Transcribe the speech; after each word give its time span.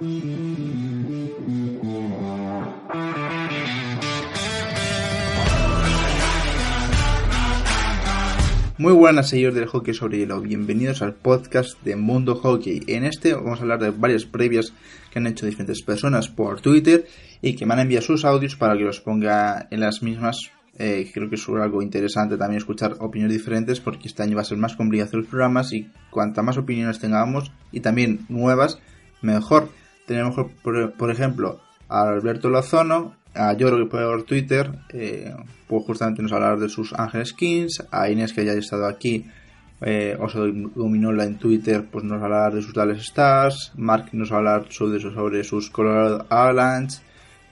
Muy 0.00 0.12
buenas, 8.92 9.28
señores 9.28 9.56
del 9.56 9.66
hockey 9.66 9.92
sobre 9.94 10.18
hielo. 10.18 10.40
Bienvenidos 10.40 11.02
al 11.02 11.14
podcast 11.14 11.82
de 11.82 11.96
Mundo 11.96 12.36
Hockey. 12.36 12.82
En 12.86 13.04
este 13.04 13.34
vamos 13.34 13.58
a 13.58 13.62
hablar 13.62 13.80
de 13.80 13.90
varias 13.90 14.24
previas 14.24 14.72
que 15.10 15.18
han 15.18 15.26
hecho 15.26 15.46
diferentes 15.46 15.82
personas 15.82 16.28
por 16.28 16.60
Twitter 16.60 17.08
y 17.42 17.56
que 17.56 17.66
me 17.66 17.74
han 17.74 17.80
enviado 17.80 18.06
sus 18.06 18.24
audios 18.24 18.54
para 18.54 18.78
que 18.78 18.84
los 18.84 19.00
ponga 19.00 19.66
en 19.72 19.80
las 19.80 20.04
mismas. 20.04 20.52
Eh, 20.78 21.10
creo 21.12 21.28
que 21.28 21.34
es 21.34 21.48
algo 21.48 21.82
interesante 21.82 22.36
también 22.36 22.58
escuchar 22.58 22.94
opiniones 23.00 23.36
diferentes 23.36 23.80
porque 23.80 24.06
este 24.06 24.22
año 24.22 24.36
va 24.36 24.42
a 24.42 24.44
ser 24.44 24.58
más 24.58 24.76
complicado 24.76 25.18
los 25.18 25.26
programas 25.26 25.72
y 25.72 25.90
cuanta 26.10 26.42
más 26.42 26.56
opiniones 26.56 27.00
tengamos 27.00 27.50
y 27.72 27.80
también 27.80 28.26
nuevas, 28.28 28.78
mejor. 29.22 29.70
Tenemos, 30.08 30.34
por, 30.62 31.10
ejemplo, 31.10 31.60
a 31.86 32.08
Alberto 32.08 32.48
Lozono, 32.48 33.14
a 33.34 33.54
que 33.54 33.84
por 33.84 34.22
Twitter, 34.22 34.70
eh, 34.88 35.34
pues 35.66 35.84
justamente 35.84 36.22
nos 36.22 36.32
hablar 36.32 36.58
de 36.58 36.70
sus 36.70 36.94
Ángeles 36.94 37.34
Kings, 37.34 37.84
a 37.90 38.08
Inés 38.08 38.32
que 38.32 38.42
ya 38.42 38.52
ha 38.52 38.54
estado 38.54 38.86
aquí, 38.86 39.26
eh, 39.82 40.16
Oso 40.18 40.46
Dominola 40.46 41.24
en 41.24 41.36
Twitter, 41.38 41.84
pues 41.92 42.04
nos 42.04 42.22
hablar 42.22 42.54
de 42.54 42.62
sus 42.62 42.72
Dallas 42.72 43.00
Stars, 43.00 43.72
Mark 43.76 44.08
nos 44.12 44.32
hablar 44.32 44.64
sobre, 44.70 45.44
sus 45.44 45.68
Colorado 45.68 46.26
Avalanche, 46.30 47.00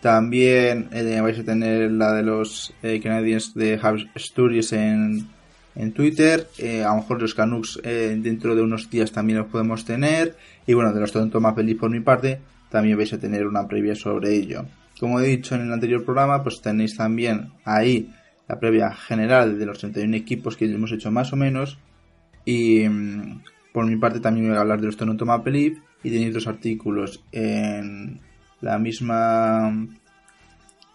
también 0.00 0.88
eh, 0.92 1.20
vais 1.20 1.38
a 1.38 1.44
tener 1.44 1.92
la 1.92 2.14
de 2.14 2.22
los 2.22 2.72
eh, 2.82 3.00
Canadiens 3.02 3.52
de 3.54 3.78
Hub 3.78 4.08
Studios 4.18 4.72
en, 4.72 5.28
en 5.74 5.92
Twitter, 5.92 6.48
a 6.84 6.88
lo 6.88 6.96
mejor 6.96 7.20
los 7.20 7.34
Canucks 7.34 7.80
dentro 7.82 8.56
de 8.56 8.62
unos 8.62 8.88
días 8.88 9.12
también 9.12 9.40
los 9.40 9.48
podemos 9.48 9.84
tener, 9.84 10.36
y 10.66 10.74
bueno, 10.74 10.92
de 10.92 11.00
los 11.00 11.12
Toronto 11.12 11.40
Maple 11.40 11.64
Leafs 11.64 11.80
por 11.80 11.90
mi 11.90 12.00
parte, 12.00 12.40
también 12.70 12.96
vais 12.96 13.12
a 13.12 13.18
tener 13.18 13.46
una 13.46 13.66
previa 13.68 13.94
sobre 13.94 14.34
ello. 14.34 14.66
Como 14.98 15.20
he 15.20 15.26
dicho 15.26 15.54
en 15.54 15.62
el 15.62 15.72
anterior 15.72 16.04
programa, 16.04 16.42
pues 16.42 16.60
tenéis 16.60 16.96
también 16.96 17.52
ahí 17.64 18.12
la 18.48 18.58
previa 18.58 18.92
general 18.94 19.58
de 19.58 19.66
los 19.66 19.78
31 19.78 20.16
equipos 20.16 20.56
que 20.56 20.64
hemos 20.64 20.92
hecho 20.92 21.10
más 21.10 21.32
o 21.32 21.36
menos. 21.36 21.78
Y 22.44 22.88
mm, 22.88 23.42
por 23.72 23.86
mi 23.86 23.96
parte 23.96 24.20
también 24.20 24.48
voy 24.48 24.56
a 24.56 24.60
hablar 24.60 24.80
de 24.80 24.86
los 24.86 24.96
Toronto 24.96 25.26
Maple 25.26 25.52
Leafs 25.52 25.80
y 26.02 26.10
tenéis 26.10 26.34
dos 26.34 26.46
artículos 26.46 27.22
en 27.32 28.20
la 28.60 28.78
misma 28.78 29.86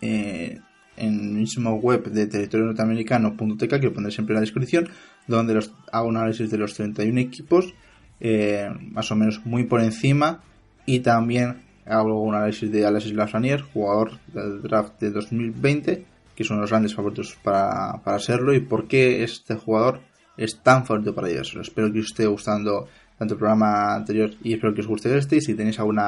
eh, 0.01 0.59
en 0.97 1.19
el 1.19 1.31
mismo 1.33 1.75
web 1.75 2.09
de 2.11 2.27
territorio 2.27 2.67
norteamericano.tk 2.67 3.67
que 3.67 3.79
lo 3.79 3.93
pondré 3.93 4.11
siempre 4.11 4.33
en 4.33 4.35
la 4.35 4.41
descripción 4.41 4.89
donde 5.27 5.53
los, 5.53 5.73
hago 5.91 6.07
un 6.07 6.17
análisis 6.17 6.49
de 6.49 6.57
los 6.57 6.73
31 6.73 7.19
equipos 7.19 7.73
eh, 8.21 8.69
más 8.91 9.11
o 9.11 9.15
menos 9.15 9.45
muy 9.45 9.63
por 9.63 9.81
encima 9.81 10.41
y 10.85 10.99
también 10.99 11.63
hago 11.85 12.21
un 12.21 12.35
análisis 12.35 12.71
de 12.71 12.85
Alexis 12.85 13.13
Lafreniere, 13.13 13.63
jugador 13.63 14.19
del 14.33 14.61
draft 14.61 14.99
de 14.99 15.11
2020, 15.11 16.05
que 16.35 16.43
es 16.43 16.49
uno 16.49 16.59
de 16.59 16.61
los 16.61 16.69
grandes 16.69 16.95
favoritos 16.95 17.35
para, 17.43 18.01
para 18.03 18.19
serlo, 18.19 18.53
y 18.53 18.59
por 18.59 18.87
qué 18.87 19.23
este 19.23 19.55
jugador 19.55 20.01
es 20.37 20.61
tan 20.61 20.85
favorito 20.85 21.13
para 21.13 21.29
ellos. 21.29 21.55
Espero 21.59 21.91
que 21.91 21.99
os 21.99 22.05
esté 22.05 22.25
gustando 22.27 22.87
tanto 23.17 23.33
el 23.35 23.39
programa 23.39 23.95
anterior 23.95 24.31
y 24.41 24.53
espero 24.53 24.73
que 24.73 24.81
os 24.81 24.87
guste 24.87 25.15
este. 25.17 25.37
Y 25.37 25.41
si 25.41 25.53
tenéis 25.53 25.79
algún 25.79 25.99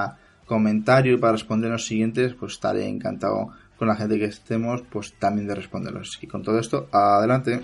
comentario 0.45 1.19
para 1.19 1.33
responder 1.33 1.71
los 1.71 1.85
siguientes, 1.85 2.33
pues 2.33 2.53
estaré 2.53 2.87
encantado 2.87 3.49
con 3.77 3.87
la 3.87 3.95
gente 3.95 4.17
que 4.17 4.25
estemos, 4.25 4.83
pues 4.89 5.13
también 5.19 5.47
de 5.47 5.55
responderlos. 5.55 6.17
Y 6.21 6.27
con 6.27 6.41
todo 6.41 6.59
esto, 6.59 6.89
adelante. 6.91 7.61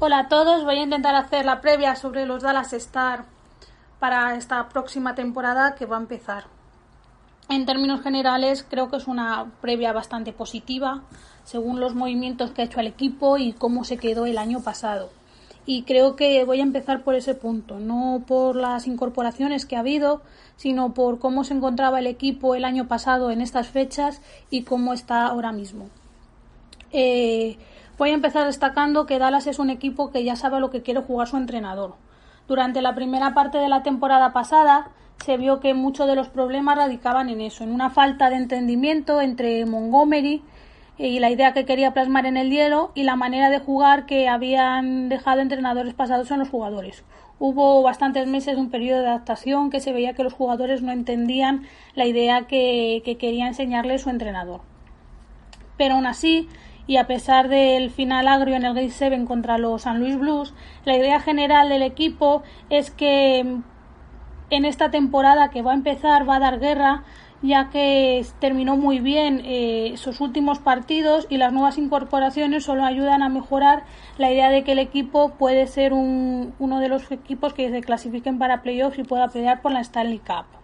Hola 0.00 0.20
a 0.20 0.28
todos, 0.28 0.62
voy 0.62 0.76
a 0.76 0.84
intentar 0.84 1.16
hacer 1.16 1.44
la 1.44 1.60
previa 1.60 1.96
sobre 1.96 2.24
los 2.24 2.44
Dallas 2.44 2.72
Star 2.72 3.24
para 3.98 4.36
esta 4.36 4.68
próxima 4.68 5.16
temporada 5.16 5.74
que 5.74 5.86
va 5.86 5.96
a 5.96 6.00
empezar. 6.00 6.44
En 7.48 7.66
términos 7.66 8.00
generales, 8.02 8.64
creo 8.70 8.90
que 8.90 8.98
es 8.98 9.08
una 9.08 9.50
previa 9.60 9.92
bastante 9.92 10.32
positiva, 10.32 11.02
según 11.42 11.80
los 11.80 11.96
movimientos 11.96 12.52
que 12.52 12.62
ha 12.62 12.66
hecho 12.66 12.78
el 12.78 12.86
equipo 12.86 13.38
y 13.38 13.54
cómo 13.54 13.82
se 13.82 13.96
quedó 13.96 14.26
el 14.26 14.38
año 14.38 14.62
pasado. 14.62 15.10
Y 15.66 15.82
creo 15.82 16.14
que 16.14 16.44
voy 16.44 16.60
a 16.60 16.62
empezar 16.62 17.02
por 17.02 17.16
ese 17.16 17.34
punto, 17.34 17.80
no 17.80 18.22
por 18.24 18.54
las 18.54 18.86
incorporaciones 18.86 19.66
que 19.66 19.74
ha 19.74 19.80
habido, 19.80 20.22
sino 20.56 20.94
por 20.94 21.18
cómo 21.18 21.42
se 21.42 21.54
encontraba 21.54 21.98
el 21.98 22.06
equipo 22.06 22.54
el 22.54 22.64
año 22.64 22.86
pasado 22.86 23.32
en 23.32 23.40
estas 23.40 23.66
fechas 23.66 24.22
y 24.48 24.62
cómo 24.62 24.92
está 24.92 25.26
ahora 25.26 25.50
mismo. 25.50 25.88
Eh, 26.92 27.58
Voy 27.98 28.10
a 28.10 28.14
empezar 28.14 28.46
destacando 28.46 29.06
que 29.06 29.18
Dallas 29.18 29.48
es 29.48 29.58
un 29.58 29.70
equipo 29.70 30.12
que 30.12 30.22
ya 30.22 30.36
sabe 30.36 30.60
lo 30.60 30.70
que 30.70 30.82
quiere 30.82 31.00
jugar 31.00 31.26
su 31.26 31.36
entrenador. 31.36 31.96
Durante 32.46 32.80
la 32.80 32.94
primera 32.94 33.34
parte 33.34 33.58
de 33.58 33.68
la 33.68 33.82
temporada 33.82 34.32
pasada 34.32 34.90
se 35.24 35.36
vio 35.36 35.58
que 35.58 35.74
muchos 35.74 36.06
de 36.06 36.14
los 36.14 36.28
problemas 36.28 36.76
radicaban 36.76 37.28
en 37.28 37.40
eso, 37.40 37.64
en 37.64 37.72
una 37.72 37.90
falta 37.90 38.30
de 38.30 38.36
entendimiento 38.36 39.20
entre 39.20 39.66
Montgomery 39.66 40.44
y 40.96 41.18
la 41.18 41.30
idea 41.30 41.52
que 41.52 41.64
quería 41.64 41.92
plasmar 41.92 42.24
en 42.26 42.36
el 42.36 42.50
hielo 42.50 42.92
y 42.94 43.02
la 43.02 43.16
manera 43.16 43.50
de 43.50 43.58
jugar 43.58 44.06
que 44.06 44.28
habían 44.28 45.08
dejado 45.08 45.40
entrenadores 45.40 45.94
pasados 45.94 46.30
en 46.30 46.38
los 46.38 46.50
jugadores. 46.50 47.02
Hubo 47.40 47.82
bastantes 47.82 48.28
meses 48.28 48.54
de 48.54 48.60
un 48.60 48.70
periodo 48.70 49.00
de 49.00 49.08
adaptación 49.08 49.70
que 49.70 49.80
se 49.80 49.92
veía 49.92 50.14
que 50.14 50.22
los 50.22 50.34
jugadores 50.34 50.82
no 50.82 50.92
entendían 50.92 51.66
la 51.96 52.06
idea 52.06 52.46
que, 52.46 53.02
que 53.04 53.16
quería 53.16 53.48
enseñarles 53.48 54.02
su 54.02 54.10
entrenador. 54.10 54.60
Pero 55.76 55.94
aún 55.94 56.06
así, 56.06 56.48
y 56.88 56.96
a 56.96 57.06
pesar 57.06 57.48
del 57.48 57.90
final 57.90 58.26
agrio 58.26 58.56
en 58.56 58.64
el 58.64 58.74
Game 58.74 58.90
7 58.90 59.24
contra 59.26 59.58
los 59.58 59.82
San 59.82 60.00
Luis 60.00 60.18
Blues, 60.18 60.54
la 60.84 60.96
idea 60.96 61.20
general 61.20 61.68
del 61.68 61.82
equipo 61.82 62.42
es 62.70 62.90
que 62.90 63.60
en 64.50 64.64
esta 64.64 64.90
temporada 64.90 65.50
que 65.50 65.62
va 65.62 65.72
a 65.72 65.74
empezar 65.74 66.28
va 66.28 66.36
a 66.36 66.40
dar 66.40 66.58
guerra 66.58 67.04
ya 67.42 67.68
que 67.70 68.24
terminó 68.40 68.76
muy 68.76 68.98
bien 68.98 69.42
eh, 69.44 69.94
sus 69.96 70.20
últimos 70.20 70.58
partidos 70.58 71.26
y 71.28 71.36
las 71.36 71.52
nuevas 71.52 71.78
incorporaciones 71.78 72.64
solo 72.64 72.84
ayudan 72.84 73.22
a 73.22 73.28
mejorar 73.28 73.84
la 74.16 74.32
idea 74.32 74.50
de 74.50 74.64
que 74.64 74.72
el 74.72 74.80
equipo 74.80 75.34
puede 75.34 75.66
ser 75.66 75.92
un, 75.92 76.54
uno 76.58 76.80
de 76.80 76.88
los 76.88 77.12
equipos 77.12 77.52
que 77.54 77.70
se 77.70 77.80
clasifiquen 77.82 78.38
para 78.38 78.62
playoffs 78.62 78.98
y 78.98 79.04
pueda 79.04 79.28
pelear 79.28 79.62
por 79.62 79.70
la 79.72 79.80
Stanley 79.80 80.18
Cup 80.18 80.57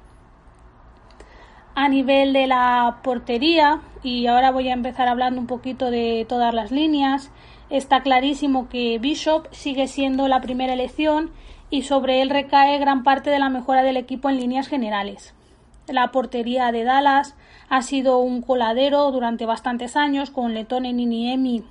a 1.74 1.88
nivel 1.88 2.32
de 2.32 2.46
la 2.46 2.98
portería, 3.02 3.80
y 4.02 4.26
ahora 4.26 4.50
voy 4.50 4.68
a 4.68 4.74
empezar 4.74 5.08
hablando 5.08 5.40
un 5.40 5.46
poquito 5.46 5.90
de 5.90 6.24
todas 6.28 6.54
las 6.54 6.70
líneas, 6.70 7.30
está 7.70 8.02
clarísimo 8.02 8.68
que 8.68 8.98
Bishop 8.98 9.48
sigue 9.50 9.88
siendo 9.88 10.28
la 10.28 10.40
primera 10.40 10.74
elección 10.74 11.30
y 11.70 11.82
sobre 11.82 12.22
él 12.22 12.30
recae 12.30 12.78
gran 12.78 13.02
parte 13.02 13.30
de 13.30 13.38
la 13.38 13.48
mejora 13.48 13.82
del 13.82 13.96
equipo 13.96 14.28
en 14.28 14.36
líneas 14.36 14.68
generales. 14.68 15.34
La 15.88 16.12
portería 16.12 16.70
de 16.72 16.84
Dallas 16.84 17.34
ha 17.68 17.82
sido 17.82 18.18
un 18.18 18.42
coladero 18.42 19.10
durante 19.10 19.47
bastantes 19.47 19.97
años 19.97 20.30
con 20.30 20.54
Letonen 20.54 21.00
y 21.00 21.06
Niemi 21.06 21.65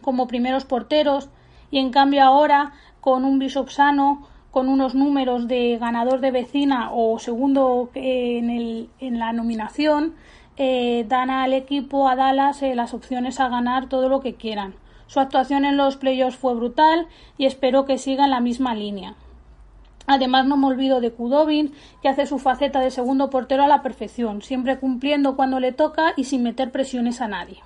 como 0.00 0.26
primeros 0.26 0.64
porteros 0.64 1.30
y 1.70 1.78
en 1.78 1.90
cambio 1.90 2.22
ahora 2.22 2.72
con 3.00 3.24
un 3.24 3.38
Bishop 3.38 3.70
sano 3.70 4.28
con 4.54 4.68
unos 4.68 4.94
números 4.94 5.48
de 5.48 5.78
ganador 5.80 6.20
de 6.20 6.30
vecina 6.30 6.90
o 6.92 7.18
segundo 7.18 7.90
en, 7.94 8.50
el, 8.50 8.88
en 9.00 9.18
la 9.18 9.32
nominación, 9.32 10.14
eh, 10.56 11.04
dan 11.08 11.28
al 11.28 11.52
equipo, 11.52 12.08
a 12.08 12.14
Dallas, 12.14 12.62
eh, 12.62 12.76
las 12.76 12.94
opciones 12.94 13.40
a 13.40 13.48
ganar 13.48 13.88
todo 13.88 14.08
lo 14.08 14.20
que 14.20 14.36
quieran. 14.36 14.76
Su 15.08 15.18
actuación 15.18 15.64
en 15.64 15.76
los 15.76 15.96
playoffs 15.96 16.36
fue 16.36 16.54
brutal 16.54 17.08
y 17.36 17.46
espero 17.46 17.84
que 17.84 17.98
siga 17.98 18.26
en 18.26 18.30
la 18.30 18.38
misma 18.38 18.76
línea. 18.76 19.16
Además, 20.06 20.46
no 20.46 20.56
me 20.56 20.68
olvido 20.68 21.00
de 21.00 21.10
Kudobin, 21.10 21.72
que 22.00 22.08
hace 22.08 22.24
su 22.24 22.38
faceta 22.38 22.78
de 22.78 22.92
segundo 22.92 23.30
portero 23.30 23.64
a 23.64 23.68
la 23.68 23.82
perfección, 23.82 24.40
siempre 24.40 24.78
cumpliendo 24.78 25.34
cuando 25.34 25.58
le 25.58 25.72
toca 25.72 26.12
y 26.16 26.24
sin 26.24 26.44
meter 26.44 26.70
presiones 26.70 27.20
a 27.20 27.26
nadie. 27.26 27.58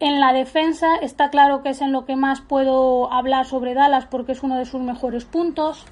En 0.00 0.18
la 0.18 0.32
defensa 0.32 0.96
está 0.96 1.30
claro 1.30 1.62
que 1.62 1.68
es 1.68 1.80
en 1.80 1.92
lo 1.92 2.04
que 2.04 2.16
más 2.16 2.40
puedo 2.40 3.12
hablar 3.12 3.46
sobre 3.46 3.74
Dallas 3.74 4.06
porque 4.06 4.32
es 4.32 4.42
uno 4.42 4.58
de 4.58 4.64
sus 4.64 4.80
mejores 4.80 5.24
puntos. 5.24 5.86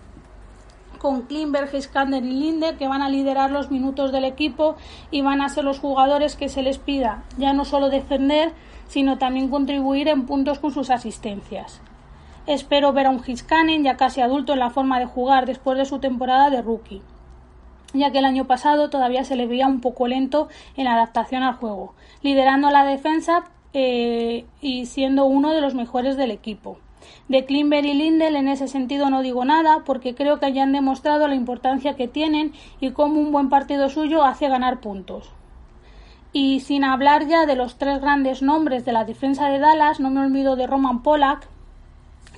con 0.99 1.23
Klimberg, 1.23 1.75
Heiskander 1.75 2.23
y 2.25 2.33
Linde, 2.33 2.77
que 2.77 2.87
van 2.87 3.03
a 3.03 3.09
liderar 3.09 3.51
los 3.51 3.73
minutos 3.73 4.13
del 4.13 4.25
equipo 4.25 4.77
y 5.11 5.21
van 5.21 5.41
a 5.41 5.49
ser 5.49 5.65
los 5.65 5.81
jugadores 5.81 6.37
que 6.37 6.49
se 6.49 6.63
les 6.63 6.79
pida 6.79 7.25
ya 7.39 7.53
no 7.53 7.65
solo 7.65 7.91
defender, 7.91 8.53
sino 8.87 9.19
también 9.19 9.49
contribuir 9.49 10.07
en 10.07 10.27
puntos 10.27 10.61
con 10.61 10.71
sus 10.71 10.91
asistencias. 10.91 11.81
Espero 12.47 12.93
ver 12.93 13.07
a 13.07 13.11
un 13.11 13.23
Hiskanen 13.25 13.83
ya 13.83 13.97
casi 13.97 14.21
adulto 14.21 14.53
en 14.53 14.61
la 14.61 14.71
forma 14.71 15.01
de 15.01 15.07
jugar 15.07 15.47
después 15.47 15.77
de 15.77 15.87
su 15.87 15.99
temporada 15.99 16.51
de 16.51 16.63
rookie 16.63 17.03
ya 17.95 18.11
que 18.11 18.19
el 18.19 18.25
año 18.25 18.47
pasado 18.47 18.91
todavía 18.91 19.25
se 19.25 19.37
le 19.37 19.47
veía 19.47 19.67
un 19.67 19.81
poco 19.81 20.07
lento 20.09 20.49
en 20.77 20.85
la 20.85 20.95
adaptación 20.95 21.43
al 21.43 21.57
juego, 21.57 21.95
liderando 22.23 22.71
la 22.71 22.85
defensa 22.85 23.45
eh, 23.75 24.45
y 24.61 24.87
siendo 24.87 25.25
uno 25.25 25.53
de 25.53 25.61
los 25.61 25.75
mejores 25.75 26.17
del 26.17 26.31
equipo. 26.31 26.79
De 27.29 27.45
Klimber 27.45 27.85
y 27.85 27.95
Lindel 27.95 28.37
en 28.37 28.49
ese 28.49 28.69
sentido 28.69 29.11
no 29.11 29.23
digo 29.23 29.45
nada 29.45 29.83
porque 29.85 30.15
creo 30.15 30.39
que 30.39 30.53
ya 30.53 30.63
han 30.63 30.73
demostrado 30.73 31.29
la 31.29 31.35
importancia 31.35 31.95
que 31.95 32.09
tienen 32.09 32.53
y 32.81 32.91
cómo 32.91 33.21
un 33.21 33.33
buen 33.33 33.49
partido 33.49 33.89
suyo 33.89 34.25
hace 34.25 34.49
ganar 34.49 34.81
puntos. 34.81 35.31
Y 36.33 36.61
sin 36.61 36.85
hablar 36.85 37.27
ya 37.27 37.45
de 37.47 37.57
los 37.57 37.77
tres 37.77 38.01
grandes 38.01 38.43
nombres 38.43 38.85
de 38.85 38.93
la 38.93 39.05
defensa 39.05 39.49
de 39.49 39.59
Dallas, 39.59 40.01
no 40.01 40.11
me 40.11 40.21
olvido 40.21 40.57
de 40.57 40.67
Roman 40.67 41.03
Pollack, 41.03 41.47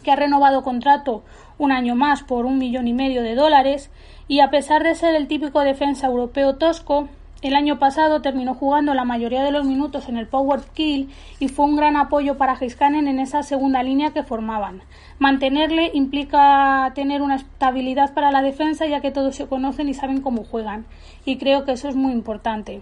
que 0.03 0.11
ha 0.11 0.17
renovado 0.17 0.63
contrato 0.63 1.23
un 1.59 1.71
año 1.71 1.95
más 1.95 2.23
por 2.23 2.45
un 2.45 2.59
millón 2.59 2.89
y 2.89 2.93
medio 2.93 3.23
de 3.23 3.37
dólares, 3.37 3.91
y 4.27 4.41
a 4.41 4.51
pesar 4.51 4.83
de 4.83 4.95
ser 4.95 5.15
el 5.15 5.29
típico 5.29 5.61
defensa 5.61 6.09
europeo 6.09 6.57
tosco, 6.57 7.09
el 7.45 7.57
año 7.57 7.79
pasado 7.79 8.23
terminó 8.23 8.55
jugando 8.55 8.95
la 8.95 9.05
mayoría 9.05 9.43
de 9.43 9.51
los 9.51 9.67
minutos 9.67 10.09
en 10.09 10.17
el 10.17 10.27
Power 10.27 10.61
Kill 10.73 11.11
y 11.39 11.49
fue 11.49 11.67
un 11.67 11.77
gran 11.77 11.95
apoyo 11.95 12.39
para 12.39 12.57
Heiskanen 12.59 13.07
en 13.07 13.19
esa 13.19 13.43
segunda 13.43 13.83
línea 13.83 14.13
que 14.15 14.23
formaban. 14.23 14.81
Mantenerle 15.19 15.91
implica 15.93 16.91
tener 16.95 17.21
una 17.21 17.37
estabilidad 17.37 18.15
para 18.15 18.31
la 18.31 18.41
defensa 18.41 18.87
ya 18.87 19.03
que 19.03 19.11
todos 19.11 19.37
se 19.37 19.47
conocen 19.47 19.91
y 19.91 19.95
saben 19.95 20.23
cómo 20.23 20.45
juegan 20.45 20.87
y 21.27 21.37
creo 21.37 21.67
que 21.67 21.73
eso 21.73 21.87
es 21.91 21.97
muy 21.97 22.13
importante. 22.13 22.81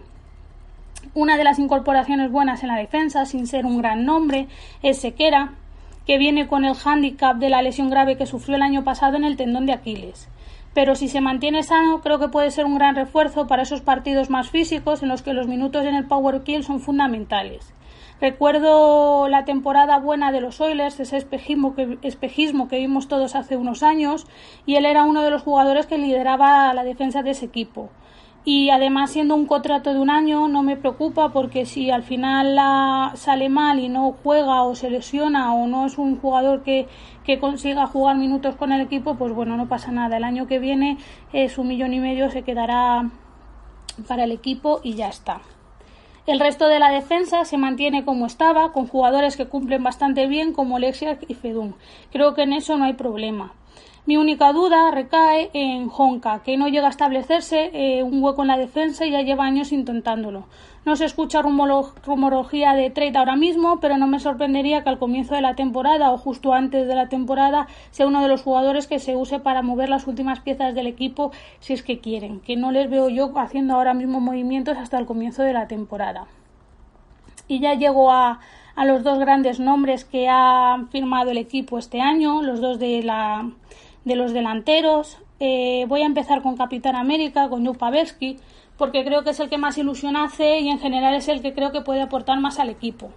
Una 1.13 1.37
de 1.37 1.43
las 1.43 1.59
incorporaciones 1.59 2.31
buenas 2.31 2.63
en 2.63 2.69
la 2.69 2.77
defensa, 2.77 3.25
sin 3.25 3.49
ser 3.49 3.67
un 3.67 3.79
gran 3.79 4.05
nombre, 4.05 4.47
es 4.85 5.01
Sequera, 5.01 5.55
que 6.07 6.19
viene 6.19 6.47
con 6.47 6.65
el 6.65 6.75
hándicap 6.75 7.37
de 7.39 7.51
la 7.51 7.63
lesión 7.63 7.91
grave 7.91 8.17
que 8.17 8.27
sufrió 8.27 8.55
el 8.55 8.63
año 8.63 8.85
pasado 8.85 9.17
en 9.17 9.25
el 9.25 9.37
tendón 9.37 9.67
de 9.67 9.73
Aquiles 9.73 10.29
pero 10.75 10.95
si 10.95 11.09
se 11.09 11.21
mantiene 11.21 11.63
sano 11.63 12.01
creo 12.01 12.19
que 12.19 12.29
puede 12.29 12.51
ser 12.51 12.65
un 12.65 12.77
gran 12.77 12.95
refuerzo 12.95 13.47
para 13.47 13.63
esos 13.63 13.81
partidos 13.81 14.31
más 14.31 14.51
físicos 14.51 15.03
en 15.03 15.09
los 15.09 15.23
que 15.23 15.35
los 15.35 15.49
minutos 15.49 15.85
en 15.85 15.95
el 15.95 16.07
Power 16.07 16.43
Kill 16.43 16.65
son 16.65 16.81
fundamentales. 16.81 17.75
Recuerdo 18.21 19.29
la 19.29 19.45
temporada 19.45 19.99
buena 19.99 20.31
de 20.31 20.41
los 20.41 20.61
Oilers, 20.61 21.01
ese 21.01 21.17
espejismo 21.17 21.75
que, 21.75 21.99
espejismo 22.03 22.69
que 22.69 22.79
vimos 22.79 23.09
todos 23.09 23.35
hace 23.35 23.57
unos 23.57 23.83
años, 23.83 24.27
y 24.65 24.77
él 24.77 24.87
era 24.87 25.03
uno 25.03 25.23
de 25.23 25.31
los 25.31 25.43
jugadores 25.43 25.87
que 25.87 25.99
lideraba 25.99 26.73
la 26.73 26.85
defensa 26.85 27.23
de 27.23 27.31
ese 27.31 27.47
equipo 27.47 27.91
y 28.45 28.71
además 28.71 29.13
siendo 29.13 29.37
un 29.37 29.47
contrato 29.47 29.93
de 29.93 30.01
un 30.01 30.11
año 30.11 30.49
no 30.49 30.63
me 30.63 30.77
preocupa 30.77 31.29
porque 31.29 31.65
si 31.65 31.91
al 31.91 32.03
final 32.03 32.59
sale 33.17 33.49
mal 33.49 33.79
y 33.79 33.89
no 33.89 34.17
juega 34.23 34.65
o 34.65 34.75
se 34.75 34.91
lesiona 34.91 35.55
o 35.55 35.69
no 35.69 35.87
es 35.87 35.97
un 35.97 36.19
jugador 36.19 36.63
que, 36.63 36.89
que 37.25 37.39
consiga 37.39 37.87
jugar 37.87 38.17
minutos 38.17 38.57
con 38.57 38.73
el 38.73 38.81
equipo 38.81 39.15
pues 39.15 39.33
bueno 39.33 39.57
no 39.57 39.69
pasa 39.69 39.93
nada. 39.93 40.17
El 40.17 40.25
año 40.25 40.47
que 40.49 40.59
viene 40.59 40.99
es 41.33 41.57
un 41.57 41.69
millón 41.69 41.95
y 41.95 42.01
medio 42.01 42.31
se 42.31 42.43
quedará 42.43 43.11
para 44.09 44.25
el 44.25 44.33
equipo 44.33 44.81
y 44.83 44.95
ya 44.95 45.09
está. 45.09 45.41
El 46.27 46.41
resto 46.41 46.69
de 46.69 46.79
la 46.79 46.91
defensa 46.91 47.45
se 47.45 47.59
mantiene 47.59 48.05
como 48.05 48.27
estaba 48.27 48.73
con 48.73 48.87
jugadores 48.87 49.37
que 49.37 49.47
cumplen 49.47 49.83
bastante 49.83 50.27
bien 50.27 50.53
como 50.53 50.79
Lexiak 50.79 51.25
y 51.29 51.35
Fedun. 51.35 51.75
Creo 52.13 52.35
que 52.35 52.43
en 52.43 52.53
eso 52.53 52.77
no 52.77 52.85
hay 52.85 52.93
problema 52.93 53.53
mi 54.05 54.17
única 54.17 54.53
duda 54.53 54.91
recae 54.91 55.51
en 55.53 55.89
Honka, 55.97 56.43
que 56.43 56.57
no 56.57 56.67
llega 56.67 56.89
a 56.89 56.91
establecerse 56.91 57.71
eh, 57.73 58.03
un 58.03 58.21
hueco 58.21 58.43
en 58.43 58.49
la 58.49 58.59
defensa 58.59 59.07
y 59.07 59.13
ya 59.13 59.23
lleva 59.23 59.45
años 59.45 59.71
intentándolo. 59.71 60.47
No 60.85 60.97
se 60.97 61.05
escucha 61.05 61.41
rumorología 61.41 62.73
de 62.75 62.91
trade 62.91 63.17
ahora 63.17 63.37
mismo, 63.37 63.79
pero 63.79 63.99
no 63.99 64.09
me 64.09 64.19
sorprendería 64.19 64.83
que 64.83 64.89
al 64.89 64.99
comienzo 64.99 65.37
de 65.37 65.41
la 65.41 65.55
temporada 65.55 66.11
o 66.11 66.19
justo 66.19 66.53
antes 66.53 66.89
de 66.89 66.97
la 66.97 67.09
temporada 67.09 67.69
sea 67.93 68.09
uno 68.09 68.21
de 68.21 68.27
los 68.27 68.43
jugadores 68.43 68.89
que 68.89 68.99
se 68.99 69.15
use 69.15 69.39
para 69.39 69.63
mover 69.63 69.89
las 69.89 70.09
últimas 70.09 70.41
piezas 70.41 70.75
del 70.75 70.89
equipo 70.89 71.31
si 71.61 71.73
es 71.73 71.85
que 71.85 72.01
quieren, 72.01 72.41
que 72.41 72.57
no 72.57 72.73
les 72.73 72.91
veo 72.91 73.09
yo 73.09 73.33
haciendo 73.39 73.75
ahora 73.75 73.95
mismo 73.95 74.19
movimientos 74.19 74.77
hasta 74.77 74.99
el 74.99 75.07
comienzo 75.07 75.45
de 75.45 75.53
la 75.53 75.69
temporada. 75.69 76.27
Y 77.47 77.61
ya 77.61 77.75
llego 77.75 78.11
a, 78.11 78.41
a 78.75 78.85
los 78.85 79.05
dos 79.05 79.21
grandes 79.21 79.61
nombres 79.61 80.05
que 80.05 80.29
ha 80.29 80.85
firmado 80.91 81.31
el 81.31 81.39
equipo 81.39 81.79
este 81.79 82.01
año, 82.01 82.43
los 82.43 82.61
dos 82.61 82.81
de 82.81 83.05
la 83.05 83.49
de 84.05 84.17
los 84.17 84.33
delanteros. 84.33 85.19
Eh, 85.41 85.87
voy 85.89 86.03
a 86.03 86.07
empezar 86.07 86.43
con 86.43 86.57
Capitán 86.57 86.97
América, 86.97 87.49
con 87.49 87.67
Joe 87.67 87.77
Pavelski, 87.77 88.39
porque 88.77 89.05
creo 89.05 89.23
que 89.23 89.31
es 89.31 89.41
el 89.41 89.49
que 89.49 89.59
más 89.59 89.79
ilusión 89.79 90.17
hace 90.17 90.61
y 90.61 90.69
en 90.69 90.79
general 90.79 91.15
es 91.15 91.29
el 91.29 91.43
que 91.43 91.55
creo 91.55 91.73
que 91.73 91.83
puede 91.83 92.03
aportar 92.03 92.41
más 92.41 92.59
al 92.59 92.69
equipo. 92.69 93.11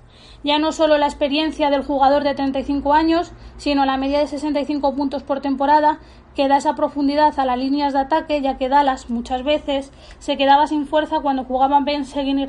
Ya 0.43 0.59
no 0.59 0.71
solo 0.71 0.97
la 0.97 1.07
experiencia 1.07 1.69
del 1.69 1.83
jugador 1.83 2.23
de 2.23 2.35
35 2.35 2.93
años, 2.93 3.31
sino 3.57 3.85
la 3.85 3.97
media 3.97 4.19
de 4.19 4.27
65 4.27 4.95
puntos 4.95 5.23
por 5.23 5.41
temporada 5.41 5.99
que 6.35 6.47
da 6.47 6.57
esa 6.57 6.75
profundidad 6.75 7.39
a 7.39 7.45
las 7.45 7.57
líneas 7.57 7.93
de 7.93 7.99
ataque, 7.99 8.41
ya 8.41 8.57
que 8.57 8.69
Dallas 8.69 9.09
muchas 9.09 9.43
veces 9.43 9.91
se 10.19 10.37
quedaba 10.37 10.67
sin 10.67 10.85
fuerza 10.85 11.21
cuando 11.21 11.45
jugaban 11.45 11.85
Ben 11.85 12.05
Seguin 12.05 12.39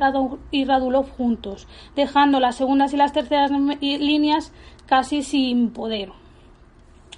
y 0.51 0.65
Radulov 0.65 1.09
juntos, 1.15 1.67
dejando 1.95 2.39
las 2.39 2.55
segundas 2.55 2.93
y 2.93 2.97
las 2.97 3.13
terceras 3.13 3.49
líneas 3.81 4.51
casi 4.85 5.23
sin 5.23 5.71
poder. 5.71 6.11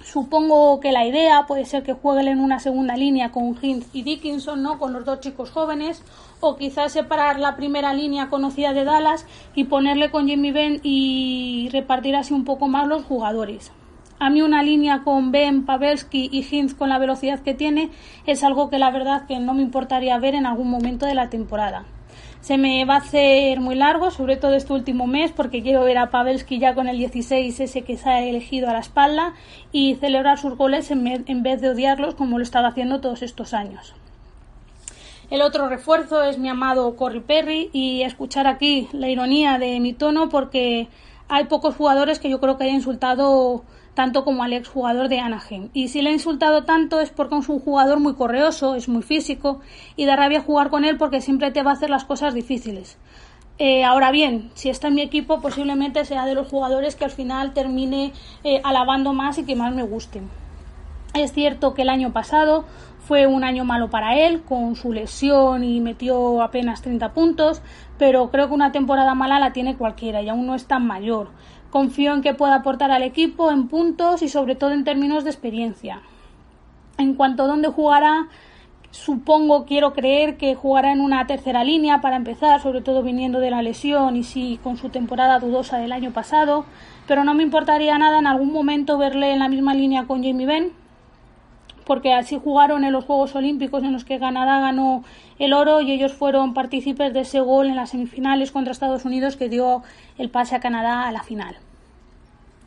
Supongo 0.02 0.80
que 0.80 0.92
la 0.92 1.06
idea 1.06 1.44
puede 1.46 1.66
ser 1.66 1.82
que 1.82 1.92
jueguen 1.92 2.28
en 2.28 2.40
una 2.40 2.58
segunda 2.58 2.96
línea 2.96 3.30
con 3.32 3.56
Hinz 3.60 3.86
y 3.92 4.02
Dickinson, 4.02 4.62
¿no? 4.62 4.78
Con 4.78 4.94
los 4.94 5.04
dos 5.04 5.20
chicos 5.20 5.50
jóvenes, 5.50 6.02
o 6.40 6.56
quizás 6.56 6.92
separar 6.92 7.38
la 7.38 7.54
primera 7.54 7.92
línea 7.92 8.30
conocida 8.30 8.72
de 8.72 8.84
Dallas 8.84 9.26
y 9.54 9.64
ponerle 9.64 10.10
con 10.10 10.26
Jimmy 10.26 10.52
Ben 10.52 10.80
y 10.82 11.68
repartir 11.70 12.16
así 12.16 12.32
un 12.32 12.44
poco 12.44 12.66
más 12.66 12.88
los 12.88 13.04
jugadores. 13.04 13.72
A 14.18 14.30
mí 14.30 14.40
una 14.42 14.62
línea 14.62 15.02
con 15.04 15.32
Ben, 15.32 15.66
Pavelski 15.66 16.30
y 16.32 16.46
Hinz 16.50 16.74
con 16.74 16.88
la 16.88 16.98
velocidad 16.98 17.40
que 17.40 17.54
tiene 17.54 17.90
es 18.26 18.42
algo 18.42 18.70
que 18.70 18.78
la 18.78 18.90
verdad 18.90 19.26
que 19.26 19.38
no 19.38 19.52
me 19.54 19.62
importaría 19.62 20.18
ver 20.18 20.34
en 20.34 20.46
algún 20.46 20.70
momento 20.70 21.06
de 21.06 21.14
la 21.14 21.30
temporada 21.30 21.84
se 22.40 22.56
me 22.56 22.84
va 22.84 22.94
a 22.94 22.98
hacer 22.98 23.60
muy 23.60 23.74
largo, 23.74 24.10
sobre 24.10 24.36
todo 24.36 24.54
este 24.54 24.72
último 24.72 25.06
mes, 25.06 25.30
porque 25.32 25.62
quiero 25.62 25.84
ver 25.84 25.98
a 25.98 26.10
Pavelski 26.10 26.58
ya 26.58 26.74
con 26.74 26.88
el 26.88 26.96
16, 26.96 27.60
ese 27.60 27.82
que 27.82 27.96
se 27.96 28.08
ha 28.08 28.22
elegido 28.22 28.68
a 28.68 28.72
la 28.72 28.78
espalda, 28.78 29.34
y 29.72 29.96
celebrar 29.96 30.38
sus 30.38 30.56
goles 30.56 30.90
en, 30.90 31.42
vez 31.42 31.60
de 31.60 31.70
odiarlos 31.70 32.14
como 32.14 32.38
lo 32.38 32.42
estaba 32.42 32.68
haciendo 32.68 33.00
todos 33.00 33.22
estos 33.22 33.52
años. 33.52 33.94
El 35.30 35.42
otro 35.42 35.68
refuerzo 35.68 36.22
es 36.22 36.38
mi 36.38 36.48
amado 36.48 36.96
Corey 36.96 37.20
Perry 37.20 37.70
y 37.72 38.02
escuchar 38.02 38.48
aquí 38.48 38.88
la 38.92 39.08
ironía 39.08 39.58
de 39.58 39.78
mi 39.78 39.92
tono 39.92 40.28
porque 40.28 40.88
hay 41.28 41.44
pocos 41.44 41.76
jugadores 41.76 42.18
que 42.18 42.28
yo 42.28 42.40
creo 42.40 42.56
que 42.56 42.64
hayan 42.64 42.76
insultado 42.76 43.62
tanto 43.94 44.24
como 44.24 44.42
al 44.42 44.52
exjugador 44.52 45.08
de 45.08 45.20
Anaheim. 45.20 45.70
Y 45.72 45.88
si 45.88 46.02
le 46.02 46.10
ha 46.10 46.12
insultado 46.12 46.64
tanto 46.64 47.00
es 47.00 47.10
porque 47.10 47.36
es 47.36 47.48
un 47.48 47.60
jugador 47.60 48.00
muy 48.00 48.14
correoso, 48.14 48.74
es 48.74 48.88
muy 48.88 49.02
físico 49.02 49.60
y 49.96 50.06
da 50.06 50.16
rabia 50.16 50.40
jugar 50.40 50.70
con 50.70 50.84
él 50.84 50.96
porque 50.96 51.20
siempre 51.20 51.50
te 51.50 51.62
va 51.62 51.72
a 51.72 51.74
hacer 51.74 51.90
las 51.90 52.04
cosas 52.04 52.34
difíciles. 52.34 52.98
Eh, 53.58 53.84
ahora 53.84 54.10
bien, 54.10 54.50
si 54.54 54.70
está 54.70 54.88
en 54.88 54.94
mi 54.94 55.02
equipo, 55.02 55.40
posiblemente 55.40 56.04
sea 56.06 56.24
de 56.24 56.34
los 56.34 56.48
jugadores 56.48 56.96
que 56.96 57.04
al 57.04 57.10
final 57.10 57.52
termine 57.52 58.12
eh, 58.42 58.60
alabando 58.64 59.12
más 59.12 59.36
y 59.36 59.44
que 59.44 59.54
más 59.54 59.74
me 59.74 59.82
gusten. 59.82 60.30
Es 61.12 61.32
cierto 61.32 61.74
que 61.74 61.82
el 61.82 61.90
año 61.90 62.12
pasado 62.12 62.64
fue 63.00 63.26
un 63.26 63.44
año 63.44 63.64
malo 63.64 63.90
para 63.90 64.16
él, 64.16 64.42
con 64.42 64.76
su 64.76 64.92
lesión 64.92 65.64
y 65.64 65.80
metió 65.80 66.42
apenas 66.42 66.80
30 66.80 67.12
puntos, 67.12 67.60
pero 67.98 68.30
creo 68.30 68.48
que 68.48 68.54
una 68.54 68.72
temporada 68.72 69.14
mala 69.14 69.40
la 69.40 69.52
tiene 69.52 69.76
cualquiera 69.76 70.22
y 70.22 70.28
aún 70.28 70.46
no 70.46 70.54
es 70.54 70.66
tan 70.66 70.86
mayor. 70.86 71.28
Confío 71.70 72.14
en 72.14 72.22
que 72.22 72.34
pueda 72.34 72.56
aportar 72.56 72.90
al 72.90 73.02
equipo 73.02 73.50
en 73.50 73.68
puntos 73.68 74.22
y 74.22 74.28
sobre 74.28 74.56
todo 74.56 74.72
en 74.72 74.84
términos 74.84 75.24
de 75.24 75.30
experiencia. 75.30 76.02
En 76.98 77.14
cuanto 77.14 77.44
a 77.44 77.46
dónde 77.46 77.68
jugará, 77.68 78.28
supongo, 78.90 79.64
quiero 79.64 79.92
creer 79.92 80.36
que 80.36 80.54
jugará 80.54 80.92
en 80.92 81.00
una 81.00 81.26
tercera 81.26 81.62
línea 81.62 82.00
para 82.00 82.16
empezar, 82.16 82.60
sobre 82.60 82.80
todo 82.80 83.02
viniendo 83.02 83.38
de 83.38 83.50
la 83.50 83.62
lesión 83.62 84.16
y 84.16 84.24
sí 84.24 84.58
con 84.62 84.76
su 84.76 84.88
temporada 84.88 85.38
dudosa 85.38 85.78
del 85.78 85.92
año 85.92 86.10
pasado, 86.10 86.64
pero 87.06 87.24
no 87.24 87.34
me 87.34 87.42
importaría 87.42 87.96
nada 87.98 88.18
en 88.18 88.26
algún 88.26 88.52
momento 88.52 88.98
verle 88.98 89.32
en 89.32 89.38
la 89.38 89.48
misma 89.48 89.74
línea 89.74 90.06
con 90.06 90.24
Jamie 90.24 90.46
Benn, 90.46 90.72
porque 91.84 92.12
así 92.14 92.38
jugaron 92.42 92.84
en 92.84 92.92
los 92.92 93.04
Juegos 93.04 93.34
Olímpicos 93.34 93.82
en 93.82 93.92
los 93.92 94.04
que 94.04 94.18
Canadá 94.18 94.60
ganó 94.60 95.04
el 95.40 95.54
oro 95.54 95.80
y 95.80 95.90
ellos 95.90 96.12
fueron 96.12 96.52
partícipes 96.52 97.14
de 97.14 97.20
ese 97.20 97.40
gol 97.40 97.68
en 97.68 97.76
las 97.76 97.90
semifinales 97.90 98.52
contra 98.52 98.72
Estados 98.72 99.06
Unidos 99.06 99.36
que 99.36 99.48
dio 99.48 99.82
el 100.18 100.28
pase 100.28 100.54
a 100.54 100.60
Canadá 100.60 101.08
a 101.08 101.12
la 101.12 101.22
final. 101.22 101.56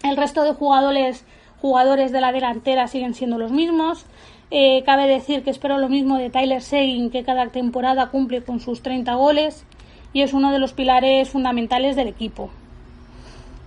El 0.01 0.18
resto 0.18 0.44
de 0.44 0.53
jugadores, 0.53 1.24
jugadores 1.62 2.12
de 2.12 2.20
la 2.20 2.32
delantera 2.32 2.88
siguen 2.88 3.13
siendo 3.13 3.38
los 3.38 3.51
mismos. 3.51 4.08
Eh, 4.50 4.82
cabe 4.88 5.08
decir 5.08 5.44
que 5.44 5.51
espero 5.51 5.77
lo 5.77 5.88
mismo 5.88 6.18
de 6.18 6.32
Tyler 6.32 6.63
Seguin, 6.63 7.12
que 7.12 7.24
cada 7.24 7.48
temporada 7.50 8.10
cumple 8.10 8.42
con 8.42 8.60
sus 8.60 8.82
30 8.82 9.13
goles 9.13 9.65
y 10.12 10.22
es 10.22 10.34
uno 10.34 10.51
de 10.51 10.58
los 10.58 10.74
pilares 10.74 11.30
fundamentales 11.30 11.96
del 11.96 12.08
equipo. 12.08 12.50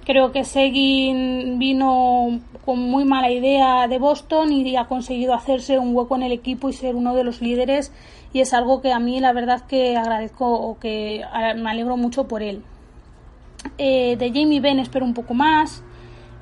Creo 0.05 0.33
que 0.33 0.45
Seguin 0.45 1.61
vino 1.61 2.41
con 2.65 2.81
muy 2.81 3.05
mala 3.05 3.31
idea 3.31 3.87
de 3.87 3.99
Boston 3.99 4.53
y 4.53 4.77
ha 4.77 4.87
conseguido 4.87 5.33
hacerse 5.33 5.79
un 5.79 5.95
hueco 5.95 6.17
en 6.17 6.25
el 6.25 6.33
equipo 6.33 6.69
y 6.69 6.73
ser 6.73 6.97
uno 6.97 7.15
de 7.15 7.23
los 7.23 7.41
líderes 7.41 7.93
y 8.33 8.40
es 8.40 8.52
algo 8.54 8.80
que 8.80 8.92
a 8.92 8.99
mí 8.99 9.21
la 9.21 9.33
verdad 9.33 9.62
que 9.66 9.97
agradezco 9.97 10.52
o 10.52 10.78
que 10.78 11.25
me 11.56 11.71
alegro 11.71 11.97
mucho 11.97 12.28
por 12.28 12.42
él. 12.42 12.62
Eh, 13.78 14.16
de 14.16 14.28
Jamie 14.28 14.61
Benn 14.61 14.78
espero 14.78 15.04
un 15.04 15.14
poco 15.14 15.35
más. 15.35 15.83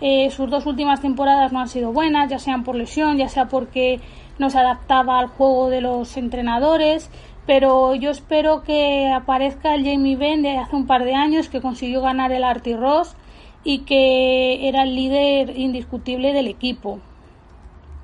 Eh, 0.00 0.30
sus 0.30 0.50
dos 0.50 0.66
últimas 0.66 1.00
temporadas 1.00 1.52
no 1.52 1.60
han 1.60 1.68
sido 1.68 1.92
buenas, 1.92 2.28
ya 2.28 2.38
sean 2.38 2.64
por 2.64 2.74
lesión, 2.74 3.16
ya 3.16 3.28
sea 3.28 3.46
porque 3.46 4.00
no 4.38 4.50
se 4.50 4.58
adaptaba 4.58 5.18
al 5.18 5.28
juego 5.28 5.70
de 5.70 5.80
los 5.80 6.16
entrenadores 6.16 7.10
pero 7.46 7.94
yo 7.94 8.10
espero 8.10 8.62
que 8.62 9.10
aparezca 9.10 9.74
el 9.74 9.84
Jamie 9.84 10.16
Benn 10.16 10.42
de 10.42 10.56
hace 10.56 10.76
un 10.76 10.86
par 10.86 11.04
de 11.04 11.14
años 11.14 11.48
que 11.48 11.60
consiguió 11.60 12.00
ganar 12.00 12.32
el 12.32 12.44
Artie 12.44 12.76
Ross 12.76 13.14
y 13.64 13.80
que 13.80 14.68
era 14.68 14.82
el 14.82 14.94
líder 14.94 15.58
indiscutible 15.58 16.32
del 16.32 16.48
equipo. 16.48 17.00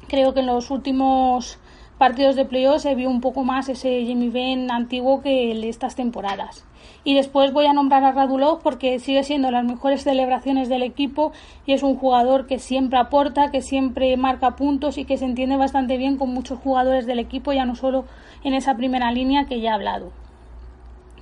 Creo 0.08 0.34
que 0.34 0.40
en 0.40 0.46
los 0.46 0.70
últimos 0.70 1.58
partidos 2.00 2.35
de 2.35 2.47
playoffs 2.47 2.85
se 2.85 2.95
vio 2.95 3.11
un 3.11 3.21
poco 3.21 3.45
más 3.45 3.69
ese 3.69 4.07
Jamie 4.09 4.30
Benn 4.30 4.71
antiguo 4.71 5.21
que 5.21 5.52
el 5.52 5.61
de 5.61 5.69
estas 5.69 5.97
temporadas. 5.97 6.64
Y 7.04 7.14
después 7.14 7.52
voy 7.52 7.66
a 7.66 7.75
nombrar 7.75 8.02
a 8.04 8.12
Radulov 8.12 8.62
porque 8.62 8.99
sigue 9.00 9.23
siendo 9.23 9.50
las 9.50 9.66
mejores 9.66 10.04
celebraciones 10.04 10.71
del 10.71 10.83
equipo 10.83 11.33
y 11.66 11.75
es 11.75 11.83
un 11.83 11.97
jugador 11.97 12.47
que 12.47 12.59
siempre 12.59 12.99
aporta, 12.99 13.50
que 13.50 13.61
siempre 13.61 14.16
marca 14.16 14.57
puntos 14.57 14.97
y 14.97 15.04
que 15.04 15.19
se 15.19 15.26
entiende 15.26 15.59
bastante 15.59 15.99
bien 15.99 16.16
con 16.16 16.33
muchos 16.33 16.59
jugadores 16.59 17.04
del 17.04 17.19
equipo, 17.19 17.52
ya 17.52 17.66
no 17.66 17.76
solo 17.76 18.07
en 18.45 18.54
esa 18.54 18.78
primera 18.78 19.12
línea 19.12 19.45
que 19.45 19.61
ya 19.61 19.73
he 19.73 19.75
hablado. 19.75 20.11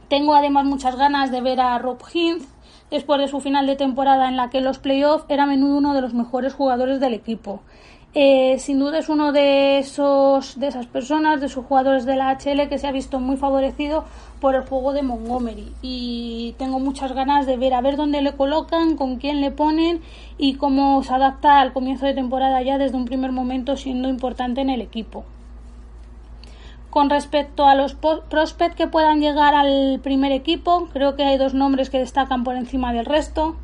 Tengo 0.08 0.36
además 0.36 0.64
muchas 0.64 0.94
ganas 0.94 1.32
de 1.32 1.40
ver 1.40 1.60
a 1.60 1.76
Rob 1.80 1.98
Hintz 2.14 2.46
después 2.88 3.20
de 3.20 3.26
su 3.26 3.40
final 3.40 3.66
de 3.66 3.74
temporada 3.74 4.28
en 4.28 4.36
la 4.36 4.48
que 4.48 4.60
los 4.60 4.78
playoffs 4.78 5.24
era 5.28 5.42
a 5.42 5.46
menudo 5.46 5.76
uno 5.76 5.92
de 5.92 6.02
los 6.02 6.14
mejores 6.14 6.54
jugadores 6.54 7.00
del 7.00 7.14
equipo. 7.14 7.62
Eh, 8.14 8.58
sin 8.58 8.78
duda 8.78 8.98
es 8.98 9.10
uno 9.10 9.32
de 9.32 9.78
esos 9.78 10.58
de 10.58 10.68
esas 10.68 10.86
personas, 10.86 11.40
de 11.40 11.46
esos 11.46 11.66
jugadores 11.66 12.06
de 12.06 12.16
la 12.16 12.30
HL 12.30 12.68
que 12.70 12.78
se 12.78 12.86
ha 12.86 12.92
visto 12.92 13.20
muy 13.20 13.36
favorecido 13.36 14.04
por 14.40 14.54
el 14.54 14.62
juego 14.62 14.94
de 14.94 15.02
Montgomery 15.02 15.74
y 15.82 16.54
tengo 16.58 16.80
muchas 16.80 17.12
ganas 17.12 17.44
de 17.44 17.58
ver 17.58 17.74
a 17.74 17.82
ver 17.82 17.96
dónde 17.96 18.22
le 18.22 18.32
colocan, 18.32 18.96
con 18.96 19.16
quién 19.16 19.42
le 19.42 19.50
ponen 19.50 20.00
y 20.38 20.54
cómo 20.54 21.02
se 21.02 21.12
adapta 21.12 21.60
al 21.60 21.74
comienzo 21.74 22.06
de 22.06 22.14
temporada 22.14 22.62
ya 22.62 22.78
desde 22.78 22.96
un 22.96 23.04
primer 23.04 23.30
momento 23.30 23.76
siendo 23.76 24.08
importante 24.08 24.62
en 24.62 24.70
el 24.70 24.80
equipo. 24.80 25.24
Con 26.88 27.10
respecto 27.10 27.66
a 27.66 27.74
los 27.74 27.94
prospects 27.94 28.74
que 28.74 28.86
puedan 28.86 29.20
llegar 29.20 29.54
al 29.54 30.00
primer 30.02 30.32
equipo, 30.32 30.88
creo 30.94 31.14
que 31.14 31.24
hay 31.24 31.36
dos 31.36 31.52
nombres 31.52 31.90
que 31.90 31.98
destacan 31.98 32.42
por 32.42 32.56
encima 32.56 32.94
del 32.94 33.04
resto. 33.04 33.56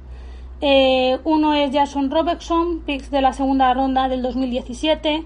Eh, 0.60 1.18
uno 1.24 1.54
es 1.54 1.72
Jason 1.72 2.10
Robertson, 2.10 2.80
pick 2.86 3.10
de 3.10 3.20
la 3.20 3.32
segunda 3.32 3.74
ronda 3.74 4.08
del 4.08 4.22
2017, 4.22 5.24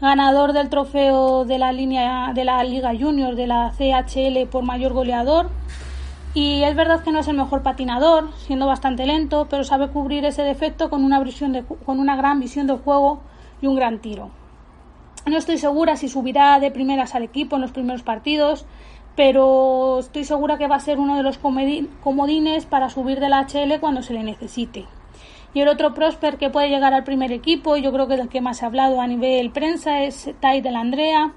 ganador 0.00 0.52
del 0.52 0.68
trofeo 0.68 1.44
de 1.44 1.58
la 1.58 1.72
línea 1.72 2.32
de 2.34 2.44
la 2.44 2.62
Liga 2.64 2.92
Junior 2.98 3.36
de 3.36 3.46
la 3.46 3.72
CHL 3.76 4.46
por 4.50 4.64
mayor 4.64 4.92
goleador. 4.92 5.48
Y 6.34 6.64
es 6.64 6.74
verdad 6.74 7.04
que 7.04 7.12
no 7.12 7.20
es 7.20 7.28
el 7.28 7.36
mejor 7.36 7.62
patinador, 7.62 8.30
siendo 8.38 8.66
bastante 8.66 9.06
lento, 9.06 9.46
pero 9.48 9.62
sabe 9.62 9.88
cubrir 9.88 10.24
ese 10.24 10.42
defecto 10.42 10.90
con 10.90 11.04
una, 11.04 11.20
visión 11.20 11.52
de, 11.52 11.62
con 11.62 12.00
una 12.00 12.16
gran 12.16 12.40
visión 12.40 12.66
de 12.66 12.74
juego 12.74 13.20
y 13.62 13.68
un 13.68 13.76
gran 13.76 14.00
tiro. 14.00 14.30
No 15.26 15.38
estoy 15.38 15.58
segura 15.58 15.96
si 15.96 16.08
subirá 16.08 16.58
de 16.58 16.72
primeras 16.72 17.14
al 17.14 17.22
equipo 17.22 17.54
en 17.54 17.62
los 17.62 17.70
primeros 17.70 18.02
partidos, 18.02 18.66
pero 19.16 20.00
estoy 20.00 20.24
segura 20.24 20.58
que 20.58 20.66
va 20.66 20.76
a 20.76 20.80
ser 20.80 20.98
uno 20.98 21.16
de 21.16 21.22
los 21.22 21.38
comodines 21.38 22.66
para 22.66 22.90
subir 22.90 23.20
de 23.20 23.28
la 23.28 23.46
HL 23.46 23.80
cuando 23.80 24.02
se 24.02 24.14
le 24.14 24.22
necesite. 24.22 24.86
Y 25.54 25.60
el 25.60 25.68
otro 25.68 25.94
Prosper 25.94 26.36
que 26.36 26.50
puede 26.50 26.68
llegar 26.68 26.94
al 26.94 27.04
primer 27.04 27.30
equipo, 27.30 27.76
yo 27.76 27.92
creo 27.92 28.08
que 28.08 28.14
el 28.14 28.28
que 28.28 28.40
más 28.40 28.62
ha 28.62 28.66
hablado 28.66 29.00
a 29.00 29.06
nivel 29.06 29.52
prensa 29.52 30.02
es 30.02 30.30
Tai 30.40 30.60
del 30.60 30.74
Andrea, 30.74 31.32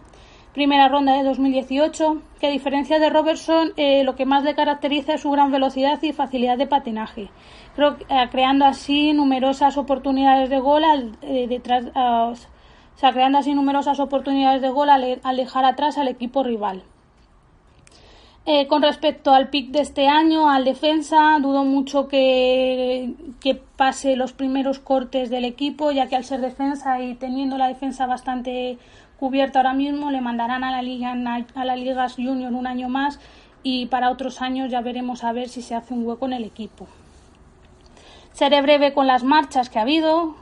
primera 0.53 0.87
ronda 0.87 1.13
de 1.13 1.23
2018, 1.23 2.19
que 2.39 2.47
a 2.47 2.49
diferencia 2.49 2.97
de 2.97 3.11
Robertson, 3.11 3.73
eh, 3.77 4.03
lo 4.03 4.15
que 4.15 4.25
más 4.25 4.43
le 4.43 4.55
caracteriza 4.55 5.13
es 5.13 5.21
su 5.21 5.29
gran 5.29 5.51
velocidad 5.51 6.01
y 6.01 6.13
facilidad 6.13 6.57
de 6.57 6.65
patinaje, 6.65 7.29
eh, 7.77 8.27
creando 8.31 8.65
así 8.65 9.13
numerosas 9.13 9.77
oportunidades 9.77 10.49
de 10.49 10.59
gol 10.59 10.83
eh, 11.21 11.47
oportunidades 13.99 14.61
de 14.63 14.69
gol 14.69 14.89
al 14.89 15.37
dejar 15.37 15.65
atrás 15.65 15.99
al 15.99 16.07
equipo 16.07 16.41
rival. 16.41 16.81
Eh, 18.49 18.65
con 18.67 18.81
respecto 18.81 19.33
al 19.33 19.49
pick 19.49 19.71
de 19.71 19.81
este 19.81 20.07
año, 20.07 20.49
al 20.49 20.63
defensa, 20.63 21.37
dudo 21.41 21.65
mucho 21.65 22.07
que, 22.07 23.13
que, 23.41 23.55
pase 23.55 24.15
los 24.15 24.31
primeros 24.31 24.79
cortes 24.79 25.29
del 25.29 25.43
equipo, 25.43 25.91
ya 25.91 26.07
que 26.07 26.15
al 26.15 26.23
ser 26.23 26.39
defensa 26.39 27.01
y 27.01 27.15
teniendo 27.15 27.57
la 27.57 27.67
defensa 27.67 28.05
bastante 28.05 28.77
cubierta 29.19 29.59
ahora 29.59 29.73
mismo, 29.73 30.11
le 30.11 30.21
mandarán 30.21 30.63
a 30.63 30.71
la 30.71 30.81
Liga 30.81 31.11
a 31.11 31.75
Ligas 31.75 32.15
Junior 32.15 32.53
un 32.53 32.67
año 32.67 32.87
más 32.87 33.19
y 33.63 33.87
para 33.87 34.09
otros 34.09 34.41
años 34.41 34.71
ya 34.71 34.79
veremos 34.79 35.25
a 35.25 35.33
ver 35.33 35.49
si 35.49 35.61
se 35.61 35.75
hace 35.75 35.93
un 35.93 36.07
hueco 36.07 36.25
en 36.25 36.31
el 36.31 36.45
equipo. 36.45 36.87
Seré 38.31 38.61
breve 38.61 38.93
con 38.93 39.07
las 39.07 39.25
marchas 39.25 39.69
que 39.69 39.79
ha 39.79 39.81
habido. 39.81 40.35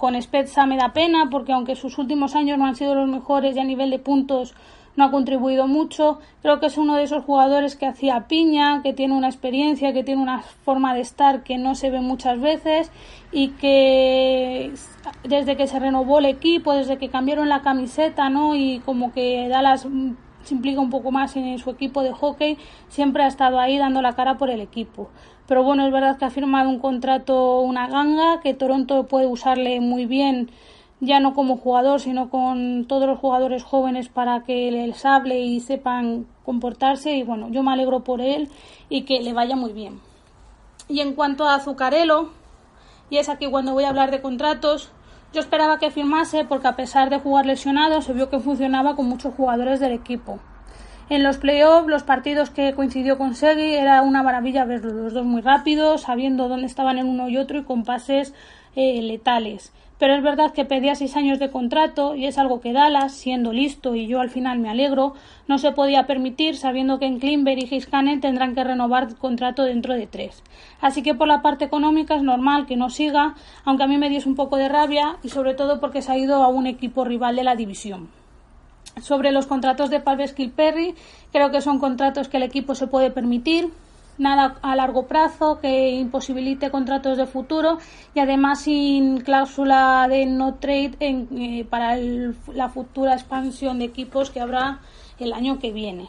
con 0.00 0.20
Spezza 0.20 0.66
me 0.66 0.76
da 0.76 0.92
pena 0.92 1.28
porque 1.30 1.52
aunque 1.52 1.76
sus 1.76 1.96
últimos 1.98 2.34
años 2.34 2.58
no 2.58 2.66
han 2.66 2.74
sido 2.74 2.96
los 2.96 3.08
mejores 3.08 3.54
y 3.54 3.60
a 3.60 3.64
nivel 3.64 3.90
de 3.90 4.00
puntos 4.00 4.52
no 4.96 5.04
ha 5.04 5.10
contribuido 5.10 5.66
mucho, 5.66 6.18
creo 6.42 6.60
que 6.60 6.66
es 6.66 6.76
uno 6.76 6.96
de 6.96 7.04
esos 7.04 7.24
jugadores 7.24 7.76
que 7.76 7.86
hacía 7.86 8.26
piña, 8.28 8.82
que 8.82 8.92
tiene 8.92 9.14
una 9.14 9.28
experiencia, 9.28 9.92
que 9.92 10.04
tiene 10.04 10.22
una 10.22 10.42
forma 10.42 10.94
de 10.94 11.00
estar 11.00 11.42
que 11.42 11.58
no 11.58 11.74
se 11.74 11.90
ve 11.90 12.00
muchas 12.00 12.40
veces 12.40 12.90
y 13.30 13.48
que 13.48 14.72
desde 15.24 15.56
que 15.56 15.66
se 15.66 15.78
renovó 15.78 16.18
el 16.18 16.26
equipo, 16.26 16.74
desde 16.74 16.98
que 16.98 17.08
cambiaron 17.08 17.48
la 17.48 17.62
camiseta, 17.62 18.28
¿no? 18.28 18.54
Y 18.54 18.80
como 18.84 19.12
que 19.12 19.48
Dallas 19.48 19.86
se 20.42 20.54
implica 20.54 20.80
un 20.80 20.90
poco 20.90 21.10
más 21.10 21.36
en 21.36 21.58
su 21.58 21.70
equipo 21.70 22.02
de 22.02 22.12
hockey, 22.12 22.58
siempre 22.88 23.22
ha 23.22 23.28
estado 23.28 23.60
ahí 23.60 23.78
dando 23.78 24.02
la 24.02 24.14
cara 24.14 24.36
por 24.38 24.50
el 24.50 24.60
equipo. 24.60 25.08
Pero 25.46 25.62
bueno, 25.62 25.86
es 25.86 25.92
verdad 25.92 26.18
que 26.18 26.24
ha 26.24 26.30
firmado 26.30 26.68
un 26.68 26.78
contrato, 26.78 27.60
una 27.60 27.86
ganga, 27.88 28.40
que 28.40 28.54
Toronto 28.54 29.06
puede 29.06 29.26
usarle 29.26 29.80
muy 29.80 30.06
bien, 30.06 30.50
ya 31.02 31.18
no 31.18 31.34
como 31.34 31.56
jugador, 31.56 32.00
sino 32.00 32.30
con 32.30 32.86
todos 32.86 33.08
los 33.08 33.18
jugadores 33.18 33.64
jóvenes 33.64 34.08
para 34.08 34.44
que 34.44 34.70
les 34.70 35.04
hable 35.04 35.40
y 35.40 35.58
sepan 35.58 36.26
comportarse. 36.44 37.16
Y 37.16 37.24
bueno, 37.24 37.48
yo 37.50 37.64
me 37.64 37.72
alegro 37.72 38.04
por 38.04 38.20
él 38.20 38.48
y 38.88 39.02
que 39.02 39.20
le 39.20 39.32
vaya 39.32 39.56
muy 39.56 39.72
bien. 39.72 40.00
Y 40.88 41.00
en 41.00 41.14
cuanto 41.14 41.44
a 41.44 41.56
Azucarelo, 41.56 42.30
y 43.10 43.16
es 43.16 43.28
aquí 43.28 43.50
cuando 43.50 43.72
voy 43.72 43.82
a 43.82 43.88
hablar 43.88 44.12
de 44.12 44.22
contratos, 44.22 44.92
yo 45.32 45.40
esperaba 45.40 45.80
que 45.80 45.90
firmase 45.90 46.44
porque 46.44 46.68
a 46.68 46.76
pesar 46.76 47.10
de 47.10 47.18
jugar 47.18 47.46
lesionado 47.46 48.00
se 48.00 48.12
vio 48.12 48.30
que 48.30 48.38
funcionaba 48.38 48.94
con 48.94 49.06
muchos 49.06 49.34
jugadores 49.34 49.80
del 49.80 49.92
equipo. 49.92 50.38
En 51.08 51.24
los 51.24 51.38
playoffs, 51.38 51.88
los 51.88 52.04
partidos 52.04 52.50
que 52.50 52.74
coincidió 52.74 53.18
con 53.18 53.34
Segui 53.34 53.74
era 53.74 54.02
una 54.02 54.22
maravilla 54.22 54.64
verlos, 54.64 54.92
los 54.92 55.12
dos 55.12 55.24
muy 55.24 55.42
rápidos, 55.42 56.02
sabiendo 56.02 56.48
dónde 56.48 56.66
estaban 56.66 56.98
el 56.98 57.06
uno 57.06 57.28
y 57.28 57.38
otro 57.38 57.58
y 57.58 57.64
con 57.64 57.82
pases 57.82 58.34
eh, 58.76 59.02
letales 59.02 59.72
pero 60.02 60.16
es 60.16 60.22
verdad 60.24 60.50
que 60.52 60.64
pedía 60.64 60.96
seis 60.96 61.14
años 61.14 61.38
de 61.38 61.52
contrato 61.52 62.16
y 62.16 62.26
es 62.26 62.36
algo 62.36 62.60
que 62.60 62.72
Dallas, 62.72 63.14
siendo 63.14 63.52
listo 63.52 63.94
y 63.94 64.08
yo 64.08 64.18
al 64.18 64.30
final 64.30 64.58
me 64.58 64.68
alegro, 64.68 65.14
no 65.46 65.58
se 65.58 65.70
podía 65.70 66.08
permitir 66.08 66.56
sabiendo 66.56 66.98
que 66.98 67.06
en 67.06 67.20
Klimber 67.20 67.56
y 67.56 67.68
Hiskanen 67.70 68.20
tendrán 68.20 68.56
que 68.56 68.64
renovar 68.64 69.04
el 69.04 69.14
contrato 69.14 69.62
dentro 69.62 69.94
de 69.94 70.08
tres. 70.08 70.42
Así 70.80 71.04
que 71.04 71.14
por 71.14 71.28
la 71.28 71.40
parte 71.40 71.66
económica 71.66 72.16
es 72.16 72.24
normal 72.24 72.66
que 72.66 72.74
no 72.74 72.90
siga, 72.90 73.36
aunque 73.64 73.84
a 73.84 73.86
mí 73.86 73.96
me 73.96 74.08
diese 74.08 74.28
un 74.28 74.34
poco 74.34 74.56
de 74.56 74.68
rabia 74.68 75.18
y 75.22 75.28
sobre 75.28 75.54
todo 75.54 75.78
porque 75.78 76.02
se 76.02 76.10
ha 76.10 76.18
ido 76.18 76.42
a 76.42 76.48
un 76.48 76.66
equipo 76.66 77.04
rival 77.04 77.36
de 77.36 77.44
la 77.44 77.54
división. 77.54 78.08
Sobre 79.00 79.30
los 79.30 79.46
contratos 79.46 79.88
de 79.88 80.00
Palves 80.00 80.34
Perry, 80.56 80.96
creo 81.30 81.52
que 81.52 81.60
son 81.60 81.78
contratos 81.78 82.26
que 82.26 82.38
el 82.38 82.42
equipo 82.42 82.74
se 82.74 82.88
puede 82.88 83.12
permitir, 83.12 83.70
nada 84.18 84.56
a 84.62 84.76
largo 84.76 85.06
plazo 85.06 85.60
que 85.60 85.90
imposibilite 85.90 86.70
contratos 86.70 87.16
de 87.18 87.26
futuro 87.26 87.78
y 88.14 88.20
además 88.20 88.60
sin 88.60 89.20
cláusula 89.20 90.06
de 90.08 90.26
no 90.26 90.54
trade 90.54 90.92
eh, 91.00 91.66
para 91.68 91.96
la 91.96 92.68
futura 92.68 93.14
expansión 93.14 93.78
de 93.78 93.86
equipos 93.86 94.30
que 94.30 94.40
habrá 94.40 94.80
el 95.18 95.32
año 95.32 95.58
que 95.58 95.72
viene. 95.72 96.08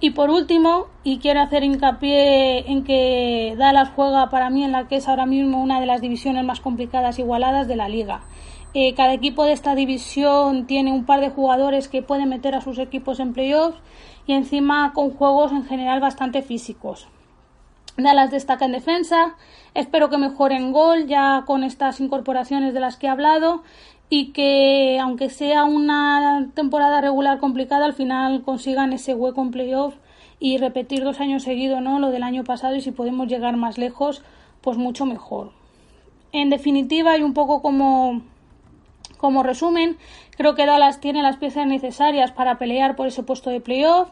Y 0.00 0.10
por 0.10 0.28
último, 0.28 0.88
y 1.02 1.18
quiero 1.18 1.40
hacer 1.40 1.64
hincapié 1.64 2.70
en 2.70 2.84
que 2.84 3.54
Dallas 3.56 3.90
juega 3.94 4.28
para 4.28 4.50
mí 4.50 4.64
en 4.64 4.72
la 4.72 4.86
que 4.86 4.96
es 4.96 5.08
ahora 5.08 5.24
mismo 5.24 5.62
una 5.62 5.80
de 5.80 5.86
las 5.86 6.00
divisiones 6.00 6.44
más 6.44 6.60
complicadas 6.60 7.18
e 7.18 7.22
igualadas 7.22 7.68
de 7.68 7.76
la 7.76 7.88
liga. 7.88 8.20
Eh, 8.74 8.92
cada 8.94 9.14
equipo 9.14 9.44
de 9.44 9.52
esta 9.52 9.76
división 9.76 10.66
tiene 10.66 10.92
un 10.92 11.06
par 11.06 11.20
de 11.20 11.30
jugadores 11.30 11.88
que 11.88 12.02
pueden 12.02 12.28
meter 12.28 12.56
a 12.56 12.60
sus 12.60 12.78
equipos 12.78 13.20
en 13.20 13.32
playoffs 13.32 13.78
y 14.26 14.32
encima 14.32 14.92
con 14.94 15.10
juegos 15.10 15.52
en 15.52 15.64
general 15.64 16.00
bastante 16.00 16.42
físicos. 16.42 17.08
Dallas 17.96 18.30
destaca 18.30 18.64
en 18.64 18.72
defensa, 18.72 19.36
espero 19.74 20.10
que 20.10 20.18
mejore 20.18 20.56
en 20.56 20.72
gol 20.72 21.06
ya 21.06 21.44
con 21.46 21.62
estas 21.62 22.00
incorporaciones 22.00 22.74
de 22.74 22.80
las 22.80 22.96
que 22.96 23.06
he 23.06 23.10
hablado 23.10 23.62
y 24.10 24.32
que 24.32 24.98
aunque 25.00 25.30
sea 25.30 25.64
una 25.64 26.48
temporada 26.54 27.00
regular 27.00 27.38
complicada 27.38 27.86
al 27.86 27.94
final 27.94 28.42
consigan 28.42 28.92
ese 28.92 29.14
hueco 29.14 29.42
en 29.42 29.52
playoff 29.52 29.94
y 30.40 30.58
repetir 30.58 31.04
dos 31.04 31.20
años 31.20 31.44
seguidos 31.44 31.80
no 31.80 32.00
lo 32.00 32.10
del 32.10 32.24
año 32.24 32.44
pasado 32.44 32.74
y 32.74 32.80
si 32.80 32.90
podemos 32.90 33.28
llegar 33.28 33.56
más 33.56 33.78
lejos 33.78 34.22
pues 34.64 34.78
mucho 34.78 35.04
mejor. 35.04 35.52
En 36.32 36.50
definitiva, 36.50 37.16
y 37.16 37.22
un 37.22 37.34
poco 37.34 37.60
como, 37.60 38.22
como 39.18 39.42
resumen, 39.42 39.98
creo 40.36 40.54
que 40.54 40.66
Dallas 40.66 41.00
tiene 41.00 41.22
las 41.22 41.36
piezas 41.36 41.66
necesarias 41.66 42.32
para 42.32 42.58
pelear 42.58 42.96
por 42.96 43.06
ese 43.06 43.22
puesto 43.22 43.50
de 43.50 43.60
playoff 43.60 44.08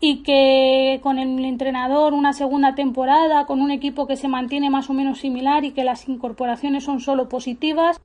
y 0.00 0.22
que 0.22 0.98
con 1.02 1.18
el 1.18 1.44
entrenador 1.44 2.14
una 2.14 2.32
segunda 2.32 2.74
temporada, 2.74 3.46
con 3.46 3.60
un 3.60 3.70
equipo 3.70 4.06
que 4.06 4.16
se 4.16 4.28
mantiene 4.28 4.70
más 4.70 4.88
o 4.88 4.94
menos 4.94 5.20
similar 5.20 5.64
y 5.64 5.72
que 5.72 5.84
las 5.84 6.08
incorporaciones 6.08 6.84
son 6.84 7.00
solo 7.00 7.28
positivas. 7.28 8.00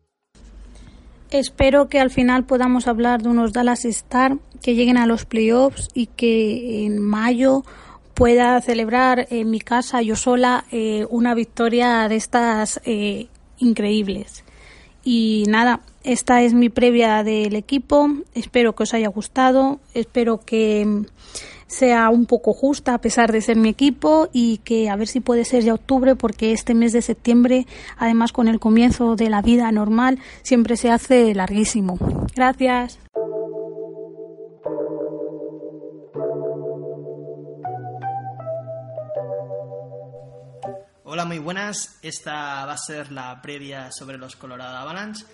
Espero 1.32 1.88
que 1.88 2.00
al 2.00 2.12
final 2.12 2.44
podamos 2.44 2.88
hablar 2.88 3.22
de 3.22 3.30
unos 3.30 3.54
Dallas 3.54 3.86
Star 3.86 4.38
que 4.62 4.76
lleguen 4.76 4.98
a 4.98 5.08
los 5.08 5.26
playoffs 5.26 5.90
y 5.94 6.08
que 6.08 6.86
en 6.86 7.02
mayo 7.02 7.64
pueda 8.14 8.60
celebrar 8.62 9.28
en 9.30 9.50
mi 9.50 9.60
casa 9.60 10.02
yo 10.02 10.16
sola 10.16 10.66
eh, 10.72 11.06
una 11.10 11.34
victoria 11.34 12.08
de 12.08 12.16
estas 12.16 12.80
eh, 12.86 13.28
increíbles. 13.58 14.44
Y 15.04 15.44
nada, 15.48 15.82
esta 16.06 16.44
es 16.44 16.54
mi 16.54 16.70
previa 16.70 17.24
del 17.24 17.56
equipo. 17.56 18.10
Espero 18.36 18.76
que 18.76 18.84
os 18.84 18.94
haya 18.94 19.08
gustado. 19.10 19.80
Espero 19.96 20.40
que 20.40 21.04
sea 21.66 22.10
un 22.10 22.28
poco 22.28 22.54
justa 22.54 22.94
a 22.94 23.02
pesar 23.02 23.32
de 23.32 23.42
ser 23.42 23.58
mi 23.58 23.70
equipo 23.70 24.30
y 24.32 24.60
que 24.60 24.90
a 24.90 24.96
ver 24.96 25.08
si 25.08 25.20
puede 25.20 25.46
ser 25.46 25.64
ya 25.64 25.74
octubre 25.74 26.16
porque 26.16 26.52
este 26.52 26.76
mes 26.76 26.94
de 26.94 27.02
septiembre, 27.02 27.66
además 27.98 28.32
con 28.32 28.48
el 28.48 28.60
comienzo 28.60 29.16
de 29.16 29.32
la 29.32 29.42
vida 29.42 29.72
normal, 29.72 30.20
siempre 30.44 30.78
se 30.78 30.92
hace 30.92 31.34
larguísimo. 31.34 31.98
Gracias. 32.36 33.00
Hola, 41.04 41.26
muy 41.26 41.40
buenas. 41.40 41.98
Esta 42.04 42.66
va 42.66 42.74
a 42.74 42.78
ser 42.78 43.12
la 43.12 43.42
previa 43.42 43.92
sobre 43.92 44.18
los 44.18 44.36
Colorado 44.36 44.78
Avalanche. 44.78 45.26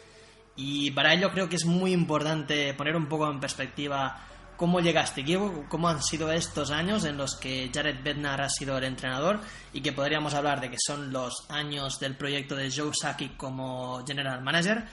Y 0.55 0.91
para 0.91 1.13
ello 1.13 1.31
creo 1.31 1.49
que 1.49 1.55
es 1.55 1.65
muy 1.65 1.93
importante 1.93 2.73
poner 2.73 2.95
un 2.95 3.07
poco 3.07 3.29
en 3.29 3.39
perspectiva 3.39 4.27
¿Cómo 4.61 4.79
llegaste? 4.79 5.25
¿Cómo 5.69 5.89
han 5.89 6.03
sido 6.03 6.31
estos 6.31 6.69
años 6.69 7.03
en 7.05 7.17
los 7.17 7.35
que 7.35 7.71
Jared 7.73 8.03
Bednar 8.03 8.41
ha 8.41 8.47
sido 8.47 8.77
el 8.77 8.83
entrenador 8.83 9.39
y 9.73 9.81
que 9.81 9.91
podríamos 9.91 10.35
hablar 10.35 10.61
de 10.61 10.69
que 10.69 10.77
son 10.77 11.11
los 11.11 11.49
años 11.49 11.99
del 11.99 12.15
proyecto 12.15 12.55
de 12.55 12.69
Joe 12.69 12.91
Saki 12.93 13.29
como 13.29 14.05
general 14.05 14.43
manager? 14.43 14.85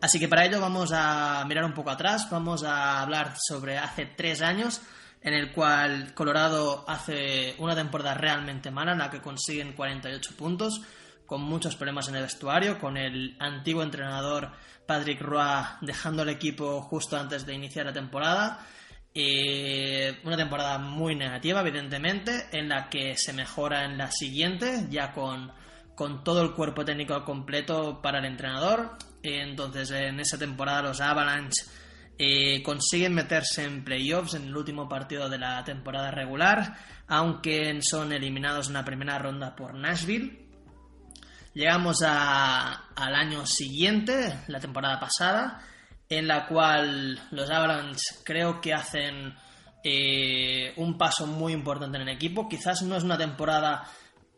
Así 0.00 0.18
que 0.18 0.26
para 0.26 0.44
ello 0.44 0.60
vamos 0.60 0.90
a 0.92 1.44
mirar 1.46 1.64
un 1.64 1.72
poco 1.72 1.90
atrás, 1.90 2.28
vamos 2.32 2.64
a 2.64 3.00
hablar 3.00 3.36
sobre 3.40 3.78
hace 3.78 4.06
tres 4.06 4.42
años 4.42 4.82
en 5.20 5.34
el 5.34 5.52
cual 5.52 6.14
Colorado 6.14 6.84
hace 6.88 7.54
una 7.58 7.76
temporada 7.76 8.14
realmente 8.14 8.72
mala 8.72 8.90
en 8.90 8.98
la 8.98 9.08
que 9.08 9.20
consiguen 9.20 9.74
48 9.74 10.36
puntos, 10.36 10.82
con 11.32 11.40
muchos 11.40 11.76
problemas 11.76 12.10
en 12.10 12.16
el 12.16 12.24
vestuario, 12.24 12.78
con 12.78 12.98
el 12.98 13.38
antiguo 13.38 13.82
entrenador 13.82 14.50
Patrick 14.84 15.18
Roy 15.22 15.64
dejando 15.80 16.24
el 16.24 16.28
equipo 16.28 16.82
justo 16.82 17.16
antes 17.16 17.46
de 17.46 17.54
iniciar 17.54 17.86
la 17.86 17.92
temporada 17.94 18.66
eh, 19.14 20.20
una 20.24 20.36
temporada 20.36 20.76
muy 20.76 21.14
negativa, 21.14 21.62
evidentemente, 21.62 22.48
en 22.52 22.68
la 22.68 22.90
que 22.90 23.16
se 23.16 23.32
mejora 23.32 23.86
en 23.86 23.96
la 23.96 24.10
siguiente, 24.10 24.86
ya 24.90 25.12
con, 25.14 25.54
todo 26.22 26.42
el 26.42 26.52
cuerpo 26.52 26.84
técnico 26.84 27.24
completo 27.24 28.02
para 28.02 28.18
el 28.18 28.26
entrenador. 28.26 28.98
entonces, 29.22 29.90
en 29.90 30.20
esa 30.20 30.36
temporada, 30.36 30.82
los 30.82 31.00
Avalanche 31.00 31.64
eh, 32.18 32.62
consiguen 32.62 33.14
meterse 33.14 33.64
en 33.64 33.84
playoffs 33.84 34.34
en 34.34 34.48
el 34.48 34.56
último 34.56 34.86
partido 34.86 35.30
de 35.30 35.38
la 35.38 35.64
temporada 35.64 36.10
regular, 36.10 36.76
aunque 37.08 37.80
son 37.80 38.12
eliminados 38.12 38.68
en 38.68 38.74
la 38.74 38.84
primera 38.84 39.18
ronda 39.18 39.56
por 39.56 39.72
Nashville. 39.74 40.41
Llegamos 41.54 42.02
al 42.02 43.14
año 43.14 43.44
siguiente, 43.44 44.44
la 44.48 44.58
temporada 44.58 44.98
pasada, 44.98 45.60
en 46.08 46.26
la 46.26 46.46
cual 46.46 47.20
los 47.30 47.50
Avalanche 47.50 48.16
creo 48.24 48.60
que 48.60 48.72
hacen 48.72 49.34
eh, 49.84 50.72
un 50.76 50.96
paso 50.96 51.26
muy 51.26 51.52
importante 51.52 51.96
en 51.96 52.08
el 52.08 52.14
equipo. 52.14 52.48
Quizás 52.48 52.82
no 52.82 52.96
es 52.96 53.04
una 53.04 53.18
temporada 53.18 53.84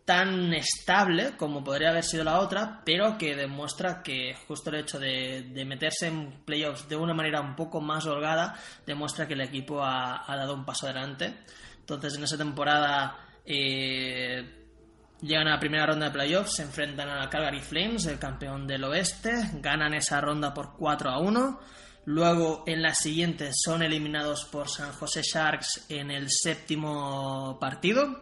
tan 0.05 0.53
estable 0.53 1.37
como 1.37 1.65
podría 1.65 1.91
haber 1.91 2.03
sido 2.03 2.25
la 2.25 2.41
otra, 2.41 2.83
pero 2.85 3.17
que 3.17 3.37
demuestra 3.37 4.03
que 4.03 4.35
justo 4.47 4.71
el 4.71 4.81
hecho 4.81 4.99
de, 4.99 5.65
meterse 5.67 6.09
en 6.09 6.45
playoffs 6.45 6.89
de 6.89 6.97
una 6.97 7.15
manera 7.15 7.41
un 7.41 7.55
poco 7.57 7.81
más 7.81 8.05
holgada 8.07 8.59
demuestra 8.85 9.27
que 9.27 9.35
el 9.35 9.41
equipo 9.41 9.83
ha, 9.83 10.25
dado 10.27 10.55
un 10.55 10.65
paso 10.65 10.87
adelante. 10.87 11.45
Entonces 11.79 12.17
en 12.17 12.25
esa 12.25 12.37
temporada 12.37 13.19
eh, 13.47 14.64
Llegan 15.25 15.49
a 15.49 15.53
la 15.53 15.59
primera 15.59 15.87
ronda 15.87 16.07
de 16.07 16.13
playoffs, 16.13 16.57
se 16.57 16.65
enfrentan 16.65 17.09
a 17.09 17.31
Calgary 17.31 17.63
Flames, 17.63 18.05
el 18.05 18.19
campeón 18.19 18.67
del 18.67 18.85
oeste, 18.85 19.33
ganan 19.55 19.95
esa 19.95 20.21
ronda 20.21 20.53
por 20.53 20.77
4 20.77 21.09
a 21.09 21.19
1. 21.19 21.61
Luego 22.05 22.63
en 22.67 22.83
la 22.83 22.95
siguiente 22.95 23.51
son 23.55 23.83
eliminados 23.83 24.45
por 24.45 24.69
San 24.69 24.93
José 24.93 25.23
Sharks 25.23 25.87
en 25.89 26.11
el 26.11 26.27
séptimo 26.29 27.57
partido. 27.59 28.21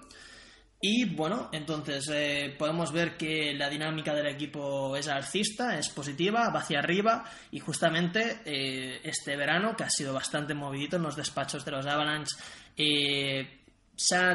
Y 0.81 1.07
bueno, 1.07 1.49
entonces 1.53 2.09
eh, 2.13 2.55
podemos 2.57 2.93
ver 2.93 3.17
que 3.17 3.53
la 3.53 3.69
dinámica 3.69 4.15
del 4.15 4.29
equipo 4.29 4.97
es 4.97 5.09
alcista, 5.09 5.77
es 5.77 5.89
positiva, 5.89 6.51
va 6.51 6.61
hacia 6.61 6.79
arriba 6.79 7.25
y 7.51 7.59
justamente 7.59 8.43
eh, 8.45 9.01
este 9.03 9.37
verano, 9.37 9.75
que 9.77 9.83
ha 9.83 9.91
sido 9.91 10.15
bastante 10.15 10.55
movidito 10.55 10.99
en 10.99 11.03
los 11.03 11.17
despachos 11.17 11.65
de 11.65 11.73
los 11.73 11.85
Avalanche, 11.85 12.37
eh, 12.77 13.62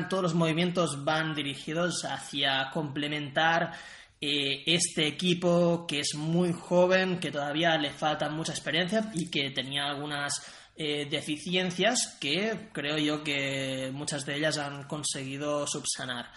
todos 0.10 0.24
los 0.24 0.34
movimientos 0.34 1.04
van 1.04 1.36
dirigidos 1.36 2.06
hacia 2.06 2.70
complementar 2.72 3.74
eh, 4.20 4.64
este 4.66 5.06
equipo 5.08 5.86
que 5.88 6.00
es 6.00 6.16
muy 6.16 6.52
joven, 6.52 7.20
que 7.20 7.32
todavía 7.32 7.78
le 7.78 7.92
falta 7.92 8.30
mucha 8.30 8.52
experiencia 8.52 9.12
y 9.14 9.30
que 9.30 9.52
tenía 9.52 9.86
algunas 9.86 10.42
eh, 10.76 11.08
deficiencias 11.10 12.18
que 12.20 12.70
creo 12.72 12.98
yo 12.98 13.24
que 13.24 13.92
muchas 13.94 14.26
de 14.26 14.38
ellas 14.38 14.58
han 14.58 14.86
conseguido 14.86 15.68
subsanar. 15.68 16.32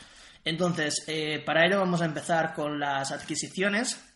Entonces, 0.44 1.04
eh, 1.06 1.42
para 1.44 1.66
ello 1.66 1.78
vamos 1.78 2.02
a 2.02 2.06
empezar 2.06 2.52
con 2.54 2.78
las 2.78 3.12
adquisiciones. 3.12 4.06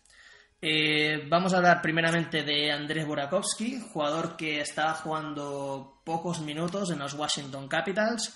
vamos 1.29 1.53
a 1.53 1.59
hablar 1.59 1.83
primeramente 1.83 2.43
de 2.43 2.73
Andrés 2.73 3.07
Burakovsky, 3.07 3.81
jugador 3.93 4.37
que 4.37 4.61
estaba 4.61 4.95
jugando 4.95 6.01
pocos 6.05 6.41
minutos 6.41 6.91
en 6.91 6.99
los 6.99 7.15
Washington 7.15 7.69
Capitals. 7.69 8.35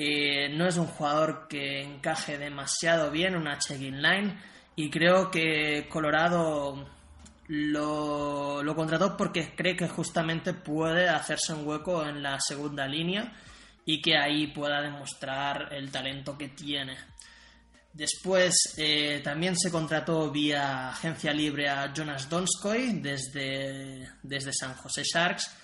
Eh, 0.00 0.48
no 0.50 0.68
es 0.68 0.76
un 0.76 0.86
jugador 0.86 1.48
que 1.48 1.82
encaje 1.82 2.38
demasiado 2.38 3.10
bien 3.10 3.34
en 3.34 3.40
una 3.40 3.58
check-in 3.58 4.00
line 4.00 4.38
y 4.76 4.90
creo 4.90 5.28
que 5.28 5.88
Colorado 5.88 6.88
lo, 7.48 8.74
contrató 8.76 9.16
porque 9.16 9.56
cree 9.56 9.74
que 9.74 9.88
justamente 9.88 10.54
puede 10.54 11.08
hacerse 11.08 11.52
un 11.52 11.66
hueco 11.66 12.06
en 12.06 12.22
la 12.22 12.38
segunda 12.38 12.86
línea 12.86 13.32
y 13.84 14.00
que 14.00 14.16
ahí 14.16 14.46
pueda 14.46 14.80
demostrar 14.80 15.74
el 15.74 15.90
talento 15.90 16.38
que 16.38 16.50
tiene. 16.50 16.96
Después 17.92 18.54
eh, 18.76 19.20
también 19.24 19.58
se 19.58 19.72
contrató 19.72 20.30
vía 20.30 20.90
agencia 20.90 21.32
libre 21.32 21.68
a 21.68 21.92
Jonas 21.92 22.28
Donskoy 22.28 23.00
desde, 23.00 24.08
desde 24.22 24.52
San 24.52 24.74
José 24.74 25.02
Sharks 25.02 25.57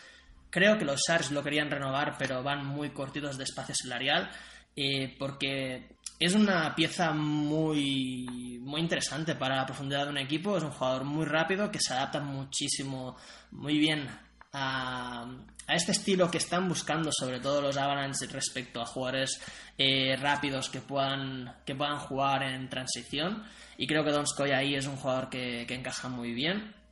Creo 0.54 0.78
que 0.78 0.84
los 0.84 1.00
Sharks 1.00 1.32
lo 1.32 1.42
querían 1.42 1.68
renovar, 1.68 2.14
pero 2.16 2.40
van 2.40 2.64
muy 2.64 2.90
cortitos 2.90 3.36
de 3.36 3.42
espacio 3.42 3.74
salarial, 3.74 4.30
eh, 4.76 5.12
porque 5.18 5.96
es 6.20 6.32
una 6.36 6.76
pieza 6.76 7.10
muy, 7.12 8.60
muy 8.62 8.80
interesante 8.80 9.34
para 9.34 9.56
la 9.56 9.66
profundidad 9.66 10.04
de 10.04 10.10
un 10.10 10.18
equipo. 10.18 10.56
Es 10.56 10.62
un 10.62 10.70
jugador 10.70 11.02
muy 11.02 11.24
rápido 11.24 11.72
que 11.72 11.80
se 11.80 11.92
adapta 11.92 12.20
muchísimo, 12.20 13.16
muy 13.50 13.78
bien 13.78 14.06
a, 14.52 15.26
este 15.66 15.90
estilo 15.90 16.30
que 16.30 16.38
están 16.38 16.68
buscando, 16.68 17.10
sobre 17.10 17.40
todo 17.40 17.60
los 17.60 17.76
Avalanche, 17.76 18.28
respecto 18.28 18.80
a 18.80 18.86
jugadores 18.86 19.40
eh, 19.76 20.14
rápidos 20.14 20.70
que 20.70 20.80
puedan, 20.80 21.52
que 21.66 21.74
puedan 21.74 21.98
jugar 21.98 22.44
en 22.44 22.68
transición. 22.68 23.42
Y 23.76 23.88
creo 23.88 24.04
que 24.04 24.12
Donskoy 24.12 24.52
ahí 24.52 24.76
es 24.76 24.86
un 24.86 24.98
jugador 24.98 25.30
que 25.30 25.66
encaja 25.68 26.08
muy 26.08 26.32
bien. 26.32 26.83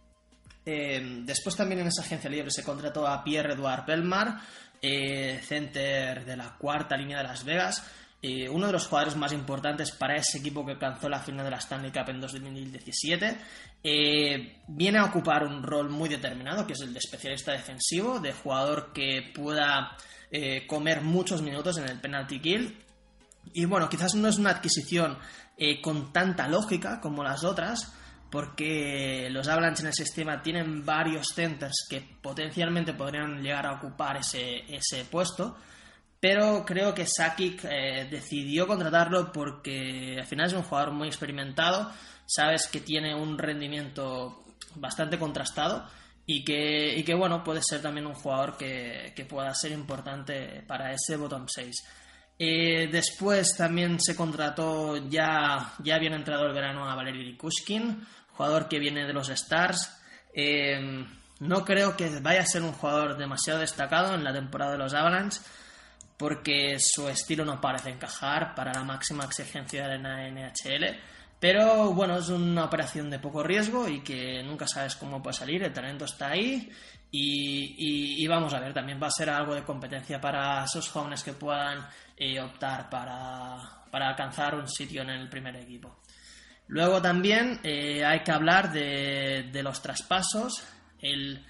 Em, 0.65 1.27
después 1.27 1.57
también 1.57 1.81
en 1.81 1.89
esa 1.89 2.03
agencia 2.03 2.31
libre 2.31 2.51
se 2.51 2.63
contrató 2.63 3.07
a 3.07 3.25
Pierre-Edouard 3.25 3.85
Belmar, 3.85 4.41
eh, 4.81 5.41
center 5.45 6.25
de 6.25 6.37
la 6.37 6.57
cuarta 6.57 6.97
línea 6.97 7.19
de 7.19 7.25
Las 7.25 7.45
Vegas, 7.45 7.85
eh, 8.21 8.49
uno 8.49 8.67
de 8.67 8.73
los 8.73 8.87
jugadores 8.87 9.17
más 9.17 9.33
importantes 9.33 9.91
para 9.91 10.17
ese 10.17 10.39
equipo 10.39 10.65
que 10.65 10.73
alcanzó 10.73 11.09
la 11.09 11.19
final 11.19 11.45
de 11.45 11.51
la 11.51 11.59
Stanley 11.59 11.91
Cup 11.91 12.09
en 12.09 12.21
2017. 12.21 13.39
Eh, 13.83 14.59
viene 14.69 14.99
a 14.99 15.05
ocupar 15.05 15.45
un 15.45 15.65
rol 15.65 15.91
muy 15.91 16.09
determinado, 16.09 16.65
que 16.65 16.75
es 16.75 16.81
el 16.81 16.93
de 16.93 17.01
especialista 17.01 17.53
defensivo, 17.53 18.21
de 18.21 18.33
jugador 18.33 18.93
que 18.93 19.33
pueda 19.35 19.97
comer 20.67 21.03
muchos 21.03 21.43
minutos 21.43 21.77
en 21.77 21.85
el 21.91 22.01
penalty 22.01 22.41
kill. 22.41 22.75
Y 23.53 23.67
bueno, 23.67 23.91
quizás 23.91 24.15
no 24.15 24.29
es 24.29 24.39
una 24.39 24.49
adquisición 24.49 25.19
con 25.83 26.11
tanta 26.11 26.49
lógica 26.49 27.03
como 27.03 27.23
las 27.23 27.45
otras, 27.45 27.93
porque 28.33 29.29
los 29.31 29.47
Avalanche 29.47 29.83
en 29.83 29.89
el 29.89 29.93
sistema 29.93 30.41
tienen 30.41 30.87
varios 30.87 31.29
centers 31.35 31.87
que 31.87 32.01
potencialmente 32.01 32.95
podrían 32.95 33.43
llegar 33.43 33.67
a 33.67 33.75
ocupar 33.75 34.17
ese, 34.17 34.65
ese 34.75 35.05
puesto, 35.05 35.55
pero 36.19 36.65
creo 36.65 36.95
que 36.95 37.05
Sakic 37.07 37.63
eh, 37.65 38.09
decidió 38.11 38.67
contratarlo 38.67 39.31
porque 39.31 40.17
al 40.19 40.27
final 40.27 40.47
es 40.47 40.55
un 40.55 40.63
jugador 40.63 40.93
muy 40.95 41.09
experimentado, 41.09 41.93
sabes 42.25 42.69
que 42.69 42.81
tiene 42.81 43.15
un 43.15 43.37
rendimiento 43.37 44.47
bastante 44.77 45.19
contrastado 45.19 45.87
y 46.25 46.43
que, 46.43 46.97
y 46.97 47.03
que 47.03 47.15
bueno, 47.15 47.45
puede 47.45 47.61
ser 47.61 47.83
también 47.83 48.07
un 48.07 48.15
jugador 48.15 48.57
que, 48.57 49.13
que 49.15 49.27
pueda 49.27 49.53
ser 49.55 49.73
importante 49.73 50.65
para 50.67 50.95
ese 50.95 51.19
bottom 51.19 51.45
6. 51.47 51.85
Eh, 52.39 52.89
después 52.91 53.55
también 53.57 54.01
se 54.01 54.17
contrató, 54.17 54.97
ya, 55.09 55.75
ya 55.85 55.97
había 55.97 56.15
entrado 56.15 56.47
el 56.47 56.55
verano 56.55 56.89
a 56.89 56.95
Valery 56.95 57.37
Kushkin, 57.37 58.05
jugador 58.33 58.69
que 58.69 58.79
viene 58.79 59.07
de 59.07 59.13
los 59.13 59.29
Stars. 59.29 59.99
Eh, 60.35 61.05
no 61.41 61.65
creo 61.65 61.97
que 61.97 62.21
vaya 62.21 62.43
a 62.43 62.47
ser 62.47 62.63
un 62.63 62.73
jugador 62.73 63.17
demasiado 63.17 63.61
destacado 63.61 64.15
en 64.15 64.25
la 64.25 64.33
temporada 64.33 64.73
de 64.73 64.79
los 64.79 64.95
Avalanche, 64.95 65.41
porque 66.17 66.77
su 66.79 67.09
estilo 67.09 67.45
no 67.45 67.61
parece 67.61 67.91
encajar 67.91 68.55
para 68.55 68.73
la 68.73 68.85
máxima 68.85 69.25
exigencia 69.25 69.89
de 69.89 69.99
la 69.99 70.29
NHL. 70.29 71.01
Pero 71.41 71.93
bueno, 71.93 72.17
es 72.17 72.29
una 72.29 72.65
operación 72.65 73.11
de 73.11 73.19
poco 73.19 73.43
riesgo 73.43 73.89
y 73.89 74.01
que 74.03 74.45
nunca 74.45 74.69
sabes 74.69 74.95
cómo 74.95 75.21
puede 75.21 75.37
salir. 75.37 75.65
El 75.65 75.73
talento 75.73 76.05
está 76.05 76.31
ahí 76.31 76.71
y, 77.11 78.27
vamos 78.29 78.55
a 78.55 78.61
ver, 78.61 78.73
también 78.73 79.03
va 79.03 79.09
a 79.09 79.11
ser 79.11 79.29
algo 79.29 79.55
de 79.55 79.65
competencia 79.65 80.21
para 80.21 80.65
esos 80.65 80.89
jóvenes 80.89 81.23
que 81.23 81.33
puedan 81.33 81.87
eh, 82.17 82.41
optar 82.41 82.89
para, 82.89 83.59
alcanzar 83.91 84.55
un 84.55 84.69
sitio 84.69 85.03
en 85.03 85.11
el 85.11 85.29
primer 85.29 85.57
equipo. 85.57 86.02
Luego 86.73 87.03
también 87.03 87.61
eh, 87.65 88.03
hay 88.03 88.21
que 88.21 88.33
hablar 88.33 88.73
de, 88.73 89.61
los 89.63 89.83
traspasos. 89.83 90.65
El, 91.03 91.45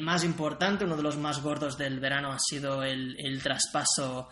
más 0.00 0.22
importante, 0.22 0.84
uno 0.84 0.96
de 0.96 1.02
los 1.02 1.16
más 1.16 1.42
gordos 1.42 1.76
del 1.76 1.98
verano 1.98 2.30
ha 2.30 2.38
sido 2.38 2.84
el, 2.84 3.40
traspaso 3.42 4.28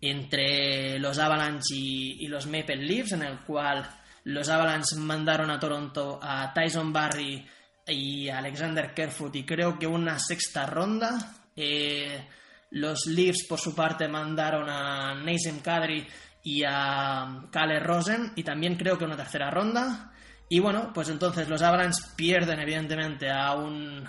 entre 0.00 0.98
los 0.98 1.18
Avalanche 1.18 1.74
y, 1.74 2.24
y 2.24 2.28
los 2.28 2.46
Maple 2.46 2.76
Leafs, 2.76 3.12
en 3.12 3.24
el 3.24 3.40
cual 3.40 3.86
los 4.24 4.48
Avalanche 4.48 4.96
mandaron 4.96 5.50
a 5.50 5.60
Toronto 5.60 6.18
a 6.22 6.50
Tyson 6.54 6.90
Barry 6.90 7.46
y 7.86 8.30
Alexander 8.30 8.94
Kerfoot 8.94 9.36
y 9.36 9.44
creo 9.44 9.78
que 9.78 9.86
una 9.86 10.18
sexta 10.18 10.64
ronda. 10.64 11.42
Eh, 11.54 12.26
los 12.70 13.04
Leafs, 13.04 13.44
por 13.46 13.60
su 13.60 13.74
parte, 13.74 14.08
mandaron 14.08 14.66
a 14.70 15.14
Nazem 15.14 15.60
Kadri 15.60 16.06
y 16.44 16.62
a 16.64 17.46
Kale 17.50 17.80
Rosen 17.80 18.32
y 18.36 18.44
también 18.44 18.76
creo 18.76 18.96
que 18.96 19.04
una 19.04 19.16
tercera 19.16 19.50
ronda. 19.50 20.12
Y 20.48 20.60
bueno, 20.60 20.92
pues 20.92 21.08
entonces 21.08 21.48
los 21.48 21.62
Avalanche 21.62 22.02
pierden 22.14 22.60
evidentemente 22.60 23.30
a 23.30 23.54
un 23.54 24.06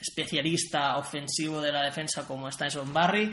especialista 0.00 0.96
ofensivo 0.96 1.60
de 1.60 1.70
la 1.70 1.84
defensa 1.84 2.26
como 2.26 2.48
es 2.48 2.56
Tyson 2.56 2.92
Barry 2.92 3.32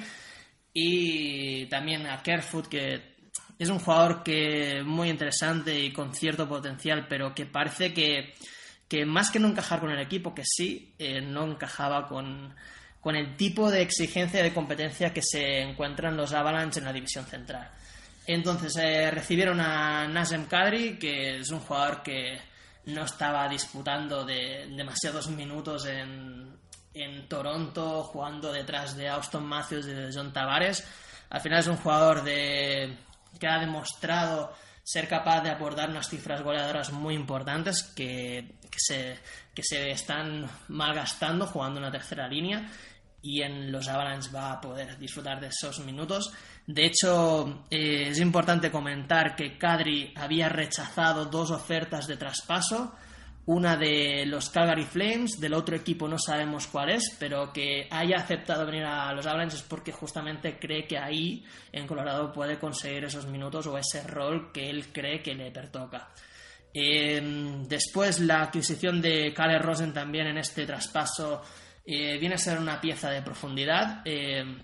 y 0.74 1.66
también 1.66 2.06
a 2.06 2.22
Kerfoot 2.22 2.68
que 2.68 3.12
es 3.58 3.70
un 3.70 3.80
jugador 3.80 4.24
que 4.24 4.82
muy 4.84 5.10
interesante 5.10 5.80
y 5.80 5.94
con 5.94 6.14
cierto 6.14 6.48
potencial, 6.48 7.06
pero 7.08 7.36
que 7.36 7.46
parece 7.46 7.94
que, 7.94 8.34
más 9.06 9.30
que 9.30 9.40
no 9.40 9.48
encajar 9.48 9.80
con 9.80 9.92
el 9.92 10.00
equipo, 10.00 10.34
que 10.34 10.44
sí, 10.44 10.96
eh, 10.98 11.22
no 11.22 11.46
encajaba 11.46 12.08
con, 12.08 12.56
el 13.06 13.38
tipo 13.38 13.70
de 13.70 13.84
exigencia 13.84 14.42
de 14.42 14.54
competencia 14.54 15.14
que 15.14 15.22
se 15.22 15.62
encuentran 15.62 16.18
los 16.18 16.34
Avalanche 16.34 16.80
en 16.80 16.86
la 16.86 16.94
división 16.94 17.26
central. 17.26 17.70
Entonces 18.28 18.76
eh, 18.78 19.10
recibieron 19.12 19.60
a 19.60 20.08
Nazem 20.08 20.46
Kadri, 20.46 20.98
que 20.98 21.40
es 21.40 21.50
un 21.50 21.60
jugador 21.60 22.04
que 22.04 22.40
no 22.86 23.06
estaba 23.06 23.48
disputando 23.48 24.26
de 24.26 24.68
demasiados 24.76 25.30
minutos 25.30 25.86
en, 25.86 26.60
Toronto, 27.28 28.04
jugando 28.04 28.52
detrás 28.52 28.98
de 28.98 29.08
Austin 29.08 29.44
Matthews 29.44 29.88
y 29.88 29.94
de 29.94 30.12
John 30.14 30.34
Tavares. 30.34 30.86
Al 31.30 31.40
final 31.40 31.60
es 31.60 31.68
un 31.68 31.78
jugador 31.78 32.24
que 32.26 33.48
ha 33.48 33.60
demostrado 33.60 34.54
ser 34.84 35.08
capaz 35.08 35.42
de 35.42 35.50
aportar 35.50 35.90
unas 35.90 36.10
cifras 36.10 36.42
goleadoras 36.42 36.92
muy 36.92 37.16
importantes 37.16 37.84
que, 37.96 38.56
se, 38.76 39.18
que 39.54 39.64
se 39.64 39.92
están 39.92 40.50
malgastando 40.68 41.48
jugando 41.48 41.80
en 41.80 41.86
la 41.86 41.92
tercera 41.92 42.28
línea 42.28 42.70
y 43.22 43.42
en 43.42 43.72
los 43.72 43.88
Avalanche 43.88 44.32
va 44.32 44.54
a 44.54 44.62
poder 44.62 44.98
disfrutar 44.98 45.40
de 45.40 45.48
esos 45.48 45.80
minutos. 45.80 46.34
De 46.66 46.86
hecho, 46.86 47.66
eh, 47.70 48.08
es 48.10 48.20
importante 48.20 48.72
comentar 48.72 49.36
que 49.36 49.58
Kadri 49.58 50.14
había 50.16 50.50
rechazado 50.50 51.26
dos 51.26 51.52
ofertas 51.52 52.08
de 52.08 52.18
traspaso 52.18 52.94
una 53.46 53.76
de 53.76 54.26
los 54.28 54.50
Calgary 54.50 54.86
Flames, 54.86 55.40
del 55.40 55.56
otro 55.56 55.76
equipo 55.76 56.08
no 56.08 56.20
sabemos 56.20 56.68
cuál 56.68 56.92
es, 56.92 57.16
pero 57.20 57.52
que 57.52 57.88
haya 57.90 58.18
aceptado 58.18 58.66
venir 58.66 58.84
a 58.84 59.12
los 59.14 59.26
Avalanche 59.26 59.58
es 59.58 59.64
porque 59.64 59.92
justamente 59.92 60.60
cree 60.60 60.86
que 60.86 60.98
ahí 60.98 61.44
en 61.72 61.88
Colorado 61.88 62.32
puede 62.32 62.60
conseguir 62.60 63.06
esos 63.06 63.26
minutos 63.26 63.66
o 63.66 63.78
ese 63.78 64.04
rol 64.04 64.52
que 64.52 64.70
él 64.70 64.94
cree 64.94 65.24
que 65.24 65.34
le 65.34 65.50
pertoca. 65.50 66.10
Em, 66.74 67.68
después 67.68 68.20
la 68.20 68.44
adquisición 68.44 69.02
de 69.02 69.34
Kale 69.34 69.60
Rosen 69.60 69.92
también 69.92 70.28
en 70.28 70.38
este 70.38 70.66
traspaso 70.66 71.42
eh, 71.86 72.18
viene 72.20 72.36
a 72.36 72.38
ser 72.38 72.60
una 72.60 72.80
pieza 72.80 73.10
de 73.10 73.22
profundidad 73.22 74.02
em, 74.06 74.62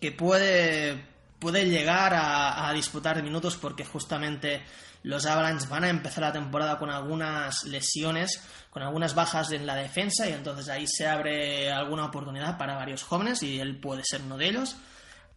que 0.00 0.12
puede, 0.12 1.04
puede 1.38 1.68
llegar 1.68 2.14
a, 2.14 2.68
a 2.68 2.72
disputar 2.72 3.22
minutos 3.22 3.56
porque 3.56 3.84
justamente 3.84 4.62
los 5.02 5.26
Avalanche 5.26 5.66
van 5.68 5.84
a 5.84 5.88
empezar 5.88 6.24
la 6.24 6.32
temporada 6.32 6.78
con 6.78 6.90
algunas 6.90 7.64
lesiones, 7.64 8.42
con 8.70 8.82
algunas 8.82 9.14
bajas 9.14 9.52
en 9.52 9.66
la 9.66 9.76
defensa 9.76 10.28
y 10.28 10.32
entonces 10.32 10.68
ahí 10.68 10.86
se 10.86 11.06
abre 11.06 11.72
alguna 11.72 12.06
oportunidad 12.06 12.58
para 12.58 12.76
varios 12.76 13.04
jóvenes 13.04 13.42
y 13.42 13.60
él 13.60 13.80
puede 13.80 14.02
ser 14.04 14.22
uno 14.22 14.36
de 14.36 14.48
ellos. 14.48 14.76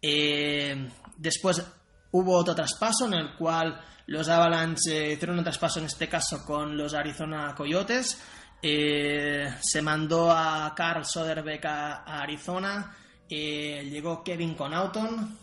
Eh, 0.00 0.90
después 1.16 1.64
hubo 2.10 2.36
otro 2.36 2.54
traspaso 2.54 3.06
en 3.06 3.14
el 3.14 3.34
cual 3.36 3.80
los 4.06 4.28
Avalanche 4.28 5.12
hicieron 5.12 5.38
un 5.38 5.44
traspaso 5.44 5.78
en 5.78 5.86
este 5.86 6.08
caso 6.08 6.44
con 6.44 6.76
los 6.76 6.92
Arizona 6.94 7.54
Coyotes. 7.54 8.20
Eh, 8.64 9.52
se 9.60 9.82
mandó 9.82 10.30
a 10.30 10.72
Carl 10.76 11.04
Soderbeck 11.04 11.64
a, 11.64 12.22
Arizona. 12.22 12.96
Eh, 13.28 13.88
llegó 13.90 14.22
Kevin 14.22 14.54
Conauton, 14.54 15.36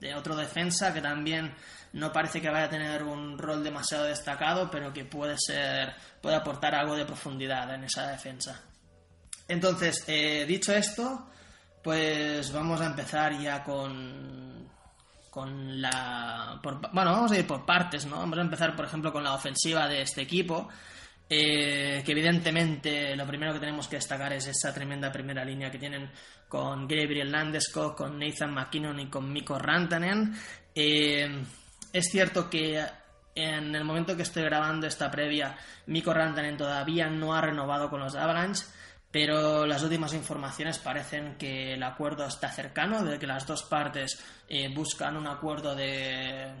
de 0.00 0.14
otro 0.14 0.36
defensa 0.36 0.92
que 0.92 1.00
también 1.00 1.54
no 1.94 2.12
parece 2.12 2.40
que 2.40 2.50
vaya 2.50 2.66
a 2.66 2.70
tener 2.70 3.02
un 3.02 3.38
rol 3.38 3.64
demasiado 3.64 4.04
destacado, 4.04 4.70
pero 4.70 4.92
que 4.92 5.04
puede 5.04 5.36
ser, 5.38 5.94
puede 6.20 6.36
aportar 6.36 6.74
algo 6.74 6.94
de 6.94 7.06
profundidad 7.06 7.72
en 7.74 7.84
esa 7.84 8.08
defensa. 8.08 8.60
Entonces, 9.46 10.04
eh, 10.06 10.44
dicho 10.46 10.74
esto, 10.74 11.30
pues 11.82 12.52
vamos 12.52 12.82
a 12.82 12.86
empezar 12.86 13.40
ya 13.40 13.64
con, 13.64 14.68
con 15.30 15.80
la... 15.80 16.60
bueno, 16.92 17.12
vamos 17.12 17.32
a 17.32 17.38
ir 17.38 17.46
por 17.46 17.64
partes, 17.64 18.04
¿no? 18.04 18.18
Vamos 18.18 18.36
a 18.36 18.42
empezar, 18.42 18.76
por 18.76 18.84
ejemplo, 18.84 19.10
con 19.10 19.24
la 19.24 19.32
ofensiva 19.32 19.88
de 19.88 20.02
este 20.02 20.20
equipo. 20.20 20.68
Eh, 21.30 22.02
que 22.06 22.12
evidentemente 22.12 23.14
lo 23.14 23.26
primero 23.26 23.52
que 23.52 23.60
tenemos 23.60 23.86
que 23.86 23.96
destacar 23.96 24.32
es 24.32 24.46
esa 24.46 24.72
tremenda 24.72 25.12
primera 25.12 25.44
línea 25.44 25.70
que 25.70 25.78
tienen 25.78 26.10
con 26.48 26.88
Gabriel 26.88 27.30
Landeskog, 27.30 27.94
con 27.94 28.18
Nathan 28.18 28.54
McKinnon 28.54 28.98
y 29.00 29.08
con 29.08 29.30
Mikko 29.30 29.58
Rantanen. 29.58 30.34
Eh, 30.74 31.44
es 31.92 32.10
cierto 32.10 32.48
que 32.48 32.82
en 33.34 33.74
el 33.74 33.84
momento 33.84 34.16
que 34.16 34.22
estoy 34.22 34.44
grabando 34.44 34.86
esta 34.86 35.10
previa, 35.10 35.54
Mikko 35.86 36.14
Rantanen 36.14 36.56
todavía 36.56 37.10
no 37.10 37.34
ha 37.34 37.42
renovado 37.42 37.90
con 37.90 38.00
los 38.00 38.14
Avalanche, 38.14 38.64
pero 39.10 39.66
las 39.66 39.82
últimas 39.82 40.14
informaciones 40.14 40.78
parecen 40.78 41.36
que 41.36 41.74
el 41.74 41.82
acuerdo 41.82 42.26
está 42.26 42.50
cercano, 42.50 43.04
de 43.04 43.18
que 43.18 43.26
las 43.26 43.46
dos 43.46 43.64
partes 43.64 44.18
eh, 44.48 44.72
buscan 44.74 45.16
un 45.16 45.26
acuerdo 45.26 45.74
de 45.74 46.54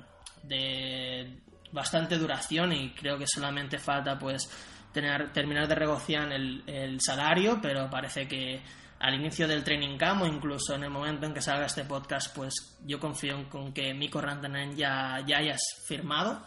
bastante 1.72 2.16
duración 2.16 2.72
y 2.72 2.90
creo 2.94 3.18
que 3.18 3.26
solamente 3.26 3.78
falta 3.78 4.18
pues 4.18 4.50
terminar 4.92 5.68
de 5.68 5.76
negociar 5.76 6.32
el, 6.32 6.62
el 6.66 7.00
salario, 7.00 7.58
pero 7.60 7.88
parece 7.90 8.26
que 8.26 8.60
al 9.00 9.14
inicio 9.14 9.46
del 9.46 9.62
training 9.62 9.96
camp 9.96 10.22
o 10.22 10.26
incluso 10.26 10.74
en 10.74 10.84
el 10.84 10.90
momento 10.90 11.26
en 11.26 11.34
que 11.34 11.40
salga 11.40 11.66
este 11.66 11.84
podcast, 11.84 12.34
pues 12.34 12.78
yo 12.84 12.98
confío 12.98 13.36
en 13.36 13.44
con 13.44 13.72
que 13.72 13.94
Miko 13.94 14.20
Rantanen 14.20 14.76
ya, 14.76 15.22
ya 15.26 15.38
hayas 15.38 15.60
firmado. 15.86 16.42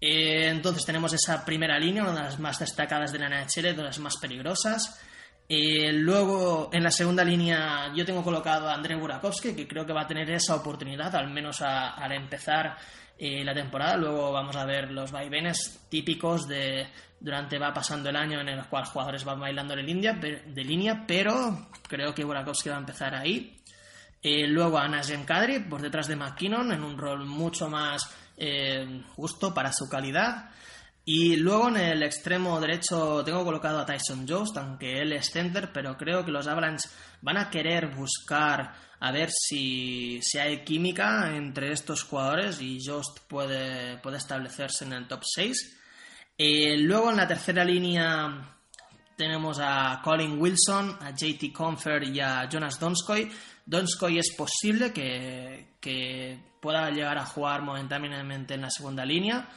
Eh, 0.00 0.48
entonces 0.48 0.84
tenemos 0.84 1.12
esa 1.12 1.44
primera 1.44 1.78
línea, 1.78 2.02
una 2.02 2.14
de 2.14 2.22
las 2.22 2.40
más 2.40 2.58
destacadas 2.58 3.12
de 3.12 3.18
la 3.18 3.28
NHL, 3.28 3.76
de 3.76 3.82
las 3.82 3.98
más 3.98 4.16
peligrosas. 4.16 5.00
Eh, 5.48 5.92
luego, 5.92 6.70
en 6.72 6.82
la 6.82 6.90
segunda 6.90 7.22
línea, 7.22 7.92
yo 7.94 8.06
tengo 8.06 8.24
colocado 8.24 8.68
a 8.68 8.74
André 8.74 8.96
Burakovsky, 8.96 9.54
que 9.54 9.68
creo 9.68 9.84
que 9.84 9.92
va 9.92 10.02
a 10.02 10.06
tener 10.06 10.30
esa 10.30 10.54
oportunidad, 10.54 11.14
al 11.14 11.30
menos 11.30 11.60
al 11.60 12.10
empezar 12.12 12.76
eh, 13.18 13.44
la 13.44 13.54
temporada. 13.54 13.96
Luego 13.96 14.32
vamos 14.32 14.56
a 14.56 14.64
ver 14.64 14.90
los 14.90 15.10
vaivenes 15.12 15.86
típicos 15.88 16.48
de 16.48 16.86
durante 17.20 17.58
va 17.58 17.72
pasando 17.72 18.08
el 18.08 18.16
año 18.16 18.40
en 18.40 18.48
el 18.48 18.66
cual 18.66 18.84
jugadores 18.84 19.24
van 19.24 19.38
bailando 19.38 19.76
de 19.76 19.82
línea, 19.84 20.14
de 20.14 20.64
línea 20.64 21.04
pero 21.06 21.68
creo 21.88 22.12
que 22.12 22.24
Burakovsky 22.24 22.68
va 22.68 22.76
a 22.76 22.80
empezar 22.80 23.14
ahí. 23.14 23.62
Eh, 24.24 24.46
luego 24.46 24.78
a 24.78 24.86
Nazem 24.86 25.24
Kadri 25.24 25.60
por 25.60 25.82
detrás 25.82 26.06
de 26.06 26.14
McKinnon 26.14 26.72
en 26.72 26.84
un 26.84 26.96
rol 26.96 27.26
mucho 27.26 27.68
más 27.68 28.08
eh, 28.36 29.02
justo 29.16 29.52
para 29.52 29.72
su 29.72 29.88
calidad. 29.88 30.50
Y 31.04 31.36
luego 31.36 31.68
en 31.68 31.76
el 31.78 32.02
extremo 32.04 32.60
derecho 32.60 33.24
tengo 33.24 33.44
colocado 33.44 33.80
a 33.80 33.86
Tyson 33.86 34.26
Jost, 34.26 34.56
aunque 34.56 35.00
él 35.00 35.12
es 35.12 35.30
center, 35.30 35.72
pero 35.72 35.96
creo 35.96 36.24
que 36.24 36.30
los 36.30 36.46
Avalanche 36.46 36.88
van 37.22 37.38
a 37.38 37.50
querer 37.50 37.94
buscar 37.94 38.72
a 39.00 39.10
ver 39.10 39.30
si, 39.32 40.20
si 40.22 40.38
hay 40.38 40.62
química 40.62 41.34
entre 41.34 41.72
estos 41.72 42.04
jugadores 42.04 42.60
y 42.60 42.78
Jost 42.84 43.18
puede, 43.26 43.98
puede 43.98 44.18
establecerse 44.18 44.84
en 44.84 44.92
el 44.92 45.08
top 45.08 45.22
6. 45.24 45.80
Eh, 46.38 46.76
luego 46.78 47.10
en 47.10 47.16
la 47.16 47.26
tercera 47.26 47.64
línea 47.64 48.56
tenemos 49.16 49.58
a 49.60 50.00
Colin 50.04 50.40
Wilson, 50.40 50.98
a 51.00 51.10
JT 51.10 51.52
Confer 51.52 52.04
y 52.04 52.20
a 52.20 52.48
Jonas 52.48 52.78
Donskoy. 52.78 53.28
Donskoy 53.66 54.18
es 54.20 54.36
posible 54.36 54.92
que, 54.92 55.74
que 55.80 56.38
pueda 56.60 56.88
llegar 56.90 57.18
a 57.18 57.26
jugar 57.26 57.62
momentáneamente 57.62 58.54
en 58.54 58.62
la 58.62 58.70
segunda 58.70 59.04
línea. 59.04 59.48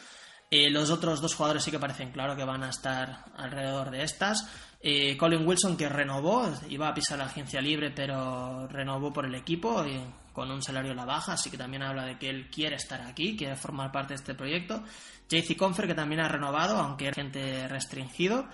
Eh, 0.58 0.70
los 0.70 0.90
otros 0.90 1.20
dos 1.20 1.36
jugadores 1.36 1.64
sí 1.64 1.70
que 1.70 1.80
parecen 1.80 2.14
claro 2.14 2.34
que 2.34 2.46
van 2.46 2.64
a 2.64 2.70
estar 2.70 3.26
alrededor 3.36 3.92
de 3.92 4.04
estas. 4.04 4.48
Eh, 4.80 5.18
Colin 5.18 5.46
Wilson 5.46 5.76
que 5.76 5.90
renovó, 5.90 6.50
iba 6.70 6.88
a 6.88 6.94
pisar 6.94 7.18
la 7.18 7.26
agencia 7.26 7.60
libre 7.60 7.92
pero 7.92 8.66
renovó 8.68 9.12
por 9.12 9.26
el 9.26 9.36
equipo 9.36 9.86
y 9.86 10.02
con 10.32 10.50
un 10.50 10.62
salario 10.62 10.94
a 10.94 10.96
la 10.96 11.04
baja, 11.04 11.34
así 11.34 11.50
que 11.50 11.58
también 11.58 11.84
habla 11.84 12.06
de 12.06 12.18
que 12.18 12.30
él 12.30 12.50
quiere 12.50 12.78
estar 12.78 13.02
aquí, 13.02 13.36
quiere 13.36 13.58
formar 13.58 13.92
parte 13.92 14.14
de 14.14 14.16
este 14.16 14.34
proyecto. 14.34 14.82
JC 15.30 15.58
Confer 15.58 15.88
que 15.88 15.94
también 15.94 16.22
ha 16.22 16.30
renovado, 16.30 16.78
aunque 16.78 17.10
es 17.10 17.16
gente 17.16 17.68
restringido. 17.68 18.48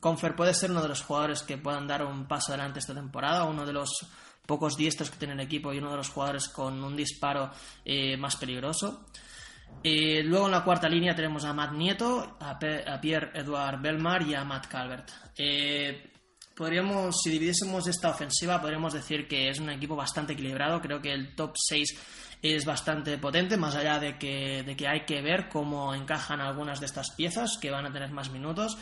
Confer 0.00 0.36
puede 0.36 0.52
ser 0.52 0.72
uno 0.72 0.82
de 0.82 0.88
los 0.88 1.00
jugadores 1.00 1.42
que 1.42 1.56
puedan 1.56 1.86
dar 1.86 2.04
un 2.04 2.26
paso 2.26 2.52
adelante 2.52 2.80
esta 2.80 2.92
temporada, 2.92 3.44
uno 3.44 3.64
de 3.64 3.72
los 3.72 3.88
pocos 4.44 4.76
diestros 4.76 5.10
que 5.10 5.16
tiene 5.16 5.32
el 5.32 5.40
equipo 5.40 5.72
y 5.72 5.78
uno 5.78 5.90
de 5.90 5.96
los 5.96 6.10
jugadores 6.10 6.48
con 6.48 6.84
un 6.84 6.94
disparo 6.94 7.50
eh, 7.82 8.18
más 8.18 8.36
peligroso. 8.36 9.06
Luego 9.84 10.46
en 10.46 10.52
la 10.52 10.64
cuarta 10.64 10.88
línea 10.88 11.14
tenemos 11.14 11.44
a 11.44 11.52
Matt 11.52 11.72
Nieto, 11.72 12.38
a, 12.40 12.58
Pierre-Edouard 12.58 13.82
Belmar 13.82 14.22
y 14.22 14.34
a 14.34 14.42
Matt 14.42 14.66
Calvert. 14.66 15.10
Eh, 15.36 16.10
podríamos, 16.56 17.20
si 17.22 17.30
dividiésemos 17.30 17.86
esta 17.86 18.08
ofensiva, 18.08 18.60
podríamos 18.62 18.94
decir 18.94 19.28
que 19.28 19.50
es 19.50 19.58
un 19.58 19.68
equipo 19.68 19.94
bastante 19.94 20.32
equilibrado. 20.32 20.80
Creo 20.80 21.02
que 21.02 21.12
el 21.12 21.34
top 21.34 21.54
6 21.56 21.98
es 22.40 22.64
bastante 22.64 23.18
potente, 23.18 23.58
más 23.58 23.74
allá 23.74 23.98
de 23.98 24.16
que, 24.16 24.62
de 24.62 24.74
que 24.74 24.88
hay 24.88 25.04
que 25.04 25.20
ver 25.20 25.48
cómo 25.48 25.94
encajan 25.94 26.40
algunas 26.40 26.80
de 26.80 26.86
estas 26.86 27.10
piezas 27.10 27.58
que 27.60 27.70
van 27.70 27.84
a 27.84 27.92
tener 27.92 28.10
más 28.10 28.30
minutos. 28.30 28.78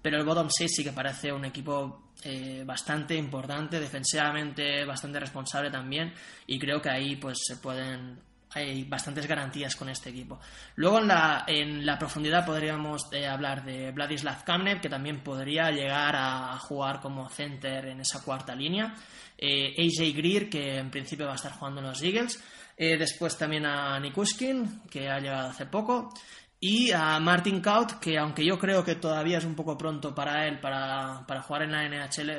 Pero 0.00 0.18
el 0.18 0.24
bottom 0.24 0.48
6 0.48 0.72
sí 0.74 0.84
que 0.84 0.92
parece 0.92 1.32
un 1.32 1.44
equipo 1.44 2.12
eh, 2.22 2.62
bastante 2.64 3.14
importante, 3.14 3.80
defensivamente 3.80 4.84
bastante 4.84 5.20
responsable 5.20 5.70
también, 5.70 6.14
y 6.46 6.58
creo 6.58 6.80
que 6.80 6.90
ahí 6.90 7.16
pues 7.16 7.38
se 7.44 7.56
pueden 7.56 8.20
hay 8.56 8.84
bastantes 8.84 9.26
garantías 9.26 9.76
con 9.76 9.88
este 9.88 10.10
equipo. 10.10 10.40
Luego 10.76 10.98
en 10.98 11.08
la, 11.08 11.44
en 11.46 11.84
la 11.84 11.98
profundidad 11.98 12.46
podríamos 12.46 13.02
eh, 13.12 13.26
hablar 13.26 13.64
de 13.64 13.92
Vladislav 13.92 14.44
Kamnev, 14.44 14.80
que 14.80 14.88
también 14.88 15.22
podría 15.22 15.70
llegar 15.70 16.16
a 16.16 16.58
jugar 16.58 17.00
como 17.00 17.28
center 17.28 17.86
en 17.86 18.00
esa 18.00 18.22
cuarta 18.22 18.54
línea. 18.54 18.94
Eh, 19.36 19.74
AJ 19.78 20.16
Greer, 20.16 20.48
que 20.48 20.78
en 20.78 20.90
principio 20.90 21.26
va 21.26 21.32
a 21.32 21.36
estar 21.36 21.52
jugando 21.52 21.80
en 21.80 21.88
los 21.88 22.02
Eagles. 22.02 22.42
Eh, 22.78 22.96
después 22.96 23.36
también 23.36 23.66
a 23.66 24.00
Nikushkin, 24.00 24.82
que 24.90 25.08
ha 25.08 25.18
llegado 25.18 25.50
hace 25.50 25.66
poco. 25.66 26.12
Y 26.58 26.90
a 26.92 27.20
Martin 27.20 27.60
Kaut, 27.60 28.00
que 28.00 28.16
aunque 28.18 28.44
yo 28.44 28.58
creo 28.58 28.82
que 28.82 28.94
todavía 28.94 29.38
es 29.38 29.44
un 29.44 29.54
poco 29.54 29.76
pronto 29.76 30.14
para 30.14 30.48
él 30.48 30.58
para, 30.58 31.26
para 31.26 31.42
jugar 31.42 31.62
en 31.62 31.72
la 31.72 31.86
NHL, 31.86 32.36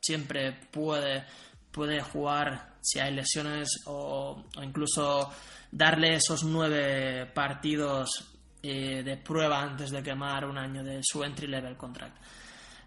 siempre 0.00 0.52
puede, 0.52 1.24
puede 1.72 2.00
jugar 2.00 2.75
si 2.86 3.00
hay 3.00 3.12
lesiones 3.12 3.82
o, 3.86 4.44
incluso 4.62 5.28
darle 5.70 6.14
esos 6.14 6.44
nueve 6.44 7.26
partidos 7.26 8.32
eh, 8.62 9.02
de 9.02 9.16
prueba 9.16 9.60
antes 9.60 9.90
de 9.90 10.02
quemar 10.02 10.44
un 10.44 10.56
año 10.56 10.84
de 10.84 11.00
su 11.02 11.24
entry 11.24 11.48
level 11.48 11.76
contract. 11.76 12.16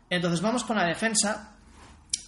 Entonces 0.10 0.42
vamos 0.42 0.64
con 0.64 0.78
la 0.78 0.86
defensa. 0.86 1.59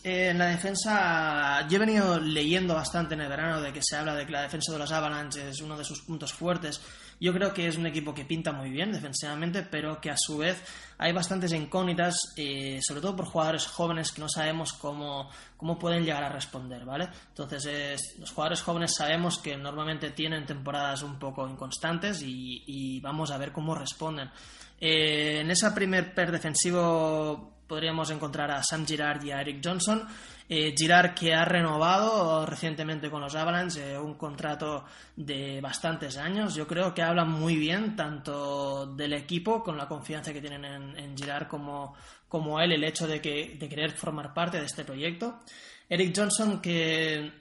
Eh, 0.03 0.29
en 0.29 0.37
la 0.37 0.47
defensa, 0.47 1.67
yo 1.67 1.75
he 1.75 1.79
venido 1.79 2.19
leyendo 2.19 2.73
bastante 2.73 3.13
en 3.13 3.21
el 3.21 3.29
verano 3.29 3.61
de 3.61 3.71
que 3.71 3.81
se 3.83 3.95
habla 3.95 4.15
de 4.15 4.25
que 4.25 4.31
la 4.31 4.41
defensa 4.41 4.71
de 4.71 4.79
los 4.79 4.91
Avalanche 4.91 5.49
es 5.49 5.61
uno 5.61 5.77
de 5.77 5.83
sus 5.83 6.01
puntos 6.01 6.33
fuertes 6.33 6.81
yo 7.21 7.31
creo 7.31 7.53
que 7.53 7.67
es 7.67 7.77
un 7.77 7.85
equipo 7.85 8.15
que 8.15 8.25
pinta 8.25 8.51
muy 8.51 8.71
bien 8.71 8.91
defensivamente, 8.91 9.61
pero 9.61 10.01
que 10.01 10.09
a 10.09 10.17
su 10.17 10.39
vez 10.39 10.59
hay 10.97 11.13
bastantes 11.13 11.53
incógnitas, 11.53 12.15
eh, 12.35 12.79
sobre 12.81 12.99
todo 12.99 13.15
por 13.15 13.27
jugadores 13.27 13.67
jóvenes 13.67 14.11
que 14.11 14.21
no 14.21 14.27
sabemos 14.27 14.73
cómo, 14.73 15.29
cómo 15.55 15.77
pueden 15.77 16.03
llegar 16.03 16.23
a 16.23 16.29
responder, 16.29 16.83
¿vale? 16.83 17.09
Entonces, 17.27 18.15
los 18.17 18.31
jugadores 18.31 18.63
jóvenes 18.63 18.95
sabemos 18.95 19.37
que 19.37 19.55
normalmente 19.55 20.09
tienen 20.09 20.47
temporadas 20.47 21.03
un 21.03 21.19
poco 21.19 21.47
inconstantes 21.47 22.23
y, 22.23 22.99
vamos 23.01 23.29
a 23.29 23.37
ver 23.37 23.51
cómo 23.51 23.75
responden. 23.75 24.31
Eh, 24.79 25.41
en 25.41 25.51
ese 25.51 25.69
primer 25.71 26.15
per 26.15 26.31
defensivo 26.31 27.60
podríamos 27.71 28.09
encontrar 28.11 28.51
a 28.51 28.61
Sam 28.61 28.85
Girard 28.85 29.23
y 29.23 29.31
a 29.31 29.39
Eric 29.39 29.61
Johnson. 29.63 30.05
Eh, 30.49 30.75
Girard 30.77 31.13
que 31.13 31.33
ha 31.33 31.45
renovado 31.45 32.45
recientemente 32.45 33.09
con 33.09 33.21
los 33.21 33.33
Avalanche 33.33 33.93
eh, 33.93 33.97
un 33.97 34.15
contrato 34.15 34.83
de 35.15 35.61
bastantes 35.61 36.17
años. 36.17 36.53
Yo 36.53 36.67
creo 36.67 36.93
que 36.93 37.01
hablan 37.01 37.31
muy 37.31 37.55
bien 37.55 37.95
tanto 37.95 38.87
del 38.87 39.13
equipo 39.13 39.63
con 39.63 39.77
la 39.77 39.87
confianza 39.87 40.33
que 40.33 40.41
tienen 40.41 40.65
en, 40.65 41.17
Girard 41.17 41.47
como, 41.47 41.95
como 42.27 42.59
él, 42.59 42.73
el 42.73 42.83
hecho 42.83 43.07
de, 43.07 43.21
que, 43.21 43.55
de 43.57 43.69
querer 43.69 43.91
formar 43.91 44.33
parte 44.33 44.59
de 44.59 44.65
este 44.65 44.83
proyecto. 44.83 45.39
Eric 45.87 46.13
Johnson 46.13 46.59
que 46.59 47.31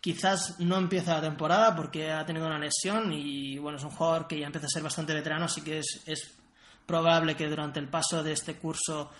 quizás 0.00 0.60
no 0.60 0.78
empieza 0.78 1.14
la 1.14 1.22
temporada 1.22 1.74
porque 1.74 2.12
ha 2.12 2.24
tenido 2.24 2.46
una 2.46 2.60
lesión 2.60 3.12
y 3.12 3.58
bueno, 3.58 3.78
es 3.78 3.84
un 3.84 3.90
jugador 3.90 4.28
que 4.28 4.38
ya 4.38 4.46
empieza 4.46 4.68
a 4.68 4.70
ser 4.70 4.84
bastante 4.84 5.12
veterano, 5.12 5.46
así 5.46 5.60
que 5.60 5.78
es, 5.78 6.04
es 6.06 6.38
probable 6.86 7.34
que 7.34 7.48
durante 7.48 7.80
el 7.80 7.88
paso 7.88 8.22
de 8.22 8.30
este 8.30 8.54
curso 8.54 9.10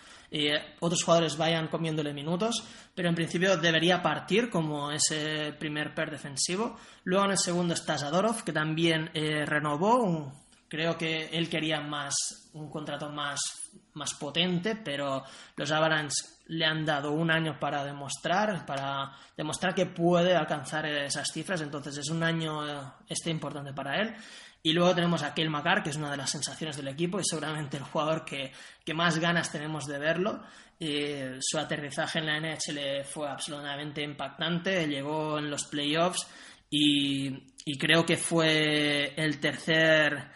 otros 0.80 1.02
jugadores 1.02 1.36
vayan 1.36 1.68
comiéndole 1.68 2.14
minutos, 2.14 2.64
pero 2.94 3.08
en 3.08 3.14
principio 3.14 3.56
debería 3.56 4.02
partir 4.02 4.48
como 4.48 4.90
ese 4.90 5.52
primer 5.58 5.94
per 5.94 6.10
defensivo. 6.10 6.76
Luego 7.04 7.26
en 7.26 7.30
el 7.32 7.38
segundo 7.38 7.74
está 7.74 7.98
Zadorov, 7.98 8.42
que 8.42 8.52
también 8.52 9.10
eh, 9.12 9.44
renovó, 9.44 10.32
creo 10.68 10.96
que 10.96 11.26
él 11.32 11.50
quería 11.50 11.80
más 11.80 12.14
un 12.54 12.70
contrato 12.70 13.10
más, 13.10 13.40
más 13.94 14.14
potente, 14.14 14.76
pero 14.76 15.22
los 15.56 15.70
Avalanche 15.70 16.16
le 16.46 16.64
han 16.64 16.84
dado 16.84 17.12
un 17.12 17.30
año 17.30 17.58
para 17.58 17.84
demostrar, 17.84 18.64
para 18.66 19.12
demostrar 19.36 19.74
que 19.74 19.86
puede 19.86 20.34
alcanzar 20.34 20.86
esas 20.86 21.28
cifras, 21.32 21.60
entonces 21.60 21.96
es 21.98 22.08
un 22.10 22.22
año 22.22 22.66
eh, 22.66 22.82
este 23.08 23.30
importante 23.30 23.72
para 23.72 24.00
él. 24.00 24.14
Y 24.64 24.72
luego 24.72 24.94
tenemos 24.94 25.22
a 25.24 25.34
Kel 25.34 25.50
Macar, 25.50 25.82
que 25.82 25.90
es 25.90 25.96
una 25.96 26.10
de 26.10 26.16
las 26.16 26.30
sensaciones 26.30 26.76
del 26.76 26.86
equipo 26.86 27.18
y 27.18 27.24
seguramente 27.24 27.78
el 27.78 27.82
jugador 27.82 28.24
que, 28.24 28.52
más 28.94 29.18
ganas 29.18 29.50
tenemos 29.50 29.86
de 29.86 29.98
verlo. 29.98 30.42
Su 31.40 31.58
aterrizaje 31.58 32.20
en 32.20 32.26
la 32.26 32.40
NHL 32.40 33.04
fue 33.04 33.28
absolutamente 33.28 34.02
impactante, 34.02 34.86
llegó 34.86 35.38
en 35.38 35.50
los 35.50 35.64
playoffs 35.64 36.28
y, 36.70 37.76
creo 37.76 38.06
que 38.06 38.16
fue 38.16 39.14
el 39.16 39.40
tercer, 39.40 40.30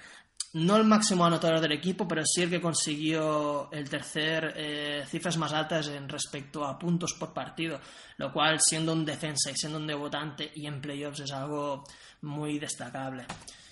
no 0.54 0.76
el 0.76 0.84
máximo 0.84 1.24
anotador 1.24 1.60
del 1.60 1.72
equipo, 1.72 2.06
pero 2.08 2.22
sí 2.26 2.42
el 2.42 2.50
que 2.50 2.60
consiguió 2.60 3.70
el 3.72 3.88
tercer 3.88 4.52
eh, 4.56 5.04
cifras 5.06 5.38
más 5.38 5.52
altas 5.52 5.88
en 5.88 6.08
respecto 6.08 6.64
a 6.64 6.78
puntos 6.78 7.14
por 7.14 7.32
partido, 7.32 7.80
lo 8.18 8.32
cual 8.32 8.60
siendo 8.60 8.92
un 8.92 9.04
defensa 9.04 9.50
y 9.50 9.56
siendo 9.56 9.78
un 9.78 9.86
debutante 9.86 10.50
y 10.54 10.66
en 10.66 10.80
playoffs 10.80 11.20
es 11.20 11.32
algo 11.32 11.84
muy 12.22 12.58
destacable. 12.58 13.24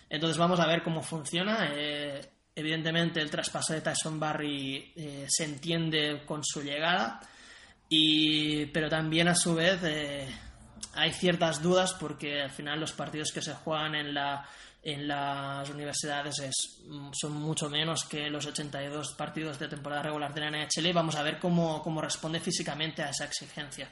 Entonces 0.09 0.38
vamos 0.38 0.61
a 0.61 0.67
ver 0.67 0.83
cómo 0.83 1.03
funciona. 1.03 1.71
Eh, 1.73 2.21
evidentemente 2.55 3.21
el 3.21 3.31
traspaso 3.31 3.73
de 3.73 3.81
Tyson 3.81 4.21
Barry 4.21 4.93
eh, 4.97 5.27
se 5.29 5.45
entiende 5.45 6.23
con 6.25 6.45
su 6.45 6.62
llegada, 6.62 7.21
y, 7.88 8.67
pero 8.67 8.88
también 8.88 9.29
a 9.29 9.35
su 9.35 9.55
vez 9.55 9.81
eh, 9.85 10.27
hay 10.95 11.12
ciertas 11.12 11.62
dudas 11.62 11.95
porque 11.95 12.43
al 12.43 12.51
final 12.51 12.81
los 12.81 12.93
partidos 12.93 13.33
que 13.33 13.43
se 13.43 13.55
juegan 13.55 13.95
en, 13.95 14.14
la, 14.14 14.49
en 14.83 15.09
las 15.09 15.69
universidades 15.69 16.37
son 17.12 17.33
mucho 17.33 17.69
menos 17.69 18.05
que 18.05 18.31
los 18.31 18.47
82 18.47 19.14
partidos 19.14 19.59
de 19.59 19.69
temporada 19.69 20.03
regular 20.03 20.33
de 20.33 20.40
la 20.40 20.51
NHL 20.51 20.93
vamos 20.93 21.17
a 21.17 21.23
ver 21.23 21.38
cómo, 21.38 21.83
cómo 21.83 22.01
responde 22.01 22.40
físicamente 22.40 23.03
a 23.03 23.11
esa 23.11 23.25
exigencia. 23.25 23.88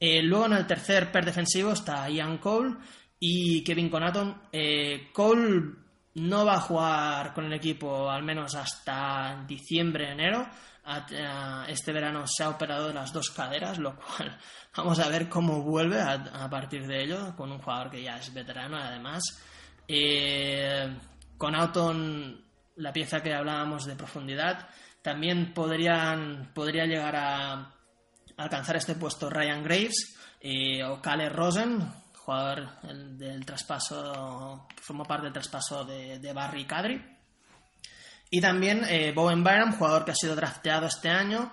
luego 0.00 0.46
en 0.46 0.54
el 0.54 0.66
tercer 0.66 1.12
per 1.12 1.24
defensivo 1.24 1.72
está 1.72 2.08
Ian 2.08 2.38
Cole, 2.38 2.76
y 3.24 3.62
Kevin 3.62 3.88
Conaton. 3.88 4.48
Eh, 4.50 5.10
Cole 5.12 5.76
no 6.14 6.44
va 6.44 6.54
a 6.54 6.60
jugar 6.60 7.32
con 7.32 7.44
el 7.44 7.52
equipo 7.52 8.10
al 8.10 8.24
menos 8.24 8.56
hasta 8.56 9.44
diciembre, 9.46 10.10
enero. 10.10 10.44
Este 11.68 11.92
verano 11.92 12.26
se 12.26 12.42
ha 12.42 12.48
operado 12.48 12.88
de 12.88 12.94
las 12.94 13.12
dos 13.12 13.30
caderas, 13.30 13.78
lo 13.78 13.94
cual 13.94 14.36
vamos 14.76 14.98
a 14.98 15.08
ver 15.08 15.28
cómo 15.28 15.62
vuelve 15.62 16.00
a, 16.00 16.50
partir 16.50 16.84
de 16.88 17.04
ello, 17.04 17.36
con 17.36 17.52
un 17.52 17.60
jugador 17.60 17.92
que 17.92 18.02
ya 18.02 18.16
es 18.16 18.34
veterano 18.34 18.76
además. 18.76 19.22
Eh, 19.86 20.92
con 21.38 21.54
Auton, 21.54 22.44
la 22.74 22.92
pieza 22.92 23.22
que 23.22 23.32
hablábamos 23.32 23.84
de 23.84 23.94
profundidad, 23.94 24.68
también 25.00 25.54
podrían, 25.54 26.50
podría 26.52 26.86
llegar 26.86 27.14
a 27.14 27.72
alcanzar 28.36 28.74
este 28.74 28.96
puesto 28.96 29.30
Ryan 29.30 29.62
Graves 29.62 30.18
eh, 30.40 30.82
o 30.82 31.00
Kale 31.00 31.28
Rosen, 31.28 32.01
jugador 32.24 32.80
del 32.82 33.44
traspaso, 33.44 34.66
que 34.74 34.82
formó 34.82 35.04
parte 35.04 35.24
del 35.24 35.32
traspaso 35.32 35.84
de, 35.84 36.32
Barry 36.32 36.64
Cadry. 36.64 37.02
Y 38.30 38.40
también 38.40 38.84
eh, 38.88 39.12
Bowen 39.12 39.44
Byram, 39.44 39.76
jugador 39.76 40.04
que 40.04 40.12
ha 40.12 40.14
sido 40.14 40.36
drafteado 40.36 40.86
este 40.86 41.10
año 41.10 41.52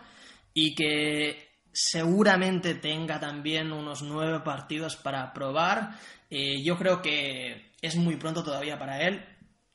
y 0.54 0.76
que 0.76 1.50
seguramente 1.72 2.76
tenga 2.76 3.20
también 3.20 3.72
unos 3.72 4.02
nueve 4.02 4.40
partidos 4.42 4.96
para 4.96 5.34
probar. 5.34 5.92
Eh, 6.30 6.62
yo 6.64 6.78
creo 6.78 7.02
que 7.02 7.74
es 7.82 7.96
muy 7.96 8.16
pronto 8.18 8.44
todavía 8.44 8.78
para 8.78 9.02
él. 9.02 9.26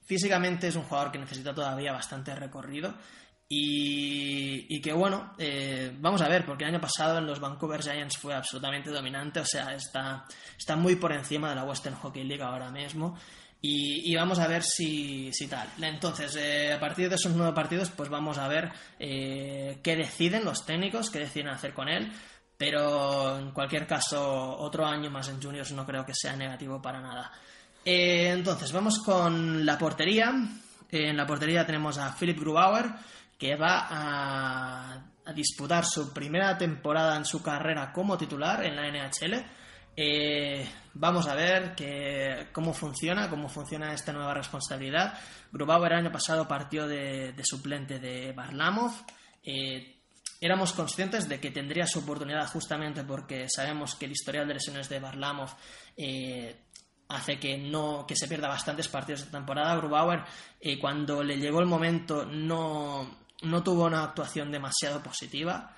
Físicamente 0.06 0.68
es 0.68 0.76
un 0.76 0.84
jugador 0.84 1.10
que 1.10 1.18
necesita 1.18 1.54
todavía 1.54 1.92
bastante 1.92 2.34
recorrido. 2.34 2.94
Y, 3.48 4.80
que 4.80 4.92
bueno, 4.92 5.34
eh, 5.38 5.94
vamos 5.98 6.22
a 6.22 6.28
ver, 6.28 6.44
porque 6.44 6.64
el 6.64 6.70
año 6.70 6.80
pasado 6.80 7.18
en 7.18 7.26
los 7.26 7.40
Vancouver 7.40 7.82
Giants 7.82 8.16
fue 8.16 8.34
absolutamente 8.34 8.90
dominante, 8.90 9.40
o 9.40 9.44
sea, 9.44 9.74
está, 9.74 10.24
está 10.58 10.76
muy 10.76 10.96
por 10.96 11.12
encima 11.12 11.50
de 11.50 11.54
la 11.54 11.64
Western 11.64 11.94
Hockey 11.96 12.24
League 12.24 12.42
ahora 12.42 12.70
mismo. 12.70 13.16
Y, 13.66 14.14
vamos 14.14 14.38
a 14.40 14.46
ver 14.46 14.62
si, 14.62 15.32
si 15.32 15.46
tal. 15.46 15.66
Entonces, 15.80 16.36
eh, 16.36 16.74
a 16.74 16.78
partir 16.78 17.08
de 17.08 17.14
esos 17.14 17.32
nueve 17.34 17.54
partidos, 17.54 17.90
pues 17.90 18.10
vamos 18.10 18.36
a 18.36 18.46
ver 18.46 18.70
eh, 18.98 19.78
qué 19.82 19.96
deciden 19.96 20.44
los 20.44 20.66
técnicos, 20.66 21.08
qué 21.08 21.20
deciden 21.20 21.48
hacer 21.48 21.72
con 21.72 21.88
él. 21.88 22.12
Pero 22.58 23.38
en 23.38 23.52
cualquier 23.52 23.86
caso, 23.86 24.58
otro 24.58 24.84
año 24.84 25.10
más 25.10 25.30
en 25.30 25.42
juniors 25.42 25.72
no 25.72 25.86
creo 25.86 26.04
que 26.04 26.12
sea 26.14 26.36
negativo 26.36 26.82
para 26.82 27.00
nada. 27.00 27.32
Entonces, 27.82 28.70
vamos 28.70 28.98
con 28.98 29.64
la 29.64 29.78
portería. 29.78 30.30
en 30.90 31.16
la 31.16 31.26
portería 31.26 31.64
tenemos 31.64 31.96
a 31.96 32.14
Philip 32.14 32.38
Grubauer, 32.38 32.90
que 33.38 33.56
va 33.56 33.86
a, 33.90 35.10
disputar 35.34 35.86
su 35.86 36.12
primera 36.12 36.56
temporada 36.58 37.16
en 37.16 37.24
su 37.24 37.42
carrera 37.42 37.92
como 37.92 38.18
titular 38.18 38.64
en 38.64 38.76
la 38.76 38.90
NHL. 38.90 39.42
Eh, 39.96 40.68
vamos 40.92 41.26
a 41.28 41.34
ver 41.34 41.74
cómo 42.52 42.74
funciona, 42.74 43.30
cómo 43.30 43.48
funciona 43.48 43.94
esta 43.94 44.12
nueva 44.12 44.34
responsabilidad. 44.34 45.18
Grubauer 45.50 45.92
el 45.92 45.98
año 46.00 46.12
pasado 46.12 46.46
partió 46.46 46.86
de, 46.86 47.34
suplente 47.42 47.98
de 47.98 48.32
Barlamov. 48.32 48.92
Eh, 49.42 49.96
éramos 50.42 50.74
conscientes 50.74 51.26
de 51.26 51.40
que 51.40 51.50
tendría 51.50 51.86
su 51.86 52.00
oportunidad 52.00 52.46
justamente 52.48 53.02
porque 53.02 53.48
sabemos 53.48 53.94
que 53.94 54.04
el 54.04 54.12
historial 54.12 54.46
de 54.46 54.54
lesiones 54.54 54.90
de 54.90 55.00
Barlamov 55.00 55.56
eh, 55.96 56.64
hace 57.08 57.38
que 57.38 57.56
no 57.56 58.04
que 58.06 58.16
se 58.16 58.28
pierda 58.28 58.48
bastantes 58.48 58.88
partidos 58.88 59.24
de 59.24 59.30
temporada. 59.30 59.76
Grubauer, 59.76 60.22
cuando 60.82 61.22
le 61.22 61.38
llegó 61.38 61.60
el 61.60 61.66
momento, 61.66 62.26
no, 62.26 63.23
no 63.44 63.62
tuvo 63.62 63.84
una 63.84 64.04
actuación 64.04 64.50
demasiado 64.50 65.02
positiva 65.02 65.74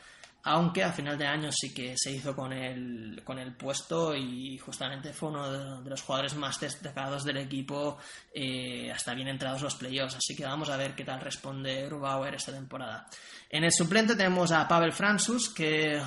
aunque 0.48 0.85
a 0.85 0.92
final 0.92 1.18
de 1.18 1.26
año 1.26 1.50
sí 1.50 1.74
que 1.74 1.94
se 1.96 2.12
hizo 2.12 2.35
con 2.37 2.52
el, 2.52 3.20
con 3.24 3.37
el 3.40 3.52
puesto 3.57 4.14
y 4.14 4.57
justamente 4.59 5.12
fue 5.12 5.31
uno 5.31 5.83
de, 5.83 5.90
los 5.90 6.02
jugadores 6.02 6.37
más 6.37 6.61
destacados 6.61 7.24
del 7.24 7.38
equipo 7.38 7.98
eh, 8.33 8.92
hasta 8.92 9.12
bien 9.12 9.26
entrados 9.26 9.62
los 9.62 9.74
playoffs, 9.74 10.14
así 10.14 10.37
que 10.37 10.44
vamos 10.44 10.70
a 10.70 10.76
ver 10.76 10.94
qué 10.94 11.05
tal 11.05 11.20
responde 11.20 11.87
Grubauer 11.87 12.37
esta 12.37 12.52
temporada. 12.52 13.09
En 13.50 13.64
el 13.64 13.72
suplente 13.72 14.14
tenemos 14.14 14.52
a 14.52 14.68
Pavel 14.68 14.92
Franzus, 14.92 15.48
que 15.48 16.00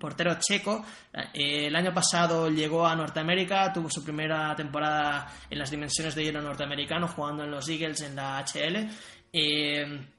portero 0.00 0.38
checo, 0.40 0.84
eh, 1.32 1.68
el 1.68 1.76
año 1.76 1.94
pasado 1.94 2.50
llegó 2.50 2.84
a 2.88 2.96
Norteamérica, 2.96 3.72
tuvo 3.72 3.88
su 3.88 4.02
primera 4.02 4.56
temporada 4.56 5.32
en 5.48 5.56
las 5.56 5.70
dimensiones 5.70 6.16
de 6.16 6.24
hielo 6.24 6.42
norteamericano, 6.42 7.06
jugando 7.06 7.44
en 7.44 7.52
los 7.52 7.68
Eagles 7.68 8.00
en 8.00 8.16
la 8.16 8.44
HL. 8.44 8.88
Eh, 9.32 10.13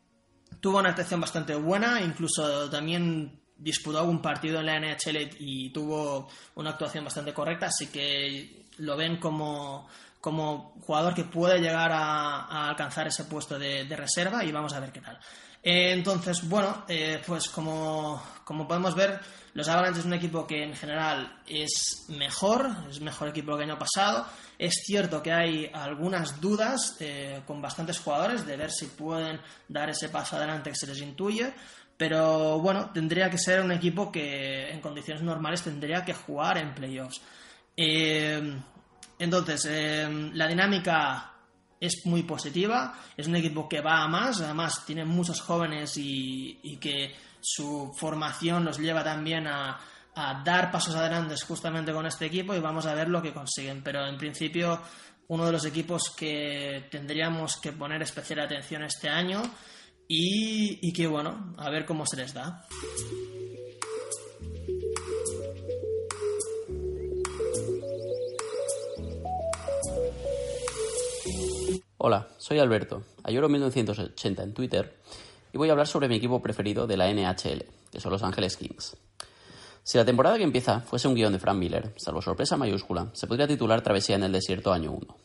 tuvo 0.65 0.79
una 0.79 0.89
actuación 0.89 1.21
bastante 1.21 1.53
buena, 1.53 2.01
incluso 2.01 2.67
también 2.71 3.39
disputó 3.55 3.99
algún 3.99 4.19
partido 4.19 4.61
en 4.61 4.65
la 4.65 4.79
NHL 4.79 5.35
y 5.37 5.69
tuvo 5.69 6.27
una 6.55 6.71
actuación 6.71 7.03
bastante 7.03 7.35
correcta, 7.35 7.67
así 7.67 7.85
que 7.85 8.65
lo 8.79 8.97
ven 8.97 9.17
como, 9.17 9.87
como 10.19 10.73
jugador 10.81 11.13
que 11.13 11.25
puede 11.25 11.59
llegar 11.59 11.91
a, 11.91 12.67
alcanzar 12.67 13.05
ese 13.05 13.25
puesto 13.25 13.59
de, 13.59 13.85
reserva 13.95 14.43
y 14.43 14.51
vamos 14.51 14.73
a 14.73 14.79
ver 14.79 14.91
qué 14.91 15.01
tal. 15.01 15.19
Eh, 15.61 15.91
entonces, 15.91 16.49
bueno, 16.49 16.83
eh, 16.87 17.21
pues 17.27 17.47
como, 17.47 18.23
podemos 18.67 18.95
ver, 18.95 19.19
los 19.55 19.67
Avalanche 19.69 20.01
es 20.01 20.05
un 20.05 20.13
equipo 20.13 20.45
que 20.45 20.63
en 20.63 20.75
general 20.75 21.41
es 21.47 22.05
mejor, 22.09 22.69
es 22.89 22.99
mejor 22.99 23.29
equipo 23.29 23.55
que 23.55 23.63
el 23.63 23.71
año 23.71 23.79
pasado. 23.79 24.27
Es 24.59 24.83
cierto 24.85 25.23
que 25.23 25.31
hay 25.31 25.71
algunas 25.73 26.39
dudas 26.39 26.97
eh, 26.99 27.41
con 27.47 27.61
bastantes 27.61 27.99
jugadores 27.99 28.45
de 28.45 28.57
ver 28.57 28.69
si 28.69 28.87
pueden 28.87 29.39
dar 29.67 29.89
ese 29.89 30.09
paso 30.09 30.35
adelante 30.35 30.69
que 30.69 30.75
se 30.75 30.87
les 30.87 30.99
intuye, 31.01 31.53
pero 31.95 32.59
bueno, 32.59 32.91
tendría 32.93 33.29
que 33.29 33.37
ser 33.37 33.61
un 33.61 33.71
equipo 33.71 34.11
que 34.11 34.69
en 34.69 34.81
condiciones 34.81 35.23
normales 35.23 35.63
tendría 35.63 36.03
que 36.03 36.13
jugar 36.13 36.57
en 36.57 36.75
playoffs. 36.75 37.21
Eh, 37.77 38.59
entonces, 39.17 39.65
eh, 39.69 40.29
la 40.33 40.47
dinámica 40.47 41.31
es 41.79 42.05
muy 42.05 42.23
positiva, 42.23 42.93
es 43.15 43.27
un 43.27 43.35
equipo 43.35 43.67
que 43.67 43.81
va 43.81 44.03
a 44.03 44.07
más, 44.07 44.41
además 44.41 44.85
tiene 44.85 45.05
muchos 45.05 45.41
jóvenes 45.41 45.93
y, 45.97 46.77
que 46.81 47.13
su 47.45 47.93
formación 47.95 48.65
los 48.65 48.79
lleva 48.79 49.03
también 49.03 49.45
a, 49.45 49.79
a, 50.15 50.41
dar 50.43 50.71
pasos 50.71 50.95
adelante 50.95 51.35
justamente 51.47 51.93
con 51.93 52.07
este 52.07 52.25
equipo 52.25 52.55
y 52.55 52.59
vamos 52.59 52.87
a 52.87 52.95
ver 52.95 53.07
lo 53.07 53.21
que 53.21 53.33
consiguen. 53.33 53.83
Pero 53.83 54.05
en 54.07 54.17
principio, 54.17 54.81
uno 55.27 55.45
de 55.45 55.51
los 55.51 55.65
equipos 55.65 56.09
que 56.09 56.87
tendríamos 56.89 57.57
que 57.57 57.71
poner 57.71 58.01
especial 58.01 58.39
atención 58.39 58.83
este 58.83 59.09
año 59.09 59.43
y, 60.07 60.91
que 60.93 61.07
bueno, 61.07 61.53
a 61.57 61.69
ver 61.69 61.85
cómo 61.85 62.05
se 62.05 62.17
les 62.17 62.33
da. 62.33 62.65
Hola, 71.97 72.27
soy 72.37 72.59
Alberto, 72.59 73.03
Ayoro 73.23 73.49
1980 73.49 74.43
en 74.43 74.53
Twitter 74.53 74.95
y 75.55 75.57
voy 75.57 75.69
a 75.69 75.71
hablar 75.71 75.87
sobre 75.87 76.09
mi 76.09 76.17
equipo 76.17 76.41
preferido 76.41 76.85
de 76.85 76.97
la 76.97 77.07
NHL, 77.07 77.63
que 77.89 78.01
son 78.01 78.11
Los 78.11 78.23
Ángeles 78.23 78.57
Kings. 78.57 78.97
Si 79.83 79.97
la 79.97 80.03
temporada 80.03 80.35
que 80.35 80.43
empieza 80.43 80.81
fuese 80.81 81.07
un 81.07 81.15
guion 81.15 81.31
de 81.31 81.39
Frank 81.39 81.55
Miller, 81.55 81.93
salvo 81.95 82.21
sorpresa 82.21 82.57
mayúscula, 82.57 83.09
se 83.13 83.25
podría 83.25 83.47
titular 83.47 83.81
Travesía 83.81 84.17
en 84.17 84.23
el 84.23 84.33
Desierto 84.33 84.73
año 84.73 84.91
1 84.91 85.15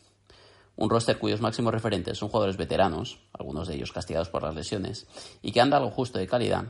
un 0.77 0.89
roster 0.89 1.19
cuyos 1.19 1.41
máximos 1.41 1.73
referentes 1.73 2.17
son 2.17 2.29
jugadores 2.29 2.55
veteranos, 2.55 3.19
algunos 3.33 3.67
de 3.67 3.75
ellos 3.75 3.91
castigados 3.91 4.29
por 4.29 4.41
las 4.41 4.55
lesiones, 4.55 5.05
y 5.41 5.51
que 5.51 5.59
anda 5.59 5.77
algo 5.77 5.91
justo 5.91 6.17
de 6.17 6.25
calidad, 6.25 6.63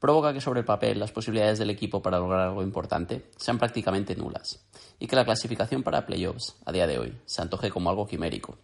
provoca 0.00 0.32
que 0.34 0.40
sobre 0.40 0.60
el 0.60 0.66
papel 0.66 0.98
las 0.98 1.12
posibilidades 1.12 1.60
del 1.60 1.70
equipo 1.70 2.02
para 2.02 2.18
lograr 2.18 2.40
algo 2.40 2.62
importante 2.62 3.30
sean 3.36 3.58
prácticamente 3.58 4.16
nulas, 4.16 4.66
y 4.98 5.06
que 5.06 5.16
la 5.16 5.24
clasificación 5.24 5.84
para 5.84 6.04
playoffs, 6.04 6.56
a 6.66 6.72
día 6.72 6.88
de 6.88 6.98
hoy, 6.98 7.16
se 7.24 7.40
antoje 7.40 7.70
como 7.70 7.88
algo 7.88 8.08
quimérico. 8.08 8.58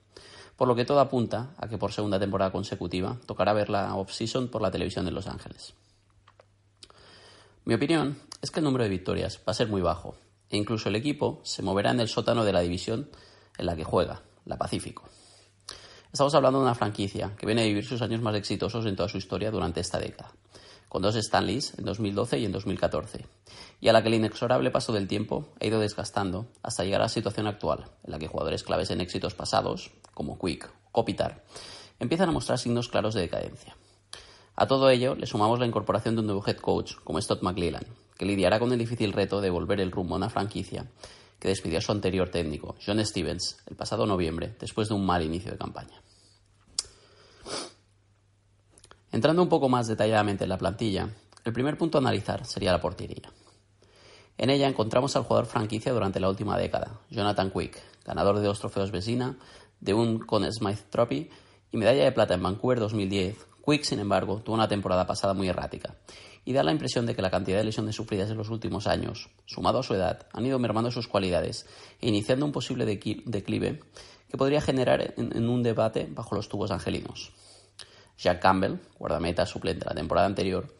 Por 0.61 0.69
lo 0.69 0.77
que 0.77 0.85
todo 0.85 1.01
apunta 1.01 1.55
a 1.57 1.69
que 1.69 1.79
por 1.79 1.91
segunda 1.91 2.21
temporada 2.21 2.53
consecutiva 2.53 3.17
tocará 3.25 3.55
ver 3.55 3.71
la 3.71 3.95
off-season 3.95 4.49
por 4.49 4.61
la 4.61 4.71
televisión 4.71 5.07
de 5.07 5.11
Los 5.11 5.27
Ángeles. 5.27 5.73
Mi 7.65 7.73
opinión 7.73 8.19
es 8.43 8.51
que 8.51 8.61
el 8.61 8.65
número 8.65 8.85
de 8.85 8.91
victorias 8.91 9.39
va 9.39 9.53
a 9.53 9.55
ser 9.55 9.69
muy 9.69 9.81
bajo, 9.81 10.17
e 10.51 10.59
incluso 10.59 10.91
el 10.91 10.97
equipo 10.97 11.41
se 11.45 11.63
moverá 11.63 11.93
en 11.93 12.01
el 12.01 12.09
sótano 12.09 12.45
de 12.45 12.53
la 12.53 12.61
división 12.61 13.09
en 13.57 13.65
la 13.65 13.75
que 13.75 13.85
juega, 13.85 14.21
la 14.45 14.59
Pacífico. 14.59 15.09
Estamos 16.13 16.35
hablando 16.35 16.59
de 16.59 16.67
una 16.67 16.75
franquicia 16.75 17.35
que 17.39 17.47
viene 17.47 17.63
a 17.63 17.65
vivir 17.65 17.87
sus 17.87 18.03
años 18.03 18.21
más 18.21 18.35
exitosos 18.35 18.85
en 18.85 18.97
toda 18.97 19.09
su 19.09 19.17
historia 19.17 19.51
durante 19.51 19.81
esta 19.81 19.99
década, 19.99 20.35
con 20.91 21.01
dos 21.01 21.15
Stanleys 21.15 21.73
en 21.79 21.87
2012 21.87 22.39
y 22.39 22.45
en 22.45 22.53
2014, 22.53 23.25
y 23.81 23.89
a 23.89 23.95
la 23.95 24.03
que 24.03 24.09
el 24.09 24.15
inexorable 24.17 24.71
paso 24.71 24.93
del 24.93 25.09
tiempo 25.09 25.49
ha 25.59 25.65
ido 25.65 25.81
desgastando 25.81 26.49
hasta 26.63 26.85
llegar 26.85 27.01
a 27.01 27.05
la 27.05 27.09
situación 27.09 27.47
actual, 27.47 27.87
en 28.05 28.11
la 28.11 28.19
que 28.19 28.29
jugadores 28.29 28.63
claves 28.63 28.91
en 28.91 29.01
éxitos 29.01 29.33
pasados, 29.33 29.91
como 30.15 30.39
Quick 30.39 30.67
o 30.67 30.93
Kopitar, 30.93 31.45
empiezan 31.99 32.29
a 32.29 32.33
mostrar 32.33 32.59
signos 32.59 32.89
claros 32.89 33.15
de 33.15 33.23
decadencia. 33.23 33.77
A 34.57 34.67
todo 34.67 34.91
ello 34.91 35.15
le 35.15 35.27
sumamos 35.27 35.59
la 35.59 35.67
incorporación 35.67 36.15
de 36.15 36.21
un 36.21 36.27
nuevo 36.27 36.45
head 36.47 36.57
coach 36.57 36.95
como 37.05 37.21
Stott 37.21 37.43
McLellan, 37.43 37.87
que 38.19 38.27
lidiará 38.27 38.59
con 38.59 38.73
el 38.73 38.79
difícil 38.79 39.13
reto 39.13 39.41
de 39.41 39.51
volver 39.51 39.81
el 39.81 39.91
rumbo 39.91 40.15
a 40.15 40.19
una 40.19 40.29
franquicia 40.29 40.87
que 41.39 41.49
despidió 41.49 41.79
a 41.79 41.81
su 41.81 41.93
anterior 41.93 42.29
técnico, 42.29 42.77
John 42.85 43.05
Stevens, 43.05 43.57
el 43.67 43.77
pasado 43.77 44.05
noviembre, 44.05 44.55
después 44.61 44.89
de 44.89 44.95
un 44.95 45.07
mal 45.07 45.23
inicio 45.23 45.51
de 45.51 45.57
campaña. 45.57 46.03
Entrando 49.11 49.43
un 49.43 49.49
poco 49.49 49.69
más 49.69 49.89
detalladamente 49.89 50.45
en 50.45 50.51
la 50.51 50.59
plantilla, 50.59 51.09
el 51.45 51.53
primer 51.53 51.79
punto 51.79 51.99
a 51.99 52.01
analizar 52.03 52.45
sería 52.45 52.73
la 52.73 52.81
portería. 52.81 53.33
En 54.37 54.51
ella 54.51 54.69
encontramos 54.69 55.17
al 55.17 55.25
jugador 55.25 55.47
franquicia 55.47 55.93
durante 55.93 56.21
la 56.21 56.29
última 56.29 56.59
década, 56.59 57.01
Jonathan 57.11 57.51
Quick, 57.51 57.83
ganador 58.05 58.39
de 58.39 58.47
dos 58.47 58.61
trofeos 58.61 58.91
Vesina, 58.91 59.39
de 59.81 59.95
un 59.95 60.19
Conn 60.19 60.51
Smythe 60.53 60.85
Trophy 60.91 61.31
y 61.73 61.77
medalla 61.77 62.05
de 62.05 62.13
plata 62.13 62.35
en 62.35 62.43
Vancouver 62.43 62.81
2010. 62.81 63.47
Quick, 63.65 63.85
sin 63.85 64.01
embargo, 64.01 64.41
tuvo 64.43 64.55
una 64.55 64.69
temporada 64.69 65.07
pasada 65.07 65.35
muy 65.35 65.49
errática 65.49 65.97
y 66.45 66.53
da 66.53 66.63
la 66.63 66.73
impresión 66.73 67.07
de 67.07 67.15
que 67.15 67.23
la 67.23 67.31
cantidad 67.31 67.59
de 67.59 67.65
lesiones 67.65 67.95
sufridas 67.95 68.31
en 68.31 68.39
los 68.39 68.49
últimos 68.49 68.87
años, 68.87 69.29
sumado 69.47 69.81
a 69.81 69.83
su 69.83 69.95
edad, 69.95 70.27
han 70.33 70.47
ido 70.47 70.59
mermando 70.59 70.91
sus 70.91 71.09
cualidades 71.09 71.67
e 72.01 72.09
iniciando 72.09 72.47
un 72.47 72.53
posible 72.53 72.87
declive 72.87 73.81
que 74.29 74.39
podría 74.39 74.61
generar 74.61 75.15
en, 75.17 75.49
un 75.49 75.63
debate 75.63 76.09
bajo 76.11 76.35
los 76.35 76.49
tubos 76.49 76.71
angelinos. 76.71 77.33
Jack 78.17 78.41
Campbell, 78.41 78.79
guardameta 78.99 79.47
suplente 79.47 79.85
de 79.85 79.91
la 79.91 79.95
temporada 79.95 80.27
anterior, 80.27 80.75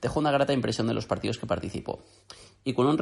dejó 0.00 0.20
una 0.20 0.30
grata 0.30 0.52
impresión 0.52 0.86
de 0.86 0.94
los 0.94 1.06
partidos 1.06 1.38
que 1.38 1.46
participó 1.46 2.02
y 2.64 2.72
con 2.74 2.86
un 2.86 2.98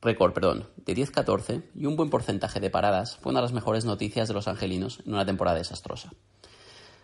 récord, 0.00 0.32
perdón, 0.32 0.68
de 0.76 0.94
10-14 0.94 1.64
y 1.74 1.86
un 1.86 1.96
buen 1.96 2.10
porcentaje 2.10 2.60
de 2.60 2.70
paradas 2.70 3.16
fue 3.16 3.30
una 3.30 3.40
de 3.40 3.46
las 3.46 3.52
mejores 3.52 3.84
noticias 3.84 4.28
de 4.28 4.34
los 4.34 4.48
angelinos 4.48 5.00
en 5.06 5.14
una 5.14 5.26
temporada 5.26 5.58
desastrosa. 5.58 6.10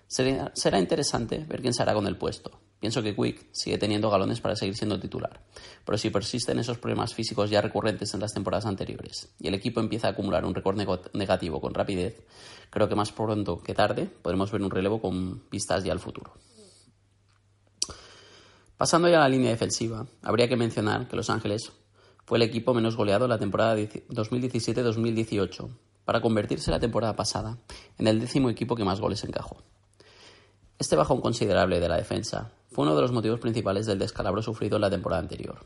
Será 0.07 0.79
interesante 0.79 1.45
ver 1.49 1.61
quién 1.61 1.75
se 1.75 1.83
hará 1.83 1.95
con 1.95 2.07
el 2.07 2.17
puesto. 2.17 2.61
Pienso 2.79 3.03
que 3.03 3.17
Quick 3.17 3.49
sigue 3.53 3.79
teniendo 3.79 4.11
galones 4.11 4.41
para 4.41 4.55
seguir 4.55 4.77
siendo 4.77 5.01
titular, 5.01 5.41
pero 5.85 5.97
si 5.97 6.11
persisten 6.11 6.59
esos 6.59 6.79
problemas 6.79 7.15
físicos 7.15 7.49
ya 7.49 7.63
recurrentes 7.63 8.13
en 8.13 8.21
las 8.21 8.35
temporadas 8.35 8.67
anteriores 8.67 9.35
y 9.41 9.49
el 9.49 9.55
equipo 9.55 9.81
empieza 9.81 10.09
a 10.09 10.11
acumular 10.11 10.45
un 10.45 10.55
récord 10.55 10.79
negativo 11.15 11.61
con 11.61 11.73
rapidez, 11.73 12.23
creo 12.69 12.89
que 12.89 12.95
más 12.95 13.11
pronto 13.11 13.63
que 13.63 13.73
tarde 13.73 14.05
podremos 14.07 14.53
ver 14.53 14.63
un 14.63 14.71
relevo 14.71 15.01
con 15.01 15.49
vistas 15.51 15.83
ya 15.83 15.93
al 15.93 16.01
futuro. 16.01 16.35
Pasando 18.77 19.09
ya 19.09 19.17
a 19.17 19.21
la 19.21 19.29
línea 19.31 19.51
defensiva, 19.51 20.07
habría 20.23 20.49
que 20.49 20.57
mencionar 20.57 21.09
que 21.09 21.17
Los 21.17 21.31
Ángeles 21.31 21.73
fue 22.25 22.39
el 22.39 22.43
equipo 22.43 22.75
menos 22.75 22.97
goleado 22.97 23.29
la 23.29 23.39
temporada 23.39 23.77
2017-2018, 23.77 25.69
para 26.05 26.21
convertirse 26.21 26.71
la 26.71 26.81
temporada 26.81 27.17
pasada 27.17 27.59
en 27.99 28.07
el 28.07 28.21
décimo 28.21 28.51
equipo 28.51 28.77
que 28.77 28.85
más 28.85 29.01
goles 29.01 29.25
encajó. 29.25 29.57
Este 30.79 30.97
bajón 30.97 31.21
considerable 31.21 31.81
de 31.81 31.89
la 31.89 31.97
defensa 31.97 32.51
fue 32.71 32.85
uno 32.85 32.97
de 32.97 33.03
los 33.03 33.13
motivos 33.13 33.41
principales 33.41 33.87
del 33.87 33.99
descalabro 33.99 34.43
sufrido 34.43 34.77
en 34.77 34.83
la 34.83 34.91
temporada 34.91 35.23
anterior. 35.23 35.65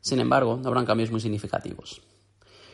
Sin 0.00 0.20
embargo, 0.20 0.58
no 0.60 0.68
habrán 0.68 0.84
cambios 0.84 1.10
muy 1.10 1.20
significativos. 1.20 2.02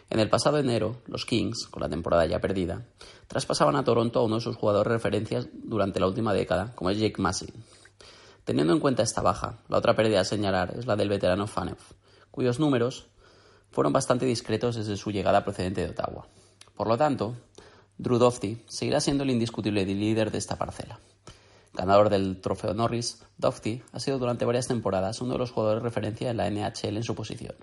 En 0.08 0.18
el 0.18 0.28
pasado 0.28 0.58
enero, 0.58 1.02
los 1.06 1.24
Kings, 1.24 1.68
con 1.68 1.82
la 1.82 1.88
temporada 1.88 2.26
ya 2.26 2.40
perdida, 2.40 2.86
traspasaban 3.28 3.76
a 3.76 3.84
Toronto 3.84 4.18
a 4.18 4.24
uno 4.24 4.36
de 4.36 4.40
sus 4.40 4.56
jugadores 4.56 4.92
referencias 4.92 5.46
durante 5.52 6.00
la 6.00 6.08
última 6.08 6.34
década, 6.34 6.72
como 6.74 6.90
es 6.90 6.98
Jake 6.98 7.22
Massey. 7.22 7.52
Teniendo 8.44 8.72
en 8.72 8.80
cuenta 8.80 9.04
esta 9.04 9.22
baja, 9.22 9.58
la 9.68 9.78
otra 9.78 9.94
pérdida 9.94 10.20
a 10.20 10.24
señalar 10.24 10.74
es 10.76 10.86
la 10.86 10.96
del 10.96 11.08
veterano 11.08 11.46
Fanev, 11.46 11.78
cuyos 12.30 12.58
números 12.58 13.08
fueron 13.70 13.92
bastante 13.92 14.26
discretos 14.26 14.76
desde 14.76 14.96
su 14.96 15.10
llegada 15.10 15.44
procedente 15.44 15.82
de 15.82 15.90
Ottawa. 15.90 16.26
Por 16.74 16.88
lo 16.88 16.96
tanto, 16.96 17.36
Drew 17.98 18.18
Dofty 18.18 18.64
seguirá 18.66 19.00
siendo 19.00 19.24
el 19.24 19.30
indiscutible 19.30 19.84
líder 19.84 20.30
de 20.30 20.38
esta 20.38 20.56
parcela. 20.56 21.00
Ganador 21.72 22.08
del 22.08 22.40
trofeo 22.40 22.74
Norris, 22.74 23.22
Dofty 23.38 23.82
ha 23.92 24.00
sido 24.00 24.18
durante 24.18 24.44
varias 24.44 24.66
temporadas 24.66 25.20
uno 25.20 25.34
de 25.34 25.38
los 25.38 25.52
jugadores 25.52 25.82
de 25.82 25.88
referencia 25.88 26.30
en 26.30 26.36
la 26.36 26.50
NHL 26.50 26.96
en 26.96 27.04
su 27.04 27.14
posición. 27.14 27.54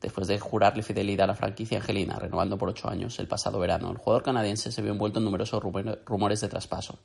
Después 0.00 0.28
de 0.28 0.38
jurarle 0.38 0.82
fidelidad 0.82 1.24
a 1.24 1.28
la 1.28 1.34
franquicia 1.34 1.78
angelina, 1.78 2.18
renovando 2.18 2.56
por 2.56 2.68
ocho 2.68 2.88
años 2.88 3.18
el 3.18 3.26
pasado 3.26 3.58
verano, 3.58 3.90
el 3.90 3.98
jugador 3.98 4.22
canadiense 4.22 4.70
se 4.70 4.80
vio 4.80 4.92
envuelto 4.92 5.18
en 5.18 5.24
numerosos 5.24 5.62
rumores 6.06 6.40
de 6.40 6.48
traspaso, 6.48 6.98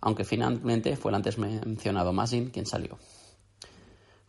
aunque 0.00 0.24
finalmente 0.24 0.96
fue 0.96 1.12
el 1.12 1.14
antes 1.14 1.38
mencionado 1.38 2.12
Masin 2.12 2.50
quien 2.50 2.66
salió. 2.66 2.98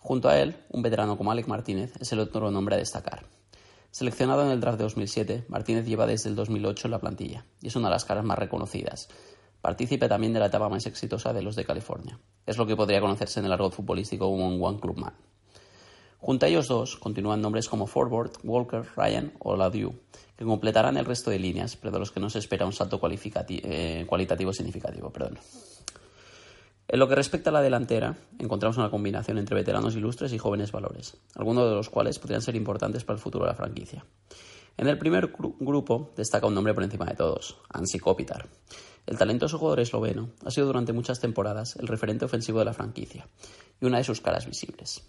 Junto 0.06 0.30
a 0.30 0.38
él, 0.38 0.56
un 0.70 0.84
veterano 0.84 1.18
como 1.18 1.32
Alec 1.32 1.47
Martínez 1.47 1.91
es 1.99 2.12
el 2.12 2.20
otro 2.20 2.51
nombre 2.51 2.76
a 2.76 2.78
destacar. 2.78 3.26
Seleccionado 3.89 4.45
en 4.45 4.51
el 4.51 4.62
draft 4.62 4.78
de 4.78 4.84
2007, 4.84 5.45
Martínez 5.47 5.88
lleva 5.88 6.06
desde 6.06 6.30
el 6.30 6.36
2008 6.36 6.86
en 6.86 6.91
la 6.91 6.99
plantilla 6.99 7.45
y 7.60 7.70
es 7.70 7.76
una 7.76 7.88
de 7.88 7.95
las 7.95 8.06
caras 8.06 8.24
más 8.24 8.38
reconocidas. 8.38 9.10
Partícipe 9.62 10.08
también 10.08 10.32
de 10.32 10.39
la 10.39 10.45
etapa 10.45 10.70
más 10.70 10.86
exitosa 10.86 11.34
de 11.34 11.41
los 11.41 11.56
de 11.56 11.66
California. 11.66 12.20
Es 12.45 12.56
lo 12.60 12.68
que 12.68 12.76
podría 12.76 13.01
conocerse 13.01 13.39
en 13.39 13.47
el 13.47 13.53
argot 13.53 13.74
futbolístico 13.74 14.30
como 14.30 14.47
un 14.47 14.64
One 14.64 14.80
Club 14.80 14.97
Man. 14.99 15.16
Junto 16.20 16.45
a 16.45 16.49
ellos 16.49 16.68
dos 16.68 16.97
continúan 16.97 17.41
nombres 17.41 17.68
como 17.68 17.88
Forward, 17.88 18.34
Walker, 18.43 18.84
Ryan 18.95 19.34
o 19.39 19.56
Ladieu, 19.56 19.95
que 20.38 20.45
completarán 20.45 20.97
el 20.97 21.06
resto 21.06 21.32
de 21.32 21.39
líneas, 21.39 21.78
pero 21.78 21.89
de 21.89 21.97
los 21.97 22.12
que 22.12 22.20
no 22.20 22.30
se 22.30 22.38
espera 22.38 22.68
un 22.68 22.74
salto 22.74 23.01
eh, 23.01 24.06
cualitativo 24.08 24.53
significativo. 24.53 25.10
Perdón. 25.10 25.39
En 26.88 27.00
lo 27.00 27.08
que 27.08 27.16
respecta 27.16 27.50
a 27.50 27.54
la 27.54 27.62
delantera, 27.62 28.16
encontramos 28.38 28.78
una 28.78 28.92
combinación 28.92 29.40
entre 29.40 29.56
veteranos 29.56 29.96
ilustres 29.96 30.34
y 30.34 30.38
jóvenes 30.38 30.72
valores, 30.72 31.18
algunos 31.36 31.68
de 31.68 31.76
los 31.76 31.90
cuales 31.90 32.20
podrían 32.20 32.42
ser 32.42 32.56
importantes 32.56 33.04
para 33.04 33.16
el 33.16 33.22
futuro 33.22 33.46
de 33.46 33.52
la 33.52 33.58
franquicia. 33.58 34.06
En 34.78 34.88
el 34.88 34.98
primer 34.98 35.34
grupo 35.60 36.12
destaca 36.16 36.48
un 36.48 36.54
nombre 36.54 36.74
por 36.74 36.84
encima 36.84 37.06
de 37.06 37.16
todos, 37.16 37.58
Ansi 37.70 37.98
Kopitar. 37.98 38.48
El 39.08 39.18
talentoso 39.18 39.58
jugador 39.58 39.80
esloveno 39.80 40.32
ha 40.46 40.52
sido 40.52 40.68
durante 40.68 40.94
muchas 40.94 41.20
temporadas 41.20 41.76
el 41.78 41.88
referente 41.88 42.26
ofensivo 42.26 42.60
de 42.60 42.66
la 42.66 42.74
franquicia 42.74 43.28
y 43.80 43.86
una 43.86 43.98
de 43.98 44.04
sus 44.04 44.22
caras 44.22 44.46
visibles. 44.46 45.04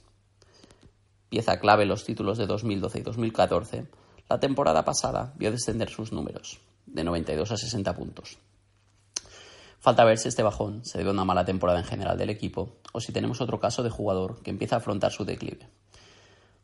Pieza 1.28 1.58
clave 1.58 1.82
en 1.82 1.88
los 1.88 2.04
títulos 2.04 2.38
de 2.38 2.46
2012 2.46 3.00
y 3.00 3.02
2014, 3.02 3.86
la 4.28 4.40
temporada 4.40 4.84
pasada 4.84 5.34
vio 5.36 5.50
descender 5.50 5.90
sus 5.90 6.12
números, 6.12 6.60
de 6.86 7.04
92 7.04 7.50
a 7.50 7.56
60 7.56 7.94
puntos. 7.94 8.38
Falta 9.78 10.04
ver 10.04 10.18
si 10.18 10.28
este 10.28 10.42
bajón 10.42 10.84
se 10.84 10.98
debe 10.98 11.10
a 11.10 11.12
una 11.12 11.24
mala 11.24 11.44
temporada 11.44 11.78
en 11.78 11.84
general 11.84 12.18
del 12.18 12.30
equipo 12.30 12.76
o 12.92 13.00
si 13.00 13.12
tenemos 13.12 13.40
otro 13.40 13.60
caso 13.60 13.82
de 13.82 13.90
jugador 13.90 14.42
que 14.42 14.50
empieza 14.50 14.76
a 14.76 14.78
afrontar 14.78 15.12
su 15.12 15.24
declive. 15.24 15.68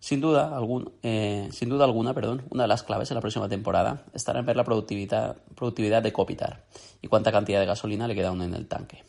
Sin 0.01 0.21
duda, 0.21 0.59
eh, 1.05 1.49
sin 1.53 1.69
duda 1.69 1.85
alguna, 1.85 2.13
perdón, 2.13 2.43
una 2.51 2.65
de 2.65 2.69
las 2.69 2.83
claves 2.83 3.11
en 3.13 3.15
la 3.15 3.21
próxima 3.21 3.49
temporada 3.49 4.05
estará 4.13 4.41
en 4.41 4.47
ver 4.47 4.57
la 4.57 4.65
productividad, 4.65 5.37
productividad 5.55 6.03
de 6.03 6.13
Kopitar 6.13 6.65
y 7.01 7.07
cuánta 7.07 7.31
cantidad 7.31 7.61
de 7.61 7.67
gasolina 7.67 8.09
le 8.09 8.17
queda 8.17 8.31
aún 8.31 8.43
en 8.43 8.55
el 8.55 8.67
tanque. 8.67 9.05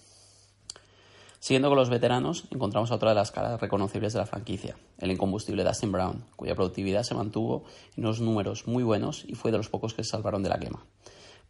Siguiendo 1.39 1.70
con 1.70 1.80
los 1.80 1.89
veteranos, 1.89 2.45
encontramos 2.51 2.91
a 2.91 2.95
otra 2.95 3.10
de 3.10 3.16
las 3.16 3.32
caras 3.32 3.60
reconocibles 3.60 4.14
de 4.14 4.20
la 4.20 4.28
franquicia, 4.28 4.78
el 4.99 5.12
incombustible 5.12 5.64
Dustin 5.64 5.91
Brown, 5.91 6.26
cuya 6.36 6.54
productividad 6.54 7.01
se 7.01 7.16
mantuvo 7.16 7.64
en 7.97 8.06
unos 8.06 8.22
números 8.22 8.68
muy 8.68 8.84
buenos 8.84 9.26
y 9.28 9.34
fue 9.34 9.51
de 9.51 9.58
los 9.58 9.70
pocos 9.70 9.95
que 9.95 10.04
se 10.04 10.12
salvaron 10.12 10.43
de 10.43 10.49
la 10.49 10.60
quema 10.60 10.86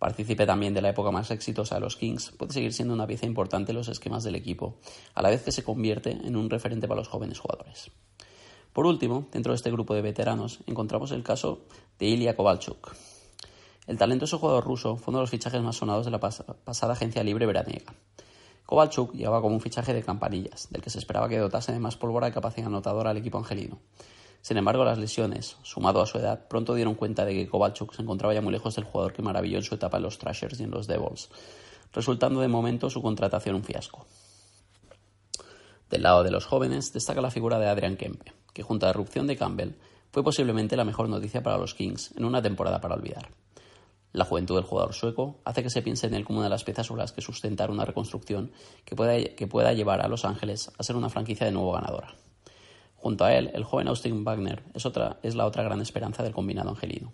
partícipe 0.04 0.46
también 0.46 0.74
de 0.74 0.82
la 0.82 0.90
época 0.90 1.12
más 1.12 1.32
exitosa 1.32 1.76
de 1.76 1.82
los 1.82 1.96
Kings, 1.96 2.32
puede 2.32 2.52
seguir 2.52 2.74
siendo 2.74 2.94
una 2.94 3.08
pieza 3.08 3.26
importante 3.26 3.72
en 3.72 3.78
los 3.78 3.88
esquemas 3.88 4.26
del 4.26 4.36
equipo, 4.36 4.76
a 5.16 5.22
la 5.22 5.30
vez 5.30 5.44
que 5.44 5.54
se 5.54 5.64
convierte 5.64 6.12
en 6.12 6.36
un 6.36 6.50
referente 6.50 6.90
para 6.90 7.00
los 7.00 7.08
jóvenes 7.08 7.40
jugadores. 7.40 7.90
Por 8.74 8.86
último, 8.86 9.28
dentro 9.32 9.54
de 9.54 9.56
este 9.56 9.72
grupo 9.72 9.94
de 9.96 10.02
veteranos, 10.02 10.60
encontramos 10.68 11.14
el 11.14 11.24
caso 11.24 11.62
de 12.00 12.08
Ilya 12.08 12.36
Kovalchuk. 12.36 12.94
El 13.88 13.98
talentoso 13.98 14.40
jugador 14.40 14.66
ruso 14.66 14.98
fue 14.98 15.14
uno 15.14 15.20
de 15.20 15.24
los 15.24 15.30
fichajes 15.30 15.62
más 15.62 15.78
sonados 15.78 16.04
de 16.04 16.12
la 16.12 16.20
pasada 16.20 16.92
agencia 16.92 17.24
libre 17.24 17.46
veraniega. 17.46 17.94
Kovalchuk 18.66 19.14
llegaba 19.14 19.40
como 19.40 19.56
un 19.56 19.62
fichaje 19.62 19.94
de 19.94 20.04
campanillas, 20.04 20.68
del 20.70 20.82
que 20.82 20.90
se 20.90 21.00
esperaba 21.00 21.30
que 21.30 21.38
dotase 21.38 21.72
de 21.72 21.80
más 21.80 21.96
pólvora 21.96 22.28
y 22.28 22.34
capacidad 22.34 22.68
anotadora 22.68 23.12
al 23.12 23.18
equipo 23.18 23.38
angelino. 23.38 23.80
Sin 24.44 24.58
embargo, 24.58 24.84
las 24.84 24.98
lesiones, 24.98 25.56
sumado 25.64 26.02
a 26.02 26.06
su 26.06 26.18
edad, 26.18 26.50
pronto 26.50 26.76
dieron 26.76 26.96
cuenta 26.96 27.24
de 27.24 27.34
que 27.34 27.48
Kovalchuk 27.48 27.94
se 27.94 28.02
encontraba 28.02 28.34
ya 28.34 28.42
muy 28.42 28.52
lejos 28.52 28.76
del 28.76 28.84
jugador 28.84 29.14
que 29.14 29.22
maravilló 29.22 29.56
en 29.56 29.64
su 29.64 29.76
etapa 29.76 29.96
en 29.96 30.04
los 30.04 30.18
Thrashers 30.18 30.60
y 30.60 30.64
en 30.64 30.72
los 30.72 30.86
Devils, 30.86 31.30
resultando 31.94 32.42
de 32.42 32.50
momento 32.50 32.90
su 32.90 33.02
contratación 33.02 33.56
un 33.56 33.64
fiasco. 33.64 34.06
Del 35.90 36.04
lado 36.04 36.26
de 36.26 36.32
los 36.32 36.46
jóvenes 36.46 36.92
destaca 36.92 37.22
la 37.22 37.32
figura 37.32 37.58
de 37.58 37.70
Adrian 37.70 37.96
Kempe, 37.96 38.34
que 38.52 38.64
junto 38.64 38.86
a 38.86 38.90
la 38.90 38.96
erupción 38.96 39.28
de 39.28 39.38
Campbell 39.38 39.76
fue 40.12 40.26
posiblemente 40.26 40.76
la 40.76 40.84
mejor 40.84 41.08
noticia 41.08 41.42
para 41.42 41.58
los 41.58 41.74
Kings 41.74 42.14
en 42.18 42.26
una 42.26 42.42
temporada 42.42 42.82
para 42.82 42.96
olvidar. 42.96 43.30
La 44.12 44.26
juventud 44.26 44.56
del 44.56 44.66
jugador 44.66 44.94
sueco 44.94 45.40
hace 45.46 45.64
que 45.64 45.70
se 45.70 45.82
piense 45.82 46.08
en 46.08 46.16
él 46.16 46.26
como 46.26 46.40
una 46.40 46.48
de 46.48 46.50
las 46.50 46.66
piezas 46.66 46.86
sobre 46.86 47.02
las 47.02 47.14
que 47.14 47.22
sustentar 47.22 47.72
una 47.72 47.86
reconstrucción 47.86 48.52
que 48.84 48.98
pueda, 48.98 49.18
que 49.24 49.48
pueda 49.48 49.72
llevar 49.72 50.02
a 50.02 50.10
Los 50.10 50.26
Ángeles 50.26 50.70
a 50.78 50.84
ser 50.84 50.98
una 50.98 51.08
franquicia 51.08 51.46
de 51.46 51.54
nuevo 51.54 51.72
ganadora. 51.72 52.14
Junto 53.04 53.26
a 53.26 53.34
él, 53.34 53.52
el 53.54 53.66
joven 53.66 53.90
Austin 53.90 54.24
Wagner 54.24 54.64
es, 54.74 55.36
la 55.36 55.46
otra 55.46 55.62
gran 55.62 55.82
esperanza 55.82 56.24
del 56.24 56.32
combinado 56.32 56.70
angelino. 56.70 57.12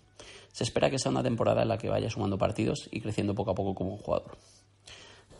Se 0.51 0.63
espera 0.63 0.91
que 0.91 0.99
sea 0.99 1.11
una 1.11 1.23
temporada 1.23 1.63
en 1.63 1.67
la 1.67 1.79
que 1.79 1.89
vaya 1.89 2.11
sumando 2.11 2.37
partidos 2.37 2.87
y 2.91 3.01
creciendo 3.01 3.33
poco 3.33 3.49
a 3.49 3.55
poco 3.55 3.73
como 3.73 3.97
jugador. 3.97 4.37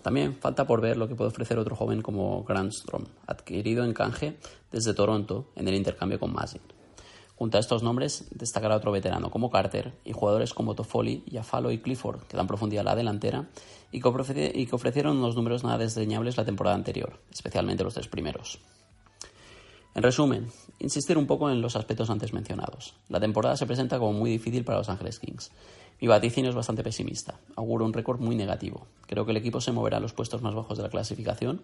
También 0.01 0.33
falta 0.33 0.65
por 0.65 0.81
ver 0.81 0.97
lo 0.97 1.07
que 1.07 1.13
puede 1.13 1.27
ofrecer 1.27 1.59
otro 1.59 1.75
joven 1.75 2.01
como 2.01 2.43
Grandstrom, 2.45 3.05
adquirido 3.27 3.83
en 3.83 3.93
canje 3.93 4.37
desde 4.71 4.95
Toronto 4.95 5.51
en 5.55 5.67
el 5.67 5.75
intercambio 5.75 6.19
con 6.19 6.33
Masin. 6.33 6.61
Junto 7.35 7.57
a 7.57 7.59
estos 7.59 7.83
nombres 7.83 8.25
destacará 8.31 8.75
otro 8.75 8.91
veterano 8.91 9.29
como 9.29 9.51
Carter 9.51 9.93
y 10.03 10.13
jugadores 10.13 10.55
como 10.55 10.73
Toffoli, 10.73 11.23
Yafalo 11.27 11.71
y 11.71 11.77
Clifford, 11.77 12.23
que 12.23 12.37
dan 12.37 12.47
profundidad 12.47 12.87
a 12.87 12.89
la 12.89 12.95
delantera 12.95 13.49
y 13.91 14.01
que 14.01 14.75
ofrecieron 14.75 15.17
unos 15.17 15.35
números 15.35 15.63
nada 15.63 15.77
desdeñables 15.77 16.37
la 16.37 16.45
temporada 16.45 16.75
anterior, 16.75 17.19
especialmente 17.31 17.83
los 17.83 17.93
tres 17.93 18.07
primeros. 18.07 18.59
En 19.95 20.03
resumen, 20.03 20.47
insistir 20.77 21.17
un 21.17 21.25
poco 21.25 21.49
en 21.49 21.61
los 21.61 21.75
aspectos 21.75 22.09
antes 22.09 22.31
mencionados. 22.31 22.95
La 23.09 23.19
temporada 23.19 23.57
se 23.57 23.65
presenta 23.65 23.97
como 23.97 24.13
muy 24.13 24.29
difícil 24.29 24.63
para 24.63 24.77
Los 24.77 24.89
Ángeles 24.89 25.19
Kings. 25.19 25.51
Mi 25.99 26.07
vaticinio 26.07 26.51
es 26.51 26.55
bastante 26.55 26.83
pesimista. 26.83 27.39
Auguro 27.55 27.85
un 27.85 27.91
récord 27.91 28.19
muy 28.19 28.35
negativo. 28.35 28.87
Creo 29.07 29.25
que 29.25 29.31
el 29.31 29.37
equipo 29.37 29.59
se 29.59 29.71
moverá 29.71 29.97
a 29.97 29.99
los 29.99 30.13
puestos 30.13 30.41
más 30.41 30.53
bajos 30.55 30.77
de 30.77 30.83
la 30.83 30.89
clasificación 30.89 31.63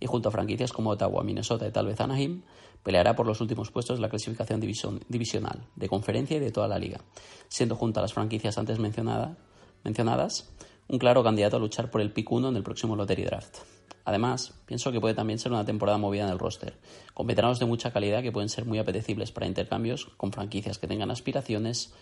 y 0.00 0.06
junto 0.06 0.28
a 0.28 0.32
franquicias 0.32 0.72
como 0.72 0.90
Ottawa, 0.90 1.22
Minnesota 1.22 1.66
y 1.66 1.70
tal 1.70 1.86
vez 1.86 2.00
Anaheim, 2.00 2.42
peleará 2.82 3.14
por 3.14 3.26
los 3.26 3.40
últimos 3.40 3.70
puestos 3.70 3.98
de 3.98 4.02
la 4.02 4.10
clasificación 4.10 4.60
divisional, 4.60 5.66
de 5.76 5.88
conferencia 5.88 6.36
y 6.36 6.40
de 6.40 6.50
toda 6.50 6.68
la 6.68 6.78
liga, 6.78 7.00
siendo 7.48 7.76
junto 7.76 8.00
a 8.00 8.02
las 8.02 8.12
franquicias 8.12 8.58
antes 8.58 8.78
mencionadas 8.78 10.50
un 10.88 10.98
claro 10.98 11.22
candidato 11.22 11.56
a 11.56 11.60
luchar 11.60 11.90
por 11.90 12.00
el 12.00 12.12
pick 12.12 12.30
1 12.30 12.48
en 12.48 12.56
el 12.56 12.62
próximo 12.62 12.96
Lottery 12.96 13.24
Draft. 13.24 13.79
Además, 14.04 14.54
pienso 14.66 14.92
que 14.92 15.00
puede 15.00 15.14
también 15.14 15.38
ser 15.38 15.52
una 15.52 15.64
temporada 15.64 15.98
movida 15.98 16.24
en 16.24 16.30
el 16.30 16.38
roster, 16.38 16.74
con 17.14 17.26
veteranos 17.26 17.58
de 17.58 17.66
mucha 17.66 17.92
calidad 17.92 18.22
que 18.22 18.32
pueden 18.32 18.48
ser 18.48 18.64
muy 18.64 18.78
apetecibles 18.78 19.32
para 19.32 19.46
intercambios 19.46 20.06
con 20.16 20.32
franquicias 20.32 20.78
que 20.78 20.86
tengan 20.86 21.10
aspiraciones 21.10 21.92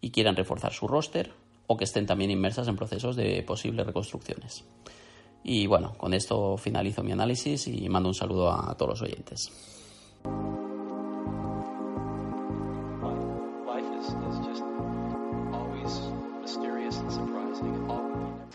y 0.00 0.10
quieran 0.10 0.36
reforzar 0.36 0.72
su 0.72 0.88
roster 0.88 1.32
o 1.66 1.76
que 1.76 1.84
estén 1.84 2.06
también 2.06 2.30
inmersas 2.30 2.68
en 2.68 2.76
procesos 2.76 3.16
de 3.16 3.42
posibles 3.42 3.86
reconstrucciones. 3.86 4.64
Y 5.42 5.66
bueno, 5.66 5.94
con 5.96 6.12
esto 6.12 6.56
finalizo 6.56 7.02
mi 7.02 7.12
análisis 7.12 7.66
y 7.66 7.88
mando 7.88 8.08
un 8.08 8.14
saludo 8.14 8.50
a 8.50 8.76
todos 8.76 9.00
los 9.00 9.02
oyentes. 9.02 9.50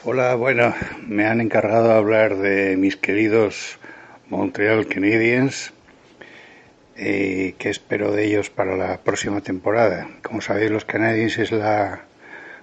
Hola, 0.08 0.36
bueno, 0.36 0.72
me 1.08 1.26
han 1.26 1.42
encargado 1.42 1.88
de 1.88 1.96
hablar 1.96 2.38
de 2.38 2.78
mis 2.78 2.96
queridos 2.96 3.80
Montreal 4.30 4.86
Canadiens 4.86 5.74
y 6.96 7.54
qué 7.54 7.72
espero 7.72 8.12
de 8.12 8.26
ellos 8.26 8.52
para 8.52 8.78
la 8.78 9.00
próxima 9.00 9.42
temporada. 9.42 10.08
Como 10.22 10.42
sabéis, 10.42 10.70
los 10.70 10.86
Canadiens 10.86 11.40
es 11.40 11.52
la 11.52 12.04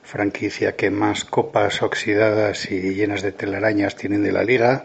franquicia 0.04 0.76
que 0.76 0.92
más 0.92 1.24
copas 1.24 1.82
oxidadas 1.82 2.70
y 2.70 2.94
llenas 2.94 3.22
de 3.22 3.32
telarañas 3.32 3.96
tienen 3.96 4.22
de 4.22 4.30
la 4.30 4.44
liga 4.44 4.84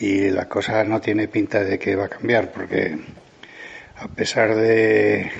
y 0.00 0.30
la 0.30 0.48
cosa 0.48 0.82
no 0.82 1.00
tiene 1.00 1.28
pinta 1.28 1.62
de 1.62 1.78
que 1.78 1.94
va 1.94 2.06
a 2.06 2.08
cambiar 2.08 2.50
porque 2.50 2.98
a 3.94 4.08
pesar 4.08 4.56
de 4.56 5.30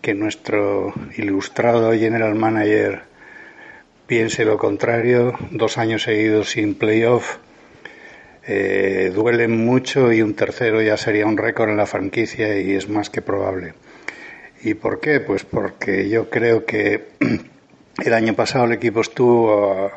que 0.00 0.14
nuestro 0.14 0.94
ilustrado 1.16 1.92
general 1.94 2.36
manager 2.36 3.12
piense 4.06 4.44
lo 4.44 4.58
contrario, 4.58 5.34
dos 5.50 5.78
años 5.78 6.02
seguidos 6.02 6.50
sin 6.50 6.74
playoff 6.74 7.38
eh, 8.46 9.10
duelen 9.14 9.64
mucho 9.64 10.12
y 10.12 10.20
un 10.20 10.34
tercero 10.34 10.82
ya 10.82 10.98
sería 10.98 11.26
un 11.26 11.38
récord 11.38 11.70
en 11.70 11.78
la 11.78 11.86
franquicia 11.86 12.60
y 12.60 12.72
es 12.72 12.88
más 12.88 13.08
que 13.08 13.22
probable. 13.22 13.72
¿Y 14.62 14.74
por 14.74 15.00
qué? 15.00 15.20
Pues 15.20 15.44
porque 15.44 16.08
yo 16.08 16.28
creo 16.28 16.66
que 16.66 17.08
el 18.04 18.14
año 18.14 18.34
pasado 18.34 18.66
el 18.66 18.72
equipo 18.72 19.00
estuvo 19.00 19.90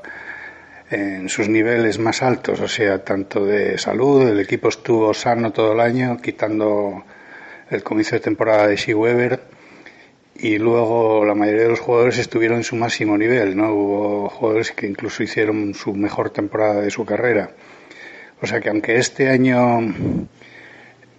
en 0.90 1.28
sus 1.28 1.50
niveles 1.50 2.00
más 2.00 2.24
altos, 2.24 2.62
o 2.62 2.68
sea, 2.70 3.04
tanto 3.04 3.46
de 3.46 3.78
salud, 3.78 4.30
el 4.30 4.40
equipo 4.40 4.70
estuvo 4.70 5.14
sano 5.14 5.52
todo 5.52 5.74
el 5.74 5.82
año, 5.82 6.18
quitando 6.22 7.04
el 7.70 7.84
comienzo 7.84 8.16
de 8.16 8.22
temporada 8.22 8.68
de 8.68 8.78
Shea 8.78 8.96
Weber 8.96 9.57
y 10.40 10.58
luego 10.58 11.26
la 11.26 11.36
mayoría 11.36 11.64
de 11.64 11.70
los 11.70 11.80
jugadores 11.80 12.18
estuvieron 12.18 12.58
en 12.58 12.64
su 12.64 12.76
máximo 12.76 13.18
nivel, 13.18 13.56
¿no? 13.56 13.74
Hubo 13.74 14.30
jugadores 14.30 14.72
que 14.72 14.88
incluso 14.88 15.24
hicieron 15.24 15.74
su 15.74 15.94
mejor 15.94 16.30
temporada 16.30 16.82
de 16.82 16.92
su 16.92 17.06
carrera. 17.06 17.52
O 18.42 18.46
sea 18.46 18.60
que 18.60 18.70
aunque 18.70 18.98
este 18.98 19.30
año 19.30 19.80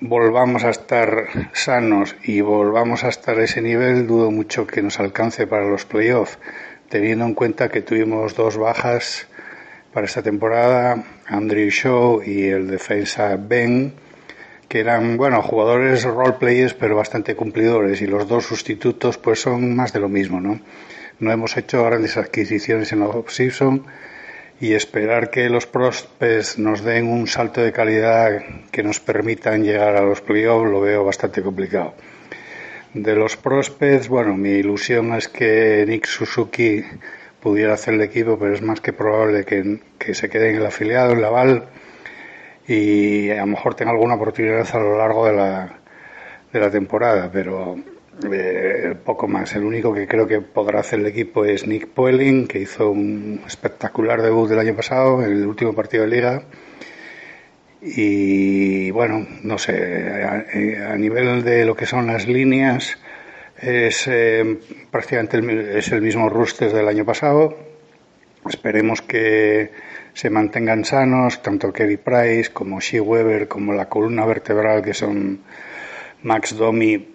volvamos 0.00 0.62
a 0.64 0.70
estar 0.70 1.50
sanos 1.52 2.14
y 2.22 2.40
volvamos 2.40 3.02
a 3.02 3.08
estar 3.08 3.38
a 3.38 3.44
ese 3.44 3.60
nivel, 3.60 4.06
dudo 4.06 4.30
mucho 4.30 4.66
que 4.66 4.82
nos 4.82 5.00
alcance 5.00 5.46
para 5.46 5.68
los 5.68 5.84
playoffs, 5.84 6.38
teniendo 6.88 7.24
en 7.24 7.34
cuenta 7.34 7.68
que 7.68 7.82
tuvimos 7.82 8.36
dos 8.36 8.56
bajas 8.56 9.26
para 9.92 10.06
esta 10.06 10.22
temporada, 10.22 11.02
Andrew 11.26 11.68
Shaw 11.70 12.22
y 12.22 12.44
el 12.44 12.68
defensa 12.68 13.36
Ben, 13.36 13.94
que 14.68 14.80
eran, 14.80 15.16
bueno, 15.16 15.42
jugadores 15.42 16.04
role 16.04 16.34
players, 16.34 16.74
pero 16.74 16.96
bastante 16.96 17.34
cumplidores, 17.34 18.02
y 18.02 18.06
los 18.06 18.28
dos 18.28 18.44
sustitutos, 18.44 19.16
pues 19.18 19.40
son 19.40 19.74
más 19.74 19.92
de 19.92 20.00
lo 20.00 20.08
mismo, 20.08 20.40
¿no? 20.40 20.60
No 21.20 21.32
hemos 21.32 21.56
hecho 21.56 21.84
grandes 21.84 22.16
adquisiciones 22.16 22.92
en 22.92 23.00
la 23.00 23.06
off-season 23.06 23.86
y 24.60 24.74
esperar 24.74 25.30
que 25.30 25.48
los 25.48 25.66
prospects 25.66 26.58
nos 26.58 26.82
den 26.82 27.06
un 27.06 27.26
salto 27.26 27.62
de 27.62 27.72
calidad 27.72 28.42
que 28.70 28.82
nos 28.82 29.00
permitan 29.00 29.64
llegar 29.64 29.96
a 29.96 30.02
los 30.02 30.20
playoffs 30.20 30.70
lo 30.70 30.80
veo 30.80 31.04
bastante 31.04 31.42
complicado. 31.42 31.94
De 32.94 33.14
los 33.14 33.36
prospects, 33.36 34.08
bueno, 34.08 34.36
mi 34.36 34.50
ilusión 34.50 35.12
es 35.14 35.28
que 35.28 35.84
Nick 35.86 36.06
Suzuki 36.06 36.84
pudiera 37.40 37.74
hacer 37.74 37.94
el 37.94 38.02
equipo, 38.02 38.38
pero 38.38 38.54
es 38.54 38.62
más 38.62 38.80
que 38.80 38.92
probable 38.92 39.44
que, 39.44 39.80
que 39.98 40.14
se 40.14 40.28
quede 40.28 40.50
en 40.50 40.56
el 40.56 40.66
afiliado, 40.66 41.12
en 41.12 41.22
Laval 41.22 41.68
y 42.68 43.30
a 43.30 43.40
lo 43.40 43.46
mejor 43.46 43.74
tenga 43.74 43.92
alguna 43.92 44.14
oportunidad 44.14 44.68
a 44.70 44.78
lo 44.78 44.98
largo 44.98 45.26
de 45.26 45.32
la, 45.32 45.78
de 46.52 46.60
la 46.60 46.70
temporada, 46.70 47.30
pero 47.32 47.76
eh, 48.30 48.94
poco 49.04 49.26
más. 49.26 49.54
El 49.54 49.64
único 49.64 49.94
que 49.94 50.06
creo 50.06 50.26
que 50.26 50.40
podrá 50.40 50.80
hacer 50.80 51.00
el 51.00 51.06
equipo 51.06 51.44
es 51.44 51.66
Nick 51.66 51.88
Poeling, 51.88 52.46
que 52.46 52.58
hizo 52.58 52.90
un 52.90 53.40
espectacular 53.46 54.20
debut 54.20 54.48
del 54.48 54.58
año 54.58 54.76
pasado 54.76 55.22
en 55.24 55.32
el 55.32 55.46
último 55.46 55.72
partido 55.72 56.04
de 56.04 56.10
liga. 56.10 56.42
Y 57.80 58.90
bueno, 58.90 59.26
no 59.44 59.56
sé, 59.56 60.12
a, 60.84 60.96
nivel 60.96 61.44
de 61.44 61.64
lo 61.64 61.76
que 61.76 61.86
son 61.86 62.08
las 62.08 62.26
líneas, 62.26 62.98
es 63.56 64.08
eh, 64.08 64.58
prácticamente 64.90 65.36
el, 65.38 65.60
es 65.76 65.90
el 65.92 66.02
mismo 66.02 66.28
Roosters 66.28 66.72
del 66.72 66.88
año 66.88 67.04
pasado. 67.04 67.56
Esperemos 68.48 69.00
que 69.00 69.70
se 70.18 70.30
mantengan 70.30 70.84
sanos, 70.84 71.42
tanto 71.42 71.72
Kevin 71.72 72.00
Price 72.02 72.50
como 72.52 72.80
Shea 72.80 73.00
Weber, 73.00 73.46
como 73.46 73.72
la 73.72 73.88
columna 73.88 74.26
vertebral 74.26 74.82
que 74.82 74.92
son 74.92 75.38
Max 76.24 76.56
Domi, 76.56 77.06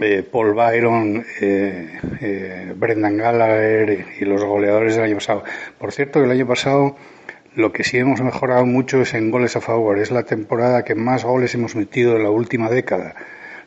eh, 0.00 0.24
Paul 0.28 0.52
Byron, 0.52 1.24
eh, 1.40 2.00
eh, 2.20 2.72
Brendan 2.74 3.16
Gallagher 3.16 4.06
y 4.18 4.24
los 4.24 4.42
goleadores 4.42 4.96
del 4.96 5.04
año 5.04 5.14
pasado. 5.14 5.44
Por 5.78 5.92
cierto, 5.92 6.24
el 6.24 6.32
año 6.32 6.48
pasado 6.48 6.96
lo 7.54 7.72
que 7.72 7.84
sí 7.84 7.96
hemos 7.96 8.20
mejorado 8.20 8.66
mucho 8.66 9.02
es 9.02 9.14
en 9.14 9.30
goles 9.30 9.54
a 9.54 9.60
favor. 9.60 10.00
Es 10.00 10.10
la 10.10 10.24
temporada 10.24 10.82
que 10.82 10.96
más 10.96 11.22
goles 11.22 11.54
hemos 11.54 11.76
metido 11.76 12.16
en 12.16 12.24
la 12.24 12.30
última 12.30 12.68
década, 12.68 13.14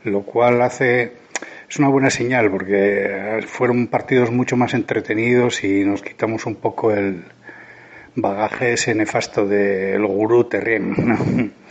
lo 0.03 0.23
cual 0.23 0.61
hace 0.61 1.13
es 1.69 1.79
una 1.79 1.87
buena 1.87 2.09
señal 2.09 2.51
porque 2.51 3.39
fueron 3.47 3.87
partidos 3.87 4.31
mucho 4.31 4.57
más 4.57 4.73
entretenidos 4.73 5.63
y 5.63 5.85
nos 5.85 6.01
quitamos 6.01 6.45
un 6.45 6.55
poco 6.55 6.91
el, 6.91 7.23
bagaje 8.15 8.73
ese 8.73 8.93
nefasto 8.95 9.45
del 9.45 10.05
gurú 10.05 10.45
Terrien. 10.45 11.53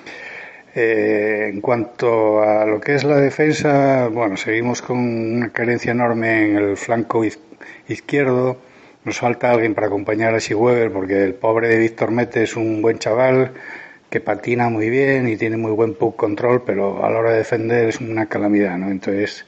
Eh, 0.80 1.48
en 1.48 1.60
cuanto 1.60 2.40
a 2.40 2.64
lo 2.64 2.80
que 2.80 2.94
es 2.94 3.02
la 3.02 3.16
defensa, 3.16 4.06
bueno, 4.12 4.36
seguimos 4.36 4.80
con 4.80 4.98
una 4.98 5.50
carencia 5.50 5.90
enorme 5.90 6.50
en 6.50 6.56
el 6.56 6.76
flanco 6.76 7.24
izquierdo. 7.88 8.58
Nos 9.02 9.18
falta 9.18 9.50
alguien 9.50 9.74
para 9.74 9.88
acompañar 9.88 10.36
a 10.36 10.54
Weber 10.54 10.92
porque 10.92 11.24
el 11.24 11.34
pobre 11.34 11.66
de 11.68 11.78
Víctor 11.78 12.12
Mete 12.12 12.44
es 12.44 12.54
un 12.54 12.80
buen 12.80 13.00
chaval 13.00 13.54
que 14.08 14.20
patina 14.20 14.68
muy 14.68 14.88
bien 14.88 15.28
y 15.28 15.36
tiene 15.36 15.56
muy 15.56 15.72
buen 15.72 15.94
puck 15.94 16.14
control, 16.14 16.62
pero 16.64 17.04
a 17.04 17.10
la 17.10 17.18
hora 17.18 17.32
de 17.32 17.38
defender 17.38 17.88
es 17.88 18.00
una 18.00 18.26
calamidad, 18.26 18.76
¿no? 18.78 18.88
Entonces, 18.88 19.46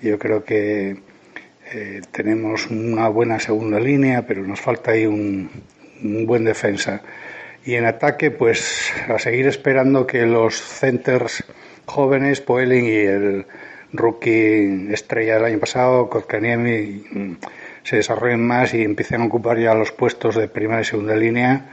yo 0.00 0.18
creo 0.18 0.44
que 0.44 0.96
eh, 1.72 2.00
tenemos 2.10 2.68
una 2.70 3.08
buena 3.08 3.38
segunda 3.38 3.78
línea, 3.78 4.26
pero 4.26 4.42
nos 4.42 4.60
falta 4.60 4.92
ahí 4.92 5.06
un, 5.06 5.50
un 6.04 6.26
buen 6.26 6.44
defensa. 6.44 7.02
Y 7.64 7.74
en 7.74 7.86
ataque, 7.86 8.30
pues 8.30 8.92
a 9.08 9.18
seguir 9.18 9.46
esperando 9.46 10.06
que 10.06 10.26
los 10.26 10.60
centers 10.60 11.42
jóvenes, 11.86 12.40
Poeling 12.40 12.84
y 12.84 12.96
el 12.96 13.46
rookie 13.92 14.92
estrella 14.92 15.34
del 15.34 15.44
año 15.46 15.58
pasado, 15.58 16.10
Kotkaniemi, 16.10 17.38
se 17.82 17.96
desarrollen 17.96 18.46
más 18.46 18.74
y 18.74 18.82
empiecen 18.82 19.22
a 19.22 19.26
ocupar 19.26 19.58
ya 19.58 19.74
los 19.74 19.92
puestos 19.92 20.36
de 20.36 20.48
primera 20.48 20.82
y 20.82 20.84
segunda 20.84 21.16
línea, 21.16 21.66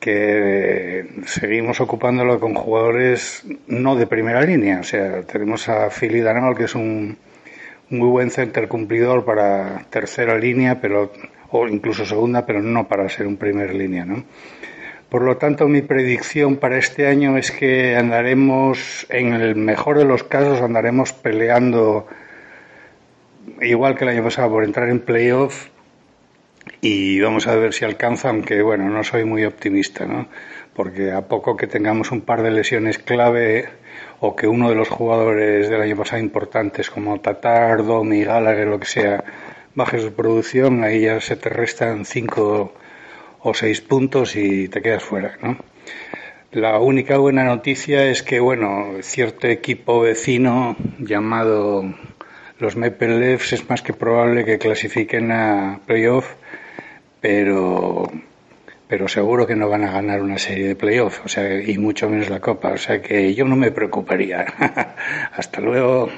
que 0.00 1.06
seguimos 1.26 1.80
ocupándolo 1.80 2.40
con 2.40 2.54
jugadores 2.54 3.44
no 3.66 3.96
de 3.96 4.06
primera 4.06 4.42
línea. 4.42 4.80
O 4.80 4.84
sea, 4.84 5.22
tenemos 5.22 5.68
a 5.68 5.88
Philly 5.90 6.20
Daniel, 6.20 6.56
que 6.56 6.64
es 6.64 6.74
un 6.74 7.16
muy 7.90 8.08
buen 8.08 8.30
center 8.30 8.68
cumplidor 8.68 9.24
para 9.24 9.84
tercera 9.90 10.38
línea, 10.38 10.80
pero 10.80 11.12
o 11.50 11.66
incluso 11.68 12.04
segunda, 12.04 12.46
pero 12.46 12.62
no 12.62 12.88
para 12.88 13.08
ser 13.08 13.26
un 13.26 13.36
primer 13.36 13.74
línea, 13.74 14.04
¿no? 14.04 14.24
Por 15.08 15.22
lo 15.22 15.36
tanto, 15.36 15.66
mi 15.66 15.82
predicción 15.82 16.56
para 16.56 16.78
este 16.78 17.08
año 17.08 17.36
es 17.36 17.50
que 17.50 17.96
andaremos, 17.96 19.06
en 19.08 19.32
el 19.34 19.56
mejor 19.56 19.98
de 19.98 20.04
los 20.04 20.22
casos, 20.22 20.60
andaremos 20.62 21.12
peleando 21.12 22.06
igual 23.60 23.96
que 23.96 24.04
el 24.04 24.10
año 24.10 24.22
pasado 24.22 24.50
por 24.50 24.64
entrar 24.64 24.88
en 24.88 25.00
playoff 25.00 25.68
y 26.80 27.20
vamos 27.20 27.46
a 27.46 27.56
ver 27.56 27.72
si 27.72 27.84
alcanza, 27.84 28.28
aunque 28.28 28.62
bueno, 28.62 28.88
no 28.88 29.02
soy 29.02 29.24
muy 29.24 29.44
optimista, 29.44 30.06
¿no? 30.06 30.28
Porque 30.74 31.10
a 31.10 31.22
poco 31.22 31.56
que 31.56 31.66
tengamos 31.66 32.12
un 32.12 32.20
par 32.20 32.42
de 32.42 32.50
lesiones 32.50 32.98
clave 32.98 33.68
o 34.20 34.36
que 34.36 34.46
uno 34.46 34.68
de 34.68 34.76
los 34.76 34.88
jugadores 34.88 35.68
del 35.68 35.80
año 35.80 35.96
pasado 35.96 36.22
importantes 36.22 36.88
como 36.88 37.20
Tatar, 37.20 37.84
Domi, 37.84 38.22
Gallagher, 38.22 38.68
lo 38.68 38.78
que 38.78 38.86
sea, 38.86 39.24
bajes 39.80 40.04
de 40.04 40.10
producción, 40.10 40.84
ahí 40.84 41.00
ya 41.00 41.20
se 41.22 41.36
te 41.36 41.48
restan 41.48 42.04
cinco 42.04 42.74
o 43.40 43.54
seis 43.54 43.80
puntos 43.80 44.36
y 44.36 44.68
te 44.68 44.82
quedas 44.82 45.02
fuera, 45.02 45.38
¿no? 45.40 45.56
La 46.52 46.78
única 46.80 47.16
buena 47.16 47.44
noticia 47.44 48.04
es 48.10 48.22
que, 48.22 48.40
bueno, 48.40 48.96
cierto 49.00 49.46
equipo 49.46 50.00
vecino 50.00 50.76
llamado 50.98 51.94
los 52.58 52.76
Maple 52.76 53.18
Leafs 53.18 53.54
es 53.54 53.70
más 53.70 53.80
que 53.80 53.94
probable 53.94 54.44
que 54.44 54.58
clasifiquen 54.58 55.32
a 55.32 55.80
playoff, 55.86 56.26
pero 57.22 58.04
pero 58.86 59.08
seguro 59.08 59.46
que 59.46 59.56
no 59.56 59.68
van 59.68 59.84
a 59.84 59.92
ganar 59.92 60.20
una 60.20 60.36
serie 60.36 60.66
de 60.66 60.76
playoff, 60.76 61.24
o 61.24 61.28
sea, 61.28 61.62
y 61.62 61.78
mucho 61.78 62.10
menos 62.10 62.28
la 62.28 62.40
Copa, 62.40 62.72
o 62.72 62.76
sea 62.76 63.00
que 63.00 63.32
yo 63.34 63.44
no 63.46 63.56
me 63.56 63.70
preocuparía. 63.70 64.40
Hasta 65.32 65.60
luego. 65.60 66.10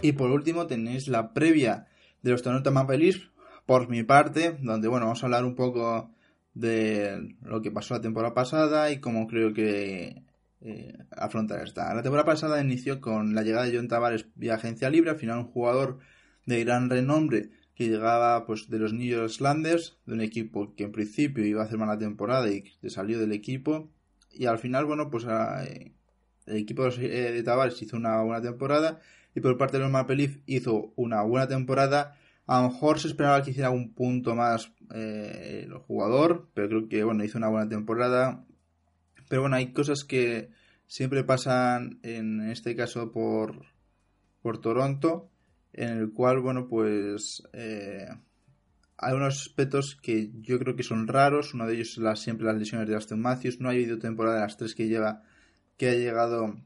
Y 0.00 0.12
por 0.12 0.30
último 0.30 0.66
tenéis 0.66 1.08
la 1.08 1.32
previa 1.32 1.86
de 2.22 2.30
los 2.30 2.42
Toronto 2.42 2.70
Maple 2.70 2.98
Leafs 2.98 3.30
por 3.66 3.88
mi 3.88 4.04
parte, 4.04 4.56
donde 4.60 4.88
bueno, 4.88 5.06
vamos 5.06 5.22
a 5.22 5.26
hablar 5.26 5.44
un 5.44 5.54
poco 5.54 6.10
de 6.54 7.36
lo 7.42 7.60
que 7.62 7.70
pasó 7.70 7.94
la 7.94 8.00
temporada 8.00 8.34
pasada 8.34 8.90
y 8.90 9.00
cómo 9.00 9.26
creo 9.26 9.52
que 9.52 10.22
eh, 10.60 10.98
afrontar 11.10 11.62
esta. 11.62 11.92
La 11.94 12.02
temporada 12.02 12.26
pasada 12.26 12.60
inició 12.60 13.00
con 13.00 13.34
la 13.34 13.42
llegada 13.42 13.66
de 13.66 13.76
John 13.76 13.88
Tavares 13.88 14.26
vía 14.36 14.54
agencia 14.54 14.88
libre, 14.88 15.10
al 15.10 15.18
final 15.18 15.38
un 15.38 15.44
jugador 15.44 15.98
de 16.46 16.64
gran 16.64 16.90
renombre 16.90 17.50
que 17.74 17.88
llegaba 17.88 18.46
pues 18.46 18.68
de 18.70 18.78
los 18.78 18.92
New 18.92 19.06
York 19.06 19.30
Islanders, 19.30 19.98
de 20.06 20.14
un 20.14 20.20
equipo 20.20 20.74
que 20.74 20.84
en 20.84 20.92
principio 20.92 21.44
iba 21.44 21.62
a 21.62 21.64
hacer 21.64 21.78
mala 21.78 21.98
temporada 21.98 22.50
y 22.50 22.62
que 22.62 22.90
salió 22.90 23.18
del 23.18 23.32
equipo 23.32 23.90
y 24.32 24.46
al 24.46 24.58
final 24.58 24.84
bueno 24.86 25.10
pues 25.10 25.24
eh, 25.24 25.92
el 26.46 26.56
equipo 26.56 26.88
de 26.88 27.42
Tavares 27.44 27.80
hizo 27.82 27.96
una 27.96 28.22
buena 28.22 28.42
temporada 28.42 29.00
y 29.38 29.40
por 29.40 29.56
parte 29.56 29.76
de 29.76 29.84
los 29.84 29.92
Maple 29.92 30.42
hizo 30.46 30.92
una 30.96 31.22
buena 31.22 31.46
temporada 31.46 32.16
a 32.48 32.62
lo 32.62 32.70
mejor 32.70 32.98
se 32.98 33.08
esperaba 33.08 33.42
que 33.42 33.50
hiciera 33.50 33.68
un 33.68 33.92
punto 33.92 34.34
más 34.34 34.72
eh, 34.94 35.64
el 35.66 35.74
jugador, 35.74 36.48
pero 36.54 36.68
creo 36.68 36.88
que 36.88 37.04
bueno, 37.04 37.22
hizo 37.22 37.36
una 37.36 37.48
buena 37.48 37.68
temporada. 37.68 38.46
Pero 39.28 39.42
bueno, 39.42 39.56
hay 39.56 39.74
cosas 39.74 40.02
que 40.02 40.48
siempre 40.86 41.24
pasan 41.24 42.00
en 42.02 42.48
este 42.48 42.74
caso 42.74 43.12
por, 43.12 43.66
por 44.40 44.62
Toronto, 44.62 45.30
en 45.74 45.90
el 45.90 46.10
cual, 46.10 46.40
bueno, 46.40 46.68
pues 46.68 47.42
eh, 47.52 48.08
hay 48.96 49.12
unos 49.12 49.42
aspectos 49.42 49.98
que 50.02 50.30
yo 50.40 50.58
creo 50.58 50.74
que 50.74 50.82
son 50.82 51.06
raros. 51.06 51.52
Uno 51.52 51.66
de 51.66 51.74
ellos 51.74 51.98
es 51.98 52.18
siempre 52.18 52.46
las 52.46 52.56
lesiones 52.56 52.88
de 52.88 52.96
Aston 52.96 53.20
Matthews. 53.20 53.60
No 53.60 53.68
ha 53.68 53.72
habido 53.72 53.98
temporada 53.98 54.36
de 54.36 54.42
las 54.44 54.56
tres 54.56 54.74
que 54.74 54.88
lleva 54.88 55.22
que 55.76 55.90
ha 55.90 55.94
llegado 55.94 56.56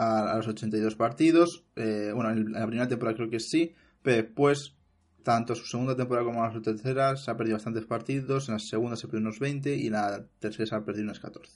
a, 0.00 0.36
los 0.36 0.48
82 0.48 0.94
partidos. 0.94 1.64
Eh, 1.76 2.12
bueno, 2.14 2.30
en 2.30 2.52
la 2.52 2.66
primera 2.66 2.88
temporada 2.88 3.16
creo 3.16 3.28
que 3.28 3.40
sí, 3.40 3.74
pero 4.02 4.16
después 4.16 4.74
tanto 5.22 5.54
su 5.54 5.66
segunda 5.66 5.94
temporada 5.94 6.24
como 6.24 6.44
en 6.44 6.52
su 6.52 6.62
tercera 6.62 7.16
se 7.16 7.30
ha 7.30 7.36
perdido 7.36 7.56
bastantes 7.56 7.84
partidos, 7.84 8.48
en 8.48 8.54
la 8.54 8.58
segunda 8.58 8.96
se 8.96 9.06
perdió 9.06 9.20
unos 9.20 9.38
20 9.38 9.76
y 9.76 9.88
en 9.88 9.92
la 9.92 10.26
tercera 10.38 10.66
se 10.66 10.74
ha 10.74 10.84
perdido 10.84 11.04
unos 11.04 11.20
14. 11.20 11.52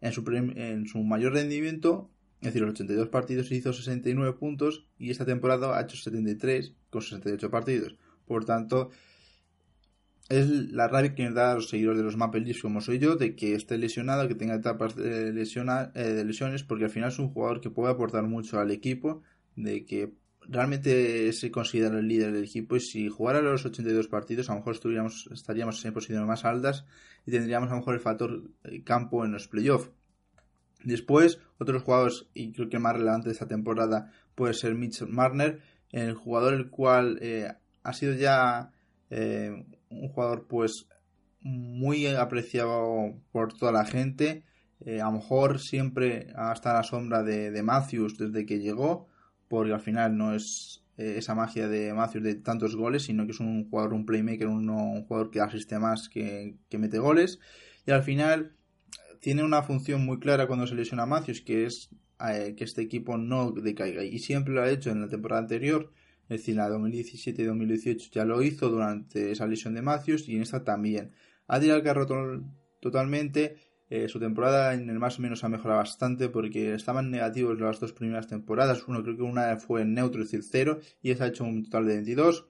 En 0.00 0.12
su, 0.12 0.24
en 0.56 0.86
su 0.86 0.98
mayor 1.04 1.34
rendimiento, 1.34 2.10
es 2.40 2.46
decir, 2.46 2.62
los 2.62 2.72
82 2.72 3.08
partidos 3.08 3.52
hizo 3.52 3.72
69 3.72 4.36
puntos 4.36 4.86
y 4.98 5.10
esta 5.10 5.24
temporada 5.24 5.78
ha 5.78 5.82
hecho 5.82 5.96
73 5.96 6.74
con 6.90 7.02
68 7.02 7.50
partidos. 7.50 7.94
Por 8.26 8.44
tanto, 8.44 8.90
es 10.30 10.48
la 10.48 10.86
rabia 10.86 11.14
que 11.14 11.24
nos 11.24 11.34
da 11.34 11.50
a 11.50 11.54
los 11.56 11.68
seguidores 11.68 11.98
de 11.98 12.04
los 12.04 12.16
Maple 12.16 12.40
Leafs 12.40 12.62
como 12.62 12.80
soy 12.80 13.00
yo, 13.00 13.16
de 13.16 13.34
que 13.34 13.54
esté 13.56 13.76
lesionado, 13.76 14.28
que 14.28 14.36
tenga 14.36 14.54
etapas 14.54 14.94
de, 14.94 15.28
eh, 15.28 15.32
de 15.32 16.24
lesiones, 16.24 16.62
porque 16.62 16.84
al 16.84 16.90
final 16.90 17.08
es 17.08 17.18
un 17.18 17.30
jugador 17.30 17.60
que 17.60 17.68
puede 17.68 17.92
aportar 17.92 18.22
mucho 18.22 18.60
al 18.60 18.70
equipo, 18.70 19.22
de 19.56 19.84
que 19.84 20.14
realmente 20.42 21.32
se 21.32 21.50
considera 21.50 21.98
el 21.98 22.06
líder 22.06 22.32
del 22.32 22.44
equipo 22.44 22.76
y 22.76 22.80
si 22.80 23.08
jugara 23.08 23.42
los 23.42 23.66
82 23.66 24.08
partidos 24.08 24.48
a 24.48 24.54
lo 24.54 24.60
mejor 24.60 24.74
estaríamos 25.32 25.84
en 25.84 25.92
posiciones 25.92 26.26
más 26.26 26.44
altas 26.44 26.86
y 27.26 27.32
tendríamos 27.32 27.68
a 27.68 27.72
lo 27.72 27.78
mejor 27.80 27.94
el 27.94 28.00
factor 28.00 28.42
eh, 28.64 28.82
campo 28.84 29.24
en 29.24 29.32
los 29.32 29.48
playoffs. 29.48 29.90
Después, 30.84 31.40
otros 31.58 31.82
jugadores, 31.82 32.26
y 32.34 32.52
creo 32.52 32.68
que 32.68 32.78
más 32.78 32.94
relevante 32.94 33.28
de 33.28 33.32
esta 33.32 33.48
temporada 33.48 34.12
puede 34.36 34.54
ser 34.54 34.76
Mitch 34.76 35.02
Marner, 35.02 35.60
el 35.90 36.14
jugador 36.14 36.54
el 36.54 36.70
cual 36.70 37.18
eh, 37.20 37.52
ha 37.82 37.92
sido 37.92 38.14
ya 38.14 38.72
eh, 39.10 39.66
un 39.90 40.08
jugador 40.08 40.46
pues 40.48 40.86
muy 41.40 42.06
apreciado 42.06 43.14
por 43.32 43.52
toda 43.54 43.72
la 43.72 43.84
gente, 43.84 44.44
a 44.86 45.04
lo 45.04 45.12
mejor 45.12 45.58
siempre 45.58 46.28
hasta 46.36 46.72
la 46.72 46.82
sombra 46.82 47.22
de, 47.22 47.50
de 47.50 47.62
Matthews 47.62 48.16
desde 48.16 48.46
que 48.46 48.60
llegó, 48.60 49.08
porque 49.48 49.72
al 49.72 49.80
final 49.80 50.16
no 50.16 50.34
es 50.34 50.80
eh, 51.00 51.16
esa 51.16 51.34
magia 51.34 51.66
de 51.66 51.94
Matthews 51.94 52.24
de 52.24 52.34
tantos 52.34 52.76
goles, 52.76 53.04
sino 53.04 53.24
que 53.24 53.32
es 53.32 53.40
un 53.40 53.70
jugador, 53.70 53.94
un 53.94 54.04
playmaker, 54.04 54.46
un, 54.48 54.68
jugador 55.04 55.30
que 55.30 55.40
asiste 55.40 55.78
más 55.78 56.10
que, 56.10 56.56
mete 56.72 56.98
goles. 56.98 57.40
Y 57.86 57.90
al 57.90 58.02
final 58.02 58.52
tiene 59.20 59.42
una 59.42 59.62
función 59.62 60.04
muy 60.04 60.18
clara 60.18 60.46
cuando 60.46 60.66
se 60.66 60.74
lesiona 60.74 61.04
a 61.04 61.06
Matthews, 61.06 61.40
que 61.40 61.64
es 61.64 61.88
eh, 62.28 62.54
que 62.54 62.64
este 62.64 62.82
equipo 62.82 63.16
no 63.16 63.50
decaiga. 63.50 64.04
Y 64.04 64.18
siempre 64.18 64.52
lo 64.52 64.62
ha 64.62 64.68
hecho 64.68 64.90
en 64.90 65.00
la 65.00 65.08
temporada 65.08 65.40
anterior, 65.40 65.90
es 66.30 66.40
decir, 66.40 66.56
la 66.56 66.68
2017 66.68 67.42
y 67.42 67.44
2018 67.44 68.10
ya 68.12 68.24
lo 68.24 68.40
hizo 68.40 68.70
durante 68.70 69.32
esa 69.32 69.46
lesión 69.46 69.74
de 69.74 69.82
Matthews 69.82 70.28
y 70.28 70.36
en 70.36 70.42
esta 70.42 70.62
también. 70.62 71.10
Ha 71.48 71.58
tirado 71.58 71.78
el 71.78 71.84
carro 71.84 72.06
totalmente 72.80 73.56
eh, 73.90 74.08
su 74.08 74.20
temporada 74.20 74.72
en 74.72 74.88
el 74.88 75.00
más 75.00 75.18
o 75.18 75.22
menos 75.22 75.42
ha 75.42 75.48
mejorado 75.48 75.80
bastante 75.80 76.28
porque 76.28 76.74
estaban 76.74 77.10
negativos 77.10 77.60
las 77.60 77.80
dos 77.80 77.92
primeras 77.92 78.28
temporadas. 78.28 78.84
Uno 78.86 79.02
creo 79.02 79.16
que 79.16 79.22
una 79.22 79.56
fue 79.56 79.82
en 79.82 79.94
neutro, 79.94 80.22
es 80.22 80.30
decir, 80.30 80.48
cero, 80.48 80.78
y 81.02 81.10
esa 81.10 81.24
ha 81.24 81.26
hecho 81.26 81.42
un 81.42 81.64
total 81.64 81.86
de 81.86 81.94
22. 81.94 82.46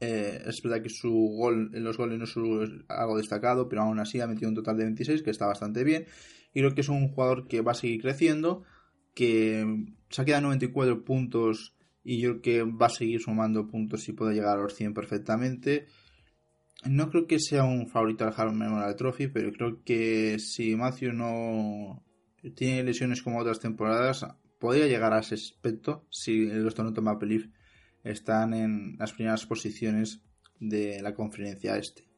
Eh, 0.00 0.44
es 0.46 0.62
verdad 0.62 0.80
que 0.80 0.90
su 0.90 1.10
gol 1.10 1.72
en 1.74 1.82
los 1.82 1.96
goles 1.96 2.16
no 2.16 2.24
es 2.24 2.70
algo 2.86 3.16
destacado, 3.16 3.68
pero 3.68 3.82
aún 3.82 3.98
así 3.98 4.20
ha 4.20 4.28
metido 4.28 4.48
un 4.48 4.54
total 4.54 4.76
de 4.76 4.84
26, 4.84 5.24
que 5.24 5.30
está 5.30 5.46
bastante 5.46 5.82
bien. 5.82 6.06
Y 6.54 6.60
creo 6.60 6.72
que 6.72 6.82
es 6.82 6.88
un 6.88 7.08
jugador 7.08 7.48
que 7.48 7.60
va 7.60 7.72
a 7.72 7.74
seguir 7.74 8.00
creciendo, 8.00 8.62
que 9.14 9.66
se 10.08 10.22
ha 10.22 10.24
quedado 10.24 10.42
94 10.42 11.04
puntos 11.04 11.76
y 12.08 12.20
yo 12.20 12.40
creo 12.40 12.42
que 12.42 12.62
va 12.62 12.86
a 12.86 12.88
seguir 12.88 13.20
sumando 13.20 13.68
puntos 13.68 14.08
y 14.08 14.14
puede 14.14 14.32
llegar 14.34 14.56
a 14.56 14.62
los 14.62 14.74
100 14.74 14.94
perfectamente. 14.94 15.88
No 16.86 17.10
creo 17.10 17.26
que 17.26 17.38
sea 17.38 17.64
un 17.64 17.86
favorito 17.86 18.24
al 18.24 18.32
Hard 18.34 18.54
Memorial 18.54 18.96
Trophy, 18.96 19.28
pero 19.28 19.52
creo 19.52 19.82
que 19.84 20.38
si 20.38 20.74
Matthew 20.74 21.12
no 21.12 22.02
tiene 22.56 22.82
lesiones 22.82 23.20
como 23.20 23.38
otras 23.38 23.60
temporadas, 23.60 24.26
podría 24.58 24.86
llegar 24.86 25.12
a 25.12 25.18
ese 25.18 25.34
aspecto 25.34 26.06
si 26.10 26.46
los 26.46 26.74
Toronto 26.74 27.02
Maple 27.02 27.28
Leaf 27.28 27.46
están 28.04 28.54
en 28.54 28.96
las 28.98 29.12
primeras 29.12 29.44
posiciones 29.44 30.22
de 30.60 31.02
la 31.02 31.12
conferencia 31.12 31.76
este. 31.76 32.08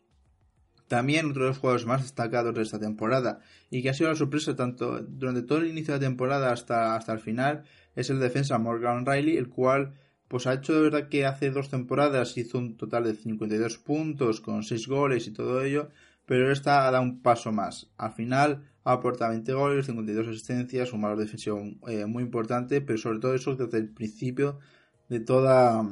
También 0.86 1.30
otro 1.30 1.42
de 1.42 1.48
los 1.48 1.58
jugadores 1.58 1.86
más 1.86 2.02
destacados 2.02 2.54
de 2.54 2.62
esta 2.62 2.78
temporada 2.78 3.40
y 3.70 3.82
que 3.82 3.90
ha 3.90 3.94
sido 3.94 4.10
la 4.10 4.16
sorpresa 4.16 4.54
tanto 4.54 5.00
durante 5.00 5.42
todo 5.42 5.58
el 5.58 5.66
inicio 5.66 5.94
de 5.94 5.98
la 5.98 6.06
temporada 6.06 6.52
hasta, 6.52 6.94
hasta 6.94 7.12
el 7.12 7.18
final 7.18 7.64
es 7.94 8.10
el 8.10 8.20
defensa 8.20 8.58
Morgan 8.58 9.06
Riley, 9.06 9.36
el 9.36 9.48
cual 9.48 9.94
pues 10.30 10.46
ha 10.46 10.54
hecho 10.54 10.72
de 10.72 10.82
verdad 10.82 11.08
que 11.08 11.26
hace 11.26 11.50
dos 11.50 11.70
temporadas 11.70 12.38
hizo 12.38 12.58
un 12.58 12.76
total 12.76 13.02
de 13.02 13.14
52 13.14 13.78
puntos 13.78 14.40
con 14.40 14.62
6 14.62 14.86
goles 14.86 15.26
y 15.26 15.32
todo 15.32 15.60
ello, 15.60 15.88
pero 16.24 16.52
esta 16.52 16.88
dado 16.88 17.02
un 17.02 17.20
paso 17.20 17.50
más. 17.50 17.90
Al 17.96 18.12
final 18.12 18.70
ha 18.84 18.92
aportado 18.92 19.32
20 19.32 19.52
goles, 19.54 19.86
52 19.86 20.28
asistencias, 20.28 20.92
un 20.92 21.00
valor 21.00 21.18
defensivo 21.18 21.60
eh, 21.88 22.06
muy 22.06 22.22
importante, 22.22 22.80
pero 22.80 22.96
sobre 22.96 23.18
todo 23.18 23.34
eso 23.34 23.56
desde 23.56 23.78
el 23.78 23.88
principio 23.88 24.60
de 25.08 25.18
toda 25.18 25.82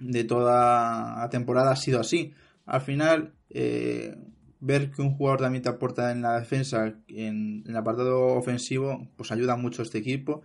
de 0.00 0.24
toda 0.24 1.28
temporada 1.30 1.70
ha 1.70 1.76
sido 1.76 2.00
así. 2.00 2.34
Al 2.66 2.80
final, 2.80 3.34
eh, 3.50 4.16
ver 4.58 4.90
que 4.90 5.00
un 5.00 5.14
jugador 5.14 5.40
también 5.40 5.62
te 5.62 5.68
aporta 5.68 6.10
en 6.10 6.22
la 6.22 6.40
defensa, 6.40 6.86
en, 6.86 7.62
en 7.64 7.64
el 7.66 7.76
apartado 7.76 8.34
ofensivo, 8.34 9.08
pues 9.16 9.30
ayuda 9.30 9.54
mucho 9.54 9.82
a 9.82 9.84
este 9.84 9.98
equipo 9.98 10.42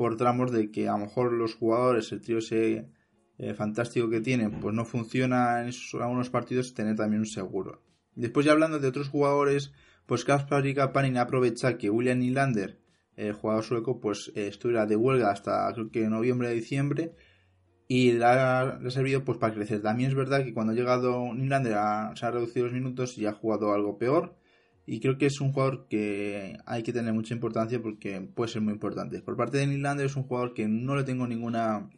por 0.00 0.16
tramos 0.16 0.50
de 0.50 0.70
que 0.70 0.88
a 0.88 0.92
lo 0.92 1.04
mejor 1.04 1.30
los 1.30 1.56
jugadores, 1.56 2.10
el 2.10 2.22
trío 2.22 2.38
ese 2.38 2.88
eh, 3.36 3.52
fantástico 3.52 4.08
que 4.08 4.22
tienen, 4.22 4.58
pues 4.58 4.74
no 4.74 4.86
funciona 4.86 5.60
en 5.60 5.68
esos, 5.68 6.00
algunos 6.00 6.30
partidos, 6.30 6.72
tener 6.72 6.96
también 6.96 7.20
un 7.20 7.26
seguro. 7.26 7.82
Después 8.14 8.46
ya 8.46 8.52
hablando 8.52 8.78
de 8.78 8.88
otros 8.88 9.10
jugadores, 9.10 9.74
pues 10.06 10.24
Kaspar 10.24 10.66
y 10.66 10.74
Kapanin 10.74 11.18
aprovecha 11.18 11.76
que 11.76 11.90
William 11.90 12.18
Nylander, 12.18 12.80
el 13.14 13.34
jugador 13.34 13.62
sueco, 13.62 14.00
pues 14.00 14.32
eh, 14.34 14.46
estuviera 14.46 14.86
de 14.86 14.96
huelga 14.96 15.32
hasta 15.32 15.70
creo 15.74 15.90
que 15.90 16.08
noviembre 16.08 16.50
diciembre 16.50 17.12
y 17.86 18.12
le 18.12 18.24
ha, 18.24 18.80
servido 18.88 19.22
pues 19.22 19.36
para 19.36 19.52
crecer. 19.52 19.82
También 19.82 20.08
es 20.08 20.16
verdad 20.16 20.44
que 20.44 20.54
cuando 20.54 20.72
ha 20.72 20.76
llegado 20.76 21.34
Nylander 21.34 21.76
se 22.14 22.24
ha 22.24 22.30
reducido 22.30 22.64
los 22.64 22.74
minutos 22.74 23.18
y 23.18 23.26
ha 23.26 23.34
jugado 23.34 23.74
algo 23.74 23.98
peor 23.98 24.39
y 24.86 25.00
creo 25.00 25.18
que 25.18 25.26
es 25.26 25.40
un 25.40 25.52
jugador 25.52 25.86
que 25.88 26.58
hay 26.66 26.82
que 26.82 26.92
tener 26.92 27.12
mucha 27.12 27.34
importancia 27.34 27.80
porque 27.80 28.20
puede 28.20 28.50
ser 28.50 28.62
muy 28.62 28.72
importante. 28.72 29.20
Por 29.22 29.36
parte 29.36 29.58
de 29.58 29.66
Nylander 29.66 30.06
es 30.06 30.16
un 30.16 30.24
jugador 30.24 30.54
que 30.54 30.68
no 30.68 30.96
le 30.96 31.04
tengo 31.04 31.26
ninguna 31.26 31.88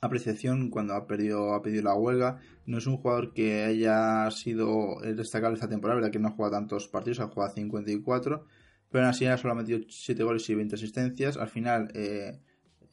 apreciación 0.00 0.70
cuando 0.70 0.94
ha 0.94 1.06
perdido, 1.06 1.54
ha 1.54 1.62
pedido 1.62 1.82
la 1.84 1.94
huelga. 1.94 2.38
No 2.66 2.78
es 2.78 2.86
un 2.86 2.96
jugador 2.96 3.32
que 3.32 3.64
haya 3.64 4.30
sido 4.30 5.00
destacable 5.00 5.54
esta 5.54 5.68
temporada, 5.68 6.00
verdad 6.00 6.12
que 6.12 6.18
no 6.18 6.28
ha 6.28 6.32
jugado 6.32 6.54
tantos 6.54 6.88
partidos, 6.88 7.20
ha 7.20 7.28
jugado 7.28 7.54
54, 7.54 8.44
pero 8.90 9.04
aún 9.04 9.10
así 9.10 9.26
ha 9.26 9.36
solo 9.36 9.54
metido 9.54 9.80
7 9.88 10.22
goles 10.22 10.48
y 10.48 10.54
20 10.54 10.74
asistencias. 10.74 11.36
Al 11.36 11.48
final, 11.48 11.90
eh, 11.94 12.40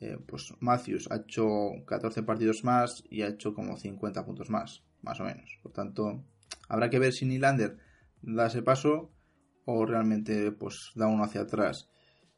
eh, 0.02 0.18
pues 0.26 0.54
Matthews 0.60 1.10
ha 1.12 1.18
hecho 1.18 1.72
14 1.86 2.24
partidos 2.24 2.64
más 2.64 3.04
y 3.10 3.22
ha 3.22 3.28
hecho 3.28 3.54
como 3.54 3.78
50 3.78 4.26
puntos 4.26 4.50
más, 4.50 4.84
más 5.02 5.20
o 5.20 5.24
menos. 5.24 5.58
Por 5.62 5.72
tanto, 5.72 6.24
habrá 6.68 6.90
que 6.90 7.00
ver 7.00 7.14
si 7.14 7.26
Nylander 7.26 7.78
da 8.26 8.48
ese 8.48 8.62
paso 8.62 9.12
o 9.66 9.86
realmente 9.86 10.52
pues 10.52 10.92
da 10.96 11.08
uno 11.08 11.24
hacia 11.24 11.42
atrás. 11.42 11.90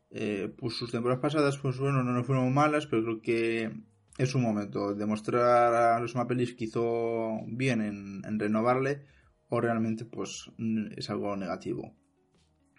Eh, 0.10 0.54
pues 0.58 0.76
sus 0.76 0.92
temporadas 0.92 1.22
pasadas, 1.22 1.58
pues 1.58 1.78
bueno, 1.78 2.04
no 2.04 2.24
fueron 2.24 2.54
malas, 2.54 2.88
pero 2.88 3.04
creo 3.04 3.22
que 3.22 3.72
es 4.18 4.36
un 4.36 4.42
momento 4.42 4.96
demostrar 4.96 5.74
a 5.74 6.00
los 6.00 6.16
Mapelis 6.16 6.56
que 6.56 6.66
hizo 6.66 7.42
bien 7.48 7.82
en, 7.82 8.40
renovarle 8.40 9.04
o 9.50 9.62
realmente 9.62 10.06
pues 10.06 10.52
es 10.96 11.10
algo 11.10 11.36
negativo. 11.36 11.96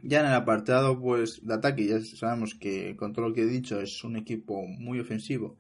Ya 0.02 0.20
en 0.20 0.26
el 0.26 0.34
apartado 0.34 1.00
pues 1.00 1.44
de 1.44 1.54
ataque 1.54 1.86
ya 1.86 2.00
sabemos 2.00 2.54
que 2.54 2.96
con 2.96 3.12
todo 3.12 3.28
lo 3.28 3.34
que 3.34 3.42
he 3.42 3.46
dicho 3.46 3.80
es 3.80 4.04
un 4.04 4.16
equipo 4.16 4.64
muy 4.66 5.00
ofensivo 5.00 5.56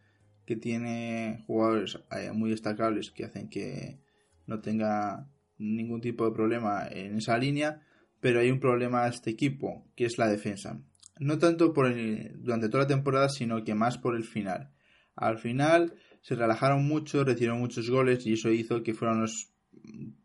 que 0.46 0.56
tiene 0.56 1.44
jugadores 1.46 1.98
eh, 2.12 2.32
muy 2.32 2.50
destacables 2.50 3.10
que 3.10 3.24
hacen 3.24 3.48
que 3.48 4.00
no 4.46 4.60
tenga 4.60 5.28
ningún 5.58 6.00
tipo 6.00 6.24
de 6.24 6.32
problema 6.32 6.86
en 6.90 7.16
esa 7.16 7.36
línea 7.36 7.82
pero 8.20 8.40
hay 8.40 8.50
un 8.50 8.60
problema 8.60 9.04
a 9.04 9.08
este 9.08 9.30
equipo, 9.30 9.86
que 9.94 10.04
es 10.04 10.18
la 10.18 10.28
defensa. 10.28 10.80
No 11.18 11.38
tanto 11.38 11.72
por 11.72 11.92
durante 12.36 12.68
toda 12.68 12.84
la 12.84 12.88
temporada, 12.88 13.28
sino 13.28 13.64
que 13.64 13.74
más 13.74 13.98
por 13.98 14.16
el 14.16 14.24
final. 14.24 14.70
Al 15.14 15.38
final 15.38 15.94
se 16.22 16.34
relajaron 16.34 16.86
mucho, 16.86 17.24
recibieron 17.24 17.58
muchos 17.58 17.90
goles 17.90 18.26
y 18.26 18.34
eso 18.34 18.50
hizo 18.50 18.82
que 18.82 18.94
fueran 18.94 19.18
unos, 19.18 19.52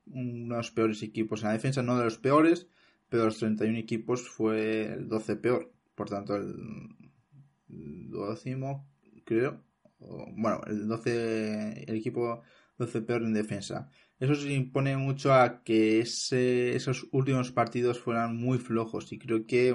unos 0.08 0.72
peores 0.72 1.02
equipos 1.02 1.42
en 1.42 1.48
la 1.48 1.54
defensa, 1.54 1.82
no 1.82 1.98
de 1.98 2.06
los 2.06 2.18
peores, 2.18 2.68
pero 3.10 3.26
los 3.26 3.38
31 3.38 3.78
equipos 3.78 4.28
fue 4.28 4.94
el 4.94 5.08
12 5.08 5.36
peor. 5.38 5.72
Por 5.96 6.10
tanto, 6.10 6.36
el, 6.36 6.50
décimo, 7.68 8.88
creo, 9.26 9.64
bueno, 10.36 10.62
el 10.68 10.88
12, 10.88 11.86
el 11.88 11.96
equipo 11.96 12.42
12 12.78 13.02
peor 13.02 13.24
en 13.24 13.34
defensa. 13.34 13.90
Eso 14.24 14.36
se 14.36 14.54
impone 14.54 14.96
mucho 14.96 15.34
a 15.34 15.66
que 15.66 16.00
ese, 16.00 16.78
esos 16.78 17.08
últimos 17.12 17.52
partidos 17.52 18.00
fueran 18.00 18.38
muy 18.38 18.58
flojos 18.58 19.12
y 19.12 19.20
creo 19.20 19.46
que 19.46 19.72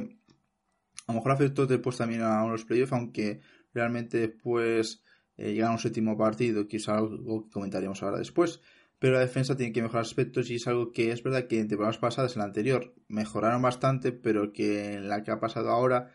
a 1.07 1.13
lo 1.13 1.17
mejor 1.17 1.33
afectó 1.33 1.67
después 1.67 1.99
también 1.99 2.23
a 2.23 2.47
los 2.47 2.65
playoffs, 2.65 2.95
aunque 2.95 3.43
realmente 3.75 4.17
después 4.17 5.03
eh, 5.37 5.53
llegaron 5.53 5.73
a 5.73 5.75
un 5.75 5.81
séptimo 5.81 6.17
partido, 6.17 6.67
que 6.67 6.79
es 6.79 6.89
algo 6.89 7.45
que 7.45 7.51
comentaremos 7.51 8.03
ahora 8.03 8.17
después. 8.17 8.63
Pero 8.99 9.13
la 9.13 9.21
defensa 9.21 9.55
tiene 9.55 9.75
que 9.75 9.83
mejorar 9.83 10.01
aspectos 10.01 10.49
y 10.49 10.55
es 10.55 10.67
algo 10.67 10.93
que 10.93 11.13
es 11.13 11.23
verdad 11.23 11.47
que 11.47 11.61
en 11.61 11.69
temporadas 11.69 11.99
pasadas, 11.99 12.35
en 12.35 12.39
la 12.39 12.47
anterior, 12.47 12.95
mejoraron 13.07 13.61
bastante, 13.61 14.13
pero 14.13 14.55
que 14.55 14.95
en 14.95 15.11
la 15.11 15.25
que 15.25 15.31
ha 15.31 15.41
pasado 15.41 15.69
ahora 15.69 16.11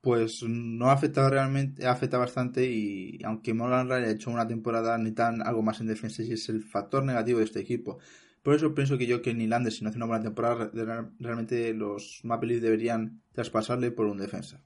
pues 0.00 0.42
no 0.42 0.88
ha 0.88 0.92
afectado 0.92 1.28
realmente, 1.28 1.86
afecta 1.86 2.16
bastante 2.16 2.70
y 2.70 3.18
aunque 3.24 3.52
Morgan 3.52 3.92
ha 3.92 4.08
hecho 4.08 4.30
una 4.30 4.46
temporada 4.46 4.96
ni 4.96 5.12
tan 5.12 5.42
algo 5.46 5.62
más 5.62 5.80
en 5.80 5.88
defensa 5.88 6.22
y 6.22 6.32
es 6.32 6.48
el 6.48 6.62
factor 6.62 7.04
negativo 7.04 7.38
de 7.38 7.44
este 7.44 7.60
equipo. 7.60 7.98
Por 8.42 8.54
eso 8.54 8.74
pienso 8.74 8.96
que 8.96 9.06
yo 9.06 9.20
que 9.20 9.34
Nylander 9.34 9.72
si 9.72 9.84
no 9.84 9.90
hace 9.90 9.98
una 9.98 10.06
buena 10.06 10.24
temporada 10.24 10.70
realmente 11.18 11.74
los 11.74 12.20
Maple 12.24 12.48
Leafs 12.48 12.62
deberían 12.62 13.22
traspasarle 13.32 13.90
por 13.90 14.06
un 14.06 14.18
defensa. 14.18 14.62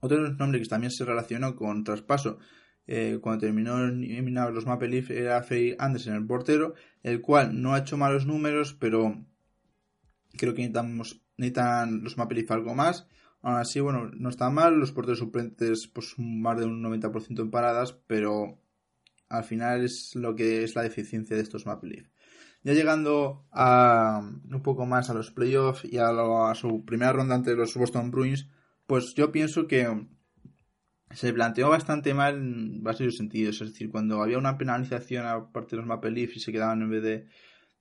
Otro 0.00 0.32
nombre 0.32 0.60
que 0.60 0.68
también 0.68 0.90
se 0.90 1.04
relacionó 1.04 1.54
con 1.54 1.84
traspaso 1.84 2.38
eh, 2.88 3.18
cuando 3.20 3.42
terminó 3.42 3.84
eliminados 3.84 4.52
los 4.52 4.66
Maple 4.66 4.88
Leafs 4.88 5.10
era 5.10 5.42
Frey 5.42 5.76
Anderson, 5.78 6.14
el 6.14 6.26
portero, 6.26 6.74
el 7.02 7.20
cual 7.20 7.60
no 7.60 7.74
ha 7.74 7.80
hecho 7.80 7.96
malos 7.96 8.26
números, 8.26 8.74
pero 8.74 9.24
creo 10.36 10.54
que 10.54 10.62
necesitamos, 10.62 11.22
necesitan 11.36 12.02
los 12.02 12.16
Maple 12.16 12.46
algo 12.48 12.74
más 12.74 13.06
Aún 13.48 13.56
así, 13.56 13.80
bueno, 13.80 14.10
no 14.14 14.28
está 14.28 14.50
mal, 14.50 14.78
los 14.78 14.92
porteros 14.92 15.20
suplentes 15.20 15.86
pues 15.88 16.14
más 16.18 16.58
de 16.58 16.66
un 16.66 16.82
90% 16.82 17.40
en 17.40 17.50
paradas, 17.50 17.94
pero 18.06 18.60
al 19.30 19.44
final 19.44 19.84
es 19.84 20.14
lo 20.14 20.34
que 20.34 20.64
es 20.64 20.74
la 20.74 20.82
deficiencia 20.82 21.34
de 21.34 21.42
estos 21.42 21.64
Maple 21.64 21.88
Leaf. 21.88 22.08
Ya 22.62 22.74
llegando 22.74 23.46
a 23.50 24.20
un 24.20 24.62
poco 24.62 24.84
más 24.84 25.08
a 25.08 25.14
los 25.14 25.30
playoffs 25.30 25.86
y 25.86 25.96
a, 25.96 26.10
su 26.54 26.84
primera 26.84 27.14
ronda 27.14 27.36
ante 27.36 27.54
los 27.54 27.74
Boston 27.74 28.10
Bruins, 28.10 28.50
pues 28.86 29.14
yo 29.16 29.32
pienso 29.32 29.66
que 29.66 30.06
se 31.10 31.32
planteó 31.32 31.70
bastante 31.70 32.12
mal 32.12 32.34
en 32.34 32.82
varios 32.82 33.16
sentidos. 33.16 33.62
Es 33.62 33.72
decir, 33.72 33.90
cuando 33.90 34.22
había 34.22 34.36
una 34.36 34.58
penalización 34.58 35.24
a 35.24 35.50
parte 35.52 35.70
de 35.70 35.76
los 35.78 35.86
Maple 35.86 36.10
Leaf 36.10 36.36
y 36.36 36.40
se 36.40 36.52
quedaban 36.52 36.82
en 36.82 36.90
vez 36.90 37.02
de 37.02 37.28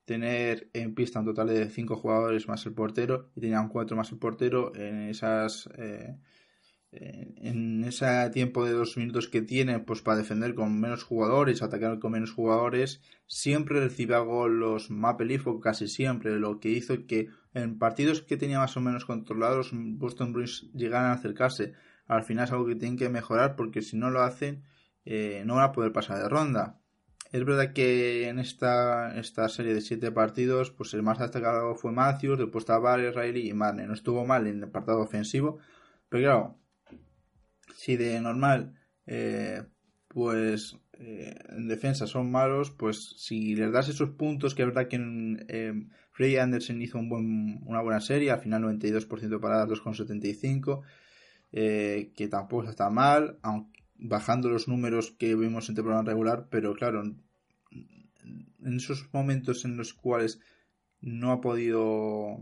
tener 0.08 0.70
en 0.74 0.96
pista 0.96 1.20
un 1.20 1.26
total 1.26 1.50
de 1.50 1.70
5 1.70 1.98
jugadores 1.98 2.48
más 2.48 2.66
el 2.66 2.74
portero 2.74 3.30
y 3.36 3.42
tenían 3.42 3.68
4 3.68 3.98
más 3.98 4.10
el 4.14 4.18
portero 4.18 4.74
en 4.74 5.10
esas 5.10 5.70
eh, 5.78 6.16
en 6.92 7.84
ese 7.84 8.30
tiempo 8.30 8.64
de 8.64 8.72
dos 8.72 8.96
minutos 8.96 9.28
que 9.28 9.42
tiene 9.42 9.80
pues 9.80 10.02
para 10.02 10.20
defender 10.20 10.56
con 10.56 10.80
menos 10.80 11.04
jugadores 11.04 11.62
atacar 11.62 12.00
con 12.00 12.14
menos 12.14 12.32
jugadores. 12.32 13.02
Siempre 13.28 13.82
recibía 13.82 14.20
gol 14.20 14.60
los 14.60 14.90
Maple 14.90 15.42
casi 15.62 15.90
siempre 15.90 16.40
lo 16.40 16.62
que 16.62 16.70
hizo 16.70 17.06
que 17.06 17.28
en 17.54 17.78
partidos 17.78 18.22
que 18.22 18.38
tenía 18.38 18.60
más 18.60 18.78
o 18.78 18.82
menos 18.82 19.04
controlados 19.04 19.72
Boston 19.74 20.32
Bruins 20.32 20.72
llegaran 20.74 21.12
a 21.12 21.16
acercarse. 21.16 21.74
Al 22.06 22.24
final 22.24 22.46
es 22.46 22.52
algo 22.54 22.66
que 22.66 22.76
tienen 22.76 22.98
que 22.98 23.10
mejorar 23.10 23.58
porque 23.58 23.82
si 23.82 23.98
no 23.98 24.10
lo 24.10 24.22
hacen 24.22 24.64
eh, 25.04 25.44
no 25.46 25.56
van 25.56 25.66
a 25.66 25.72
poder 25.74 25.92
pasar 25.92 26.20
de 26.20 26.30
ronda 26.30 26.80
es 27.32 27.46
verdad 27.46 27.74
que 27.74 28.28
en 28.30 28.40
esta, 28.40 29.18
esta 29.20 29.50
serie 29.50 29.74
de 29.74 29.82
siete 29.82 30.12
partidos, 30.12 30.72
pues 30.72 30.94
el 30.94 31.04
más 31.04 31.20
destacado 31.20 31.76
fue 31.76 31.92
Matthews, 31.92 32.40
después 32.40 32.66
Tavares, 32.66 33.16
Riley 33.16 33.50
y 33.50 33.54
Marne. 33.54 33.88
No 33.88 33.94
estuvo 33.94 34.26
mal 34.26 34.48
en 34.48 34.58
el 34.58 34.64
apartado 34.66 35.02
ofensivo, 35.02 35.60
pero 36.10 36.24
claro, 36.24 36.60
si 37.76 37.98
de 37.98 38.20
normal, 38.22 38.76
eh, 39.06 39.64
pues 40.08 40.78
eh, 41.00 41.36
en 41.50 41.68
defensa 41.68 42.08
son 42.08 42.32
malos, 42.32 42.72
pues 42.72 43.16
si 43.18 43.56
les 43.56 43.72
das 43.72 43.90
esos 43.90 44.12
puntos, 44.12 44.56
que 44.56 44.64
es 44.64 44.68
verdad 44.68 44.88
que 44.88 44.98
eh, 45.48 45.74
Frey 46.12 46.38
Anderson 46.38 46.82
hizo 46.82 46.98
un 46.98 47.10
buen, 47.10 47.62
una 47.66 47.82
buena 47.82 48.02
serie, 48.02 48.32
al 48.32 48.40
final 48.40 48.64
92% 48.64 49.40
paradas, 49.40 49.70
2,75, 49.70 50.82
eh, 51.52 52.14
que 52.16 52.28
tampoco 52.28 52.70
está 52.70 52.90
mal, 52.90 53.38
aunque 53.44 53.84
bajando 53.98 54.50
los 54.50 54.68
números 54.68 55.12
que 55.12 55.36
vimos 55.36 55.70
en 55.70 55.76
temporada 55.76 56.04
regular, 56.04 56.48
pero 56.50 56.74
claro, 56.74 57.04
en 57.04 58.76
esos 58.76 59.08
momentos 59.14 59.66
en 59.66 59.78
los 59.78 59.94
cuales 59.94 60.40
no 61.02 61.32
ha 61.32 61.42
podido 61.42 62.40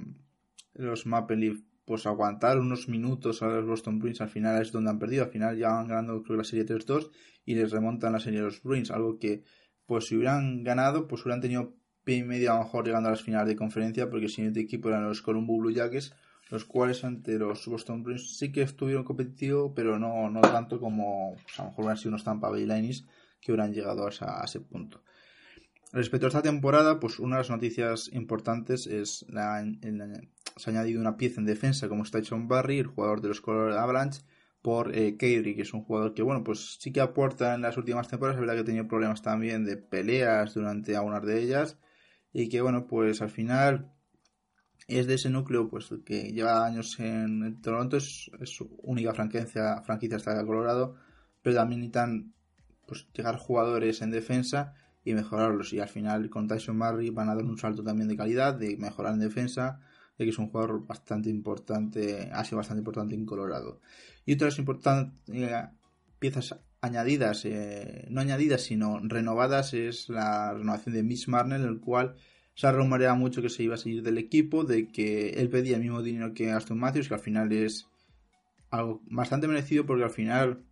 los 0.74 1.06
Maple 1.06 1.38
Leaf 1.38 1.60
pues 1.86 2.08
aguantar 2.08 2.60
unos 2.60 2.90
minutos 2.90 3.44
a 3.44 3.48
los 3.48 3.66
Boston 3.66 4.00
Bruins 4.00 4.20
al 4.20 4.30
final 4.30 4.62
es 4.62 4.72
donde 4.72 4.90
han 4.90 5.00
perdido, 5.00 5.24
al 5.24 5.30
final 5.30 5.58
ya 5.58 5.70
van 5.70 5.88
ganando 5.88 6.24
creo 6.24 6.38
la 6.38 6.44
serie 6.44 6.66
3-2 6.66 7.12
y 7.46 7.56
les 7.56 7.72
remontan 7.72 8.14
la 8.14 8.20
serie 8.20 8.40
de 8.40 8.46
los 8.46 8.62
Bruins, 8.64 8.92
algo 8.92 9.20
que 9.20 9.44
pues 9.86 10.06
si 10.06 10.16
hubieran 10.16 10.64
ganado 10.64 11.08
pues 11.08 11.22
hubieran 11.24 11.42
tenido 11.42 11.76
pie 12.04 12.18
y 12.18 12.24
medio 12.24 12.52
a 12.52 12.58
lo 12.58 12.64
mejor 12.64 12.86
llegando 12.86 13.10
a 13.10 13.12
las 13.12 13.22
finales 13.22 13.48
de 13.48 13.56
conferencia 13.56 14.10
porque 14.10 14.26
el 14.26 14.32
siguiente 14.32 14.60
equipo 14.60 14.90
eran 14.90 15.04
los 15.04 15.22
Columbus 15.22 15.60
Blue 15.60 15.72
Jackets 15.72 16.16
los 16.50 16.66
cuales 16.66 17.04
ante 17.04 17.38
los 17.40 17.66
Boston 17.68 18.04
Bruins 18.04 18.38
sí 18.38 18.52
que 18.52 18.62
estuvieron 18.62 19.04
competitivos, 19.04 19.72
pero 19.76 19.98
no, 19.98 20.30
no 20.30 20.42
tanto 20.42 20.80
como 20.80 21.36
pues, 21.42 21.60
a 21.60 21.64
lo 21.64 21.70
mejor 21.70 21.86
hubieran 21.86 21.98
sido 21.98 22.10
unos 22.10 22.24
Tampa 22.24 22.50
Bay 22.50 22.68
que 23.42 23.52
hubieran 23.52 23.74
llegado 23.74 24.08
a, 24.08 24.44
ese 24.44 24.60
punto. 24.62 25.04
Respecto 25.92 26.28
a 26.28 26.30
esta 26.30 26.42
temporada, 26.42 27.00
pues 27.00 27.20
una 27.20 27.38
de 27.38 27.42
las 27.42 27.50
noticias 27.50 28.10
importantes 28.12 28.86
es 28.88 29.26
la, 29.30 29.64
se 30.58 30.70
ha 30.70 30.74
añadido 30.74 31.00
una 31.00 31.18
pieza 31.18 31.40
en 31.40 31.46
defensa 31.46 31.88
como 31.88 32.04
está 32.04 32.22
John 32.28 32.48
Barry, 32.48 32.80
el 32.80 32.88
jugador 32.88 33.22
de 33.22 33.30
los 33.30 33.42
Colorado 33.42 33.80
Avalanche, 33.80 34.22
por 34.62 34.96
eh, 34.96 35.16
que 35.18 35.38
es 35.62 35.74
un 35.74 35.84
jugador 35.84 36.14
que, 36.14 36.24
bueno, 36.24 36.44
pues 36.44 36.78
sí 36.80 36.92
que 36.92 37.02
aporta 37.02 37.54
en 37.54 37.62
las 37.62 37.78
últimas 37.78 38.08
temporadas, 38.08 38.38
es 38.38 38.42
verdad 38.42 38.56
que 38.56 38.62
ha 38.62 38.66
tenido 38.66 38.88
problemas 38.88 39.22
también 39.22 39.64
de 39.64 39.78
peleas 39.78 40.56
durante 40.56 40.96
algunas 40.96 41.24
de 41.24 41.42
ellas, 41.42 41.78
y 42.34 42.50
que, 42.50 42.62
bueno, 42.62 42.88
pues 42.88 43.22
al 43.22 43.30
final 43.30 43.95
es 44.88 45.08
de 45.08 45.16
ese 45.16 45.30
núcleo 45.30 45.68
pues 45.70 45.90
que 46.06 46.32
lleva 46.32 46.66
años 46.66 47.00
en, 47.00 47.62
Toronto, 47.62 47.98
es, 47.98 48.30
su 48.44 48.78
única 48.84 49.14
franquicia, 49.14 49.82
franquicia 49.82 50.18
hasta 50.18 50.46
Colorado, 50.46 50.96
pero 51.42 51.56
también 51.56 51.82
necesitan 51.82 52.34
pues, 52.86 53.08
llegar 53.14 53.38
jugadores 53.38 54.02
en 54.02 54.12
defensa 54.12 54.74
y 55.04 55.14
mejorarlos. 55.14 55.74
Y 55.74 55.80
al 55.80 55.88
final 55.88 56.30
con 56.30 56.48
Tyson 56.48 56.78
Murray 56.78 57.10
van 57.10 57.30
a 57.30 57.36
dar 57.36 57.46
un 57.46 57.58
salto 57.58 57.84
también 57.84 58.08
de 58.08 58.18
calidad, 58.18 58.54
de 58.56 58.78
mejorar 58.78 59.14
en 59.14 59.20
defensa, 59.20 59.80
de 60.18 60.26
que 60.26 60.32
es 60.32 60.38
un 60.38 60.50
jugador 60.50 60.86
bastante 60.86 61.30
importante, 61.30 62.30
ha 62.32 62.44
sido 62.44 62.58
bastante 62.58 62.82
importante 62.82 63.16
en 63.16 63.26
Colorado. 63.26 63.82
Y 64.26 64.34
otras 64.34 64.58
importantes 64.60 65.22
eh, 65.34 65.68
piezas 66.20 66.60
añadidas, 66.82 67.46
eh, 67.46 68.06
no 68.10 68.22
añadidas, 68.22 68.62
sino 68.62 69.00
renovadas, 69.00 69.74
es 69.74 70.10
la 70.10 70.54
renovación 70.54 70.94
de 70.96 71.04
Miss 71.04 71.28
Marner, 71.28 71.62
el 71.62 71.80
cual 71.80 72.16
se 72.56 72.68
ha 72.68 72.72
rumoreado 72.72 73.18
mucho 73.18 73.42
que 73.42 73.50
se 73.50 73.64
iba 73.64 73.76
a 73.76 73.78
salir 73.78 74.02
del 74.02 74.18
equipo, 74.18 74.64
de 74.64 74.88
que 74.88 75.32
él 75.32 75.50
pedía 75.50 75.76
el 75.76 75.84
mismo 75.84 76.02
dinero 76.02 76.34
que 76.34 76.52
Aston 76.52 76.80
Matthews, 76.80 77.10
que 77.10 77.14
al 77.14 77.20
final 77.20 77.52
es 77.52 77.88
algo 78.72 79.02
bastante 79.10 79.48
merecido 79.48 79.86
porque 79.86 80.06
al 80.06 80.10
final, 80.10 80.64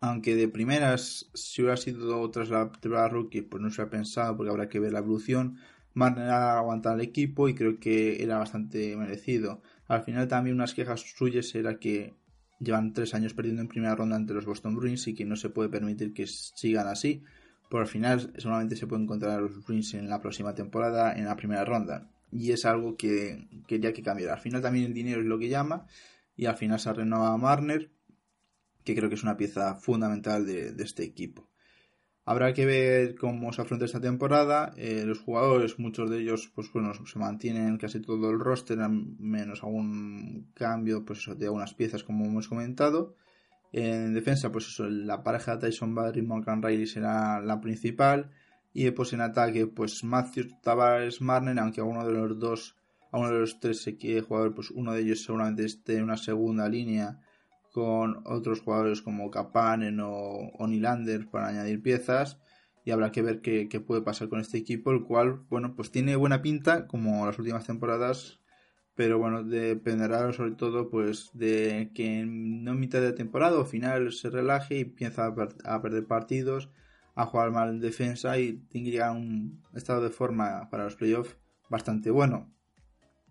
aunque 0.00 0.34
de 0.34 0.48
primeras, 0.48 1.30
si 1.32 1.62
hubiera 1.62 1.76
sido 1.76 2.28
tras 2.30 2.50
la 2.50 2.72
temporada 2.72 3.08
rookie, 3.08 3.42
pues 3.42 3.62
no 3.62 3.70
se 3.70 3.82
ha 3.82 3.88
pensado 3.88 4.36
porque 4.36 4.50
habrá 4.50 4.68
que 4.68 4.80
ver 4.80 4.92
la 4.92 4.98
evolución, 4.98 5.58
manera 5.94 6.58
aguantar 6.58 6.96
el 6.96 7.02
equipo 7.02 7.48
y 7.48 7.54
creo 7.54 7.78
que 7.78 8.20
era 8.22 8.38
bastante 8.38 8.96
merecido. 8.96 9.62
Al 9.86 10.02
final 10.02 10.26
también 10.26 10.56
unas 10.56 10.74
quejas 10.74 11.00
suyas 11.16 11.54
era 11.54 11.78
que 11.78 12.14
llevan 12.58 12.92
tres 12.92 13.14
años 13.14 13.32
perdiendo 13.32 13.62
en 13.62 13.68
primera 13.68 13.94
ronda 13.94 14.16
ante 14.16 14.34
los 14.34 14.44
Boston 14.44 14.74
Bruins 14.74 15.06
y 15.06 15.14
que 15.14 15.24
no 15.24 15.36
se 15.36 15.50
puede 15.50 15.68
permitir 15.68 16.12
que 16.12 16.26
sigan 16.26 16.88
así 16.88 17.22
por 17.74 17.80
al 17.80 17.88
final 17.88 18.32
solamente 18.38 18.76
se 18.76 18.86
puede 18.86 19.02
encontrar 19.02 19.32
a 19.32 19.40
los 19.40 19.64
Bruins 19.64 19.94
en 19.94 20.08
la 20.08 20.20
próxima 20.20 20.54
temporada 20.54 21.12
en 21.12 21.24
la 21.24 21.34
primera 21.34 21.64
ronda. 21.64 22.08
Y 22.30 22.52
es 22.52 22.66
algo 22.66 22.96
que 22.96 23.48
quería 23.66 23.92
que 23.92 24.00
cambiara. 24.00 24.34
Al 24.34 24.38
final 24.38 24.62
también 24.62 24.84
el 24.84 24.94
dinero 24.94 25.20
es 25.20 25.26
lo 25.26 25.40
que 25.40 25.48
llama. 25.48 25.88
Y 26.36 26.46
al 26.46 26.56
final 26.56 26.78
se 26.78 26.92
renovado 26.92 27.32
a 27.32 27.36
Marner, 27.36 27.90
que 28.84 28.94
creo 28.94 29.08
que 29.08 29.16
es 29.16 29.24
una 29.24 29.36
pieza 29.36 29.74
fundamental 29.74 30.46
de, 30.46 30.72
este 30.84 31.02
equipo. 31.02 31.50
Habrá 32.24 32.54
que 32.54 32.64
ver 32.64 33.16
cómo 33.16 33.52
se 33.52 33.62
afronta 33.62 33.86
esta 33.86 34.00
temporada. 34.00 34.72
Eh, 34.76 35.02
los 35.04 35.18
jugadores, 35.18 35.80
muchos 35.80 36.08
de 36.10 36.20
ellos, 36.20 36.52
pues 36.54 36.72
bueno, 36.72 36.92
se 36.94 37.18
mantienen 37.18 37.76
casi 37.78 37.98
todo 37.98 38.30
el 38.30 38.38
roster, 38.38 38.78
menos 38.88 39.64
algún 39.64 40.52
cambio, 40.54 41.04
pues 41.04 41.28
de 41.36 41.46
algunas 41.46 41.74
piezas 41.74 42.04
como 42.04 42.24
hemos 42.24 42.46
comentado. 42.46 43.16
En 43.76 44.14
defensa, 44.14 44.52
pues 44.52 44.68
eso, 44.68 44.88
la 44.88 45.24
pareja 45.24 45.56
de 45.56 45.66
Tyson 45.66 45.96
Badry 45.96 46.20
y 46.20 46.22
Morgan 46.22 46.62
Riley 46.62 46.86
será 46.86 47.40
la 47.40 47.60
principal. 47.60 48.30
Y 48.72 48.84
después 48.84 49.12
en 49.12 49.20
ataque, 49.20 49.66
pues 49.66 50.04
Matthews, 50.04 50.60
Tavares, 50.62 51.20
Marner, 51.20 51.58
aunque 51.58 51.80
alguno 51.80 52.06
de 52.06 52.12
los 52.12 52.38
dos 52.38 52.76
a 53.10 53.18
uno 53.18 53.32
de 53.32 53.40
los 53.40 53.58
tres 53.58 53.84
jugadores, 54.28 54.54
pues 54.54 54.70
uno 54.70 54.92
de 54.92 55.00
ellos 55.00 55.24
seguramente 55.24 55.64
esté 55.64 55.96
en 55.96 56.04
una 56.04 56.16
segunda 56.16 56.68
línea 56.68 57.18
con 57.72 58.22
otros 58.26 58.60
jugadores 58.60 59.02
como 59.02 59.28
Kapanen 59.28 59.98
o, 59.98 60.12
o 60.56 60.66
Nylander 60.68 61.28
para 61.28 61.48
añadir 61.48 61.82
piezas 61.82 62.38
y 62.84 62.92
habrá 62.92 63.10
que 63.10 63.22
ver 63.22 63.40
qué, 63.40 63.68
qué, 63.68 63.80
puede 63.80 64.02
pasar 64.02 64.28
con 64.28 64.38
este 64.38 64.58
equipo, 64.58 64.92
el 64.92 65.02
cual, 65.02 65.42
bueno, 65.50 65.74
pues 65.74 65.90
tiene 65.90 66.14
buena 66.14 66.42
pinta 66.42 66.86
como 66.86 67.26
las 67.26 67.38
últimas 67.40 67.66
temporadas, 67.66 68.38
pero 68.94 69.18
bueno, 69.18 69.42
dependerá 69.42 70.32
sobre 70.32 70.52
todo 70.52 70.88
pues 70.88 71.30
de 71.34 71.90
que 71.94 72.20
en 72.20 72.78
mitad 72.78 73.00
de 73.00 73.12
temporada 73.12 73.58
o 73.58 73.64
final 73.64 74.12
se 74.12 74.30
relaje 74.30 74.76
y 74.76 74.80
empieza 74.82 75.26
a, 75.26 75.34
per 75.34 75.48
a 75.64 75.82
perder 75.82 76.06
partidos, 76.06 76.70
a 77.14 77.26
jugar 77.26 77.50
mal 77.50 77.70
en 77.70 77.80
defensa 77.80 78.38
y 78.38 78.54
tiene 78.68 78.86
que 78.86 78.92
llegar 78.92 79.10
a 79.10 79.12
un 79.12 79.62
estado 79.74 80.02
de 80.02 80.10
forma 80.10 80.68
para 80.70 80.84
los 80.84 80.96
playoffs 80.96 81.36
bastante 81.68 82.10
bueno. 82.10 82.50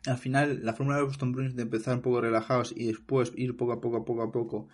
Al 0.05 0.17
final, 0.17 0.65
la 0.65 0.73
fórmula 0.73 0.97
de 0.97 1.03
Boston 1.03 1.31
Bruins 1.31 1.55
de 1.55 1.63
empezar 1.63 1.95
un 1.95 2.01
poco 2.01 2.19
relajados 2.19 2.73
y 2.75 2.87
después 2.87 3.31
ir 3.37 3.55
poco 3.55 3.71
a 3.73 3.81
poco, 3.81 4.03
poco 4.03 4.23
a 4.23 4.31
poco 4.31 4.67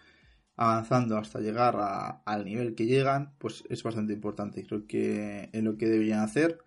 avanzando 0.56 1.18
hasta 1.18 1.40
llegar 1.40 1.76
a, 1.78 2.22
al 2.26 2.46
nivel 2.46 2.76
que 2.76 2.86
llegan, 2.86 3.34
pues 3.38 3.64
es 3.70 3.84
bastante 3.84 4.14
importante. 4.14 4.66
Creo 4.66 4.88
que 4.88 5.50
es 5.54 5.64
lo 5.64 5.78
que 5.78 5.88
deberían 5.88 6.20
hacer 6.20 6.60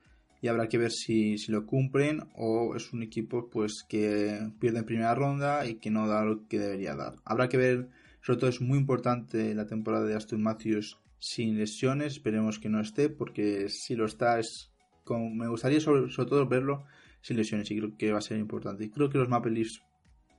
y 0.42 0.48
habrá 0.48 0.68
que 0.68 0.76
ver 0.76 0.90
si, 0.90 1.38
si, 1.38 1.52
lo 1.52 1.66
cumplen 1.66 2.24
o 2.34 2.74
es 2.74 2.92
un 2.92 3.04
equipo 3.04 3.48
pues 3.48 3.84
que 3.88 4.50
pierde 4.58 4.80
en 4.80 4.84
primera 4.84 5.14
ronda 5.14 5.64
y 5.66 5.76
que 5.76 5.90
no 5.90 6.08
da 6.08 6.24
lo 6.24 6.48
que 6.48 6.58
debería 6.58 6.96
dar. 6.96 7.14
Habrá 7.24 7.48
que 7.48 7.56
ver, 7.56 7.88
sobre 8.20 8.40
todo 8.40 8.50
es 8.50 8.60
muy 8.60 8.76
importante 8.76 9.54
la 9.54 9.66
temporada 9.66 10.04
de 10.04 10.16
Aston 10.16 10.42
Matthews 10.42 10.98
sin 11.20 11.56
lesiones, 11.56 12.14
esperemos 12.14 12.58
que 12.58 12.68
no 12.68 12.80
esté 12.80 13.08
porque 13.08 13.68
si 13.68 13.94
lo 13.94 14.04
está 14.04 14.40
es 14.40 14.72
como 15.04 15.30
me 15.30 15.46
gustaría 15.46 15.80
sobre, 15.80 16.12
todo 16.12 16.46
verlo 16.48 16.84
sin 17.20 17.36
lesiones 17.36 17.70
y 17.70 17.78
creo 17.78 17.96
que 17.96 18.10
va 18.10 18.18
a 18.18 18.22
ser 18.22 18.38
importante. 18.38 18.84
Y 18.84 18.90
creo 18.90 19.08
que 19.10 19.18
los 19.18 19.28
Maple 19.28 19.52
Leafs 19.52 19.80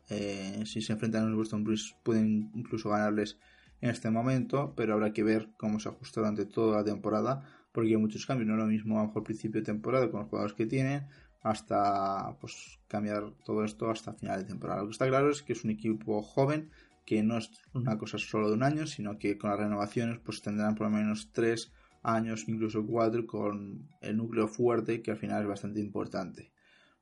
eh, 0.10 0.64
si 0.66 0.82
se 0.82 0.92
enfrentan 0.92 1.24
a 1.24 1.28
los 1.28 1.38
Boston 1.38 1.64
Bruins 1.64 1.96
pueden 2.04 2.52
incluso 2.56 2.90
ganarles 2.90 3.38
en 3.80 3.90
este 3.90 4.10
momento, 4.10 4.74
pero 4.76 4.94
habrá 4.96 5.14
que 5.14 5.24
ver 5.24 5.48
cómo 5.56 5.80
se 5.80 5.88
ajusta 5.88 6.20
durante 6.20 6.46
toda 6.46 6.78
la 6.78 6.84
temporada 6.84 7.63
porque 7.74 7.90
hay 7.90 7.98
muchos 7.98 8.26
cambios, 8.26 8.48
no 8.48 8.54
es 8.54 8.60
lo 8.60 8.68
mismo 8.68 8.98
a 8.98 9.02
lo 9.02 9.08
mejor 9.08 9.24
principio 9.24 9.60
de 9.60 9.66
temporada 9.66 10.10
con 10.10 10.22
los 10.22 10.30
jugadores 10.30 10.56
que 10.56 10.66
tienen 10.66 11.08
hasta 11.42 12.38
pues 12.40 12.80
cambiar 12.88 13.32
todo 13.44 13.66
esto 13.66 13.90
hasta 13.90 14.14
final 14.14 14.40
de 14.40 14.46
temporada. 14.46 14.82
Lo 14.82 14.88
que 14.88 14.94
está 14.94 15.08
claro 15.08 15.30
es 15.30 15.42
que 15.42 15.54
es 15.54 15.64
un 15.66 15.72
equipo 15.72 16.22
joven 16.22 16.70
que 17.06 17.22
no 17.22 17.38
es 17.38 17.52
una 17.74 17.98
cosa 17.98 18.18
solo 18.18 18.48
de 18.48 18.56
un 18.56 18.64
año, 18.64 18.88
sino 18.88 19.18
que 19.18 19.38
con 19.38 19.50
las 19.50 19.60
renovaciones 19.60 20.20
pues 20.24 20.42
tendrán 20.42 20.76
por 20.76 20.88
lo 20.88 20.98
menos 20.98 21.32
tres 21.34 21.74
años, 22.02 22.48
incluso 22.48 22.86
cuatro, 22.86 23.26
con 23.28 23.90
el 24.02 24.16
núcleo 24.16 24.48
fuerte 24.48 25.02
que 25.02 25.12
al 25.12 25.18
final 25.18 25.42
es 25.42 25.48
bastante 25.48 25.82
importante. 25.82 26.54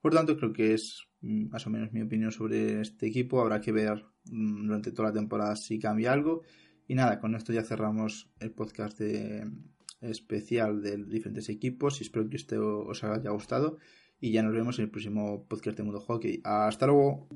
Por 0.02 0.14
tanto, 0.14 0.36
creo 0.38 0.54
que 0.54 0.74
es 0.74 1.08
mm, 1.22 1.50
más 1.50 1.68
o 1.68 1.70
menos 1.70 1.92
mi 1.94 2.02
opinión 2.02 2.32
sobre 2.32 2.82
este 2.82 3.08
equipo. 3.08 3.42
Habrá 3.42 3.62
que 3.62 3.72
ver 3.72 4.04
mm, 4.26 4.66
durante 4.66 4.92
toda 4.92 5.10
la 5.10 5.14
temporada 5.14 5.56
si 5.56 5.78
cambia 5.78 6.14
algo. 6.14 6.42
Y 6.88 6.96
nada, 6.96 7.20
con 7.20 7.36
esto 7.36 7.54
ya 7.54 7.64
cerramos 7.64 8.32
el 8.40 8.52
podcast 8.52 8.98
de, 9.00 9.50
especial 10.02 10.82
de 10.82 10.98
diferentes 10.98 11.50
equipos 11.50 12.00
y 12.00 12.04
espero 12.04 12.30
que 12.30 12.38
este 12.38 12.58
os 12.58 13.04
haya 13.04 13.30
gustado 13.32 13.78
y 14.20 14.32
ya 14.32 14.44
nos 14.44 14.54
vemos 14.54 14.78
en 14.78 14.86
el 14.86 14.92
próximo 14.92 15.46
podcast 15.48 15.78
de 15.78 15.84
Mundo 15.84 16.00
Hockey. 16.00 16.42
Hasta 16.44 16.88
luego. 16.88 17.28